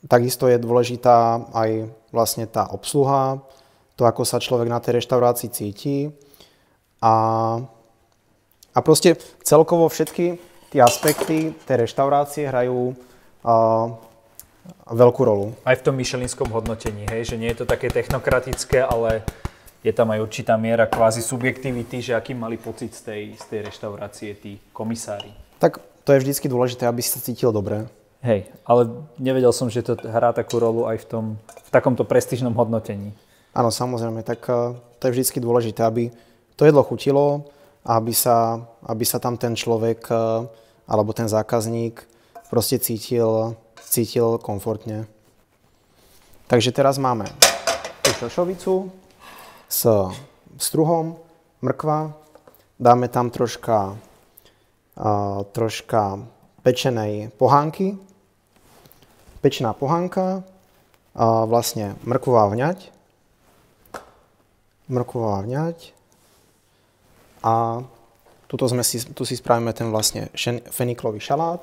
takisto 0.07 0.47
je 0.47 0.61
dôležitá 0.61 1.49
aj 1.51 1.89
vlastne 2.13 2.45
tá 2.45 2.69
obsluha, 2.69 3.43
to 3.95 4.07
ako 4.07 4.23
sa 4.27 4.43
človek 4.43 4.69
na 4.69 4.79
tej 4.79 5.03
reštaurácii 5.03 5.49
cíti. 5.49 6.11
A, 7.01 7.13
a 8.71 8.79
proste 8.79 9.15
celkovo 9.43 9.87
všetky 9.87 10.39
tie 10.71 10.81
aspekty 10.83 11.55
tej 11.67 11.87
reštaurácie 11.87 12.47
hrajú 12.47 12.95
a, 13.43 13.91
veľkú 14.91 15.21
rolu. 15.21 15.53
Aj 15.67 15.77
v 15.77 15.85
tom 15.85 15.95
myšelinskom 15.95 16.49
hodnotení, 16.49 17.05
hej? 17.11 17.33
že 17.33 17.39
nie 17.39 17.51
je 17.53 17.63
to 17.63 17.65
také 17.69 17.91
technokratické, 17.91 18.81
ale 18.81 19.21
je 19.85 19.93
tam 19.93 20.09
aj 20.09 20.19
určitá 20.25 20.57
miera 20.57 20.89
kvázi 20.89 21.21
subjektivity, 21.21 22.01
že 22.01 22.17
aký 22.17 22.33
mali 22.33 22.57
pocit 22.57 22.97
z 22.97 23.01
tej, 23.05 23.23
z 23.37 23.43
tej 23.45 23.59
reštaurácie 23.69 24.31
tí 24.41 24.57
komisári. 24.73 25.44
Tak 25.65 25.81
to 26.05 26.13
je 26.13 26.21
vždycky 26.21 26.45
dôležité, 26.45 26.85
aby 26.85 27.01
si 27.01 27.09
sa 27.09 27.17
cítil 27.17 27.49
dobre. 27.49 27.89
Hej, 28.21 28.45
ale 28.69 29.01
nevedel 29.17 29.49
som, 29.49 29.65
že 29.65 29.81
to 29.81 29.97
hrá 29.97 30.29
takú 30.29 30.61
rolu 30.61 30.85
aj 30.85 31.01
v, 31.01 31.05
tom, 31.09 31.25
v 31.41 31.69
takomto 31.73 32.05
prestížnom 32.05 32.53
hodnotení. 32.53 33.17
Áno, 33.49 33.73
samozrejme, 33.73 34.21
tak 34.21 34.45
eh, 34.45 34.77
to 35.01 35.09
je 35.09 35.13
vždycky 35.17 35.41
dôležité, 35.41 35.81
aby 35.81 36.13
to 36.53 36.69
jedlo 36.69 36.85
chutilo 36.85 37.49
a 37.81 37.97
aby 37.97 38.13
sa, 38.13 38.61
aby 38.85 39.01
sa 39.09 39.17
tam 39.17 39.41
ten 39.41 39.57
človek 39.57 40.05
eh, 40.13 40.45
alebo 40.85 41.17
ten 41.17 41.25
zákazník 41.25 42.05
proste 42.53 42.77
cítil, 42.77 43.57
cítil 43.81 44.37
komfortne. 44.37 45.09
Takže 46.45 46.69
teraz 46.77 47.01
máme 47.01 47.25
tú 48.05 48.13
šošovicu 48.21 48.93
s 49.65 49.81
struhom, 50.61 51.17
mrkva, 51.65 52.13
dáme 52.77 53.09
tam 53.09 53.33
troška, 53.33 53.97
troška 55.51 56.23
pečenej 56.63 57.29
pohánky. 57.35 57.99
Pečená 59.43 59.77
pohánka, 59.77 60.41
vlastne 61.21 61.99
mrkvová 62.01 62.49
vňať. 62.49 62.89
Mrkvová 64.89 65.45
vňať. 65.45 65.93
A 67.45 67.85
tuto 68.49 68.65
sme 68.65 68.81
si, 68.81 69.05
tu 69.13 69.21
si 69.21 69.37
spravíme 69.37 69.69
ten 69.75 69.93
vlastne 69.93 70.33
šen, 70.33 70.65
feniklový 70.73 71.21
šalát. 71.21 71.61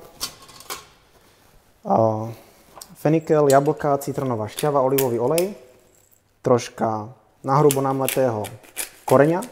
Fenikel, 2.95 3.51
jablka, 3.51 3.99
citronová 3.99 4.47
šťava, 4.47 4.79
olivový 4.79 5.19
olej, 5.19 5.51
troška 6.39 7.11
nahrubo 7.43 7.83
namletého 7.83 8.47
koreňa, 9.03 9.43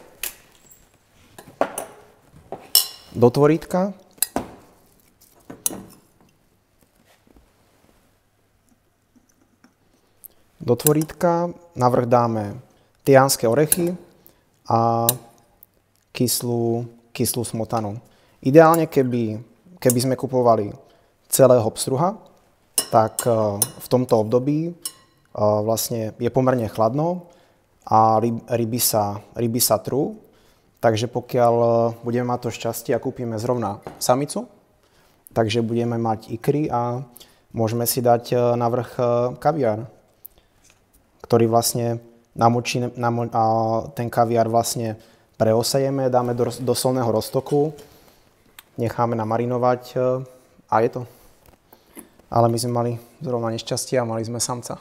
do 3.12 3.28
tvorítka, 3.30 3.92
do 10.60 10.74
tvorítka 10.76 11.52
navrh 11.76 12.06
dáme 12.08 12.56
tianské 13.04 13.44
orechy 13.44 13.92
a 14.64 15.04
kyslú, 16.14 16.86
kyslú 17.12 17.42
smotanu. 17.44 17.98
Ideálne, 18.40 18.86
keby, 18.86 19.42
keby 19.76 19.98
sme 20.00 20.14
kupovali 20.14 20.70
celého 21.28 21.66
pstruha, 21.74 22.14
tak 22.88 23.26
e, 23.26 23.32
v 23.58 23.86
tomto 23.90 24.22
období 24.22 24.70
e, 24.70 24.72
vlastne 25.36 26.14
je 26.16 26.30
pomerne 26.30 26.70
chladno 26.70 27.26
a 27.82 28.22
ryby 28.54 28.78
sa, 28.78 29.18
ryby 29.34 29.58
sa 29.58 29.82
trú. 29.82 30.21
Takže 30.82 31.06
pokiaľ 31.06 31.54
e, 31.54 31.66
budeme 32.02 32.26
mať 32.34 32.38
to 32.42 32.50
šťastie 32.50 32.92
a 32.92 32.98
kúpime 32.98 33.38
zrovna 33.38 33.78
samicu, 34.02 34.50
takže 35.30 35.62
budeme 35.62 35.94
mať 35.96 36.34
ikry 36.34 36.66
a 36.66 37.06
môžeme 37.54 37.86
si 37.86 38.02
dať 38.02 38.56
na 38.58 38.66
vrch 38.66 38.92
kaviár, 39.38 39.86
ktorý 41.22 41.46
vlastne 41.46 42.02
namočí, 42.34 42.82
namo, 42.98 43.30
a 43.30 43.42
ten 43.94 44.10
kaviár 44.10 44.50
vlastne 44.50 44.98
preosejeme, 45.38 46.10
dáme 46.10 46.34
do, 46.34 46.50
do 46.50 46.74
solného 46.74 47.08
roztoku, 47.08 47.72
necháme 48.74 49.14
namarinovať 49.14 49.82
a 50.66 50.76
je 50.82 50.90
to 50.90 51.02
ale 52.32 52.48
my 52.48 52.56
sme 52.56 52.72
mali 52.72 52.92
zrovna 53.20 53.52
nešťastie 53.52 54.00
a 54.00 54.08
mali 54.08 54.24
sme 54.24 54.40
samca. 54.40 54.80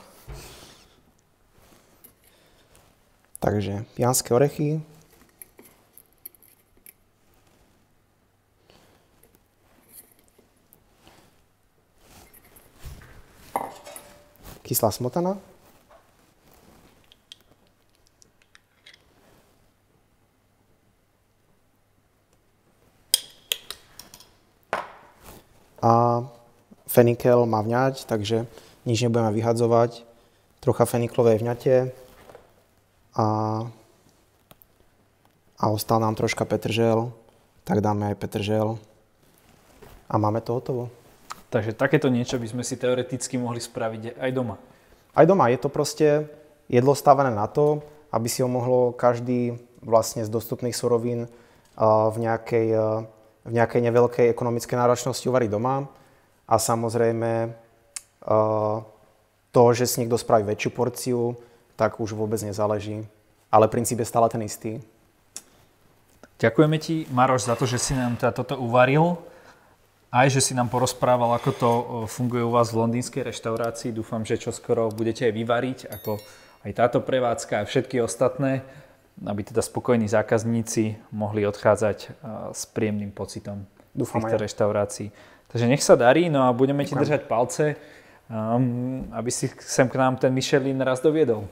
Takže 3.44 3.84
pianské 4.00 4.32
orechy. 4.32 4.80
Kyslá 14.72 14.88
smotana. 14.88 15.36
A 25.84 26.24
Fenikel 26.88 27.44
má 27.44 27.60
vňať, 27.60 28.08
takže 28.08 28.48
nič 28.88 29.04
nebudeme 29.04 29.36
vyhadzovať. 29.36 30.08
Trocha 30.64 30.88
feniklovej 30.88 31.44
vňate 31.44 31.92
a, 33.20 33.28
a 35.60 35.64
ostal 35.68 36.00
nám 36.00 36.16
troška 36.16 36.48
petržel, 36.48 37.12
tak 37.68 37.84
dáme 37.84 38.08
aj 38.08 38.16
petržel 38.24 38.80
a 40.08 40.16
máme 40.16 40.40
to 40.40 40.56
hotovo. 40.56 41.01
Takže 41.52 41.76
takéto 41.76 42.08
niečo 42.08 42.40
by 42.40 42.48
sme 42.48 42.64
si 42.64 42.80
teoreticky 42.80 43.36
mohli 43.36 43.60
spraviť 43.60 44.16
aj 44.16 44.32
doma. 44.32 44.56
Aj 45.12 45.28
doma. 45.28 45.52
Je 45.52 45.60
to 45.60 45.68
proste 45.68 46.32
jedlo 46.72 46.96
stavené 46.96 47.28
na 47.36 47.52
to, 47.52 47.84
aby 48.16 48.32
si 48.32 48.40
ho 48.40 48.48
mohlo 48.48 48.96
každý 48.96 49.60
vlastne 49.84 50.24
z 50.24 50.32
dostupných 50.32 50.72
surovín 50.72 51.28
v 51.76 52.16
nejakej, 52.16 52.68
v 53.44 53.52
nejakej 53.52 53.82
neveľkej 53.84 54.32
ekonomickej 54.32 54.78
náročnosti 54.80 55.28
uvariť 55.28 55.50
doma 55.52 55.92
a 56.48 56.56
samozrejme 56.56 57.52
to, 59.52 59.64
že 59.76 59.84
si 59.92 60.00
niekto 60.04 60.16
spraví 60.16 60.48
väčšiu 60.48 60.72
porciu, 60.72 61.36
tak 61.76 62.00
už 62.00 62.16
vôbec 62.16 62.40
nezáleží. 62.40 63.04
Ale 63.52 63.68
princíp 63.68 64.00
je 64.00 64.08
stále 64.08 64.32
ten 64.32 64.40
istý. 64.48 64.80
Ďakujeme 66.40 66.78
ti, 66.80 67.04
Maroš, 67.12 67.52
za 67.52 67.60
to, 67.60 67.68
že 67.68 67.76
si 67.76 67.92
nám 67.92 68.16
toto 68.16 68.56
uvaril. 68.56 69.20
Aj, 70.12 70.28
že 70.28 70.44
si 70.44 70.52
nám 70.52 70.68
porozprával, 70.68 71.32
ako 71.40 71.52
to 71.56 71.70
eh, 71.72 71.84
funguje 72.12 72.44
u 72.44 72.52
vás 72.52 72.76
v 72.76 72.84
londýnskej 72.84 73.32
reštaurácii. 73.32 73.96
Dúfam, 73.96 74.28
že 74.28 74.36
čoskoro 74.36 74.92
budete 74.92 75.24
aj 75.24 75.34
vyvariť, 75.40 75.80
ako 75.88 76.20
aj 76.68 76.72
táto 76.76 77.00
prevádzka 77.00 77.64
a 77.64 77.68
všetky 77.68 78.04
ostatné, 78.04 78.60
aby 79.24 79.42
teda 79.48 79.64
spokojní 79.64 80.12
zákazníci 80.12 81.00
mohli 81.16 81.48
odchádzať 81.48 81.98
eh, 82.04 82.12
s 82.52 82.68
príjemným 82.68 83.16
pocitom 83.16 83.64
Dúfam 83.96 84.20
týchto 84.20 84.36
aj. 84.36 84.44
reštaurácií. 84.52 85.08
Takže 85.48 85.72
nech 85.72 85.80
sa 85.80 85.96
darí, 85.96 86.28
no 86.28 86.44
a 86.44 86.52
budeme 86.52 86.84
ti 86.84 86.92
držať 86.96 87.28
palce, 87.28 87.76
um, 88.32 89.04
aby 89.12 89.28
si 89.32 89.52
sem 89.64 89.84
k 89.88 90.00
nám 90.00 90.16
ten 90.16 90.32
Michelin 90.32 90.80
raz 90.80 91.04
doviedol. 91.04 91.44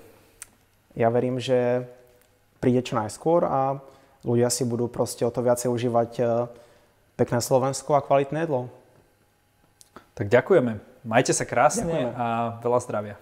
Ja 0.95 1.11
verím, 1.11 1.35
že 1.35 1.83
príde 2.63 2.79
čo 2.79 2.95
najskôr 2.95 3.43
a 3.43 3.79
ľudia 4.23 4.47
si 4.47 4.63
budú 4.63 4.87
proste 4.87 5.27
o 5.27 5.31
to 5.31 5.43
viacej 5.43 5.71
užívať 5.71 6.11
eh, 6.19 6.27
pekné 7.19 7.43
Slovensko 7.43 7.99
a 7.99 8.03
kvalitné 8.03 8.47
jedlo. 8.47 8.71
Tak 10.15 10.31
ďakujeme. 10.31 10.79
Majte 11.03 11.35
sa 11.35 11.43
krásne 11.43 11.91
ďakujeme. 11.91 12.15
a 12.15 12.27
veľa 12.63 12.79
zdravia. 12.87 13.15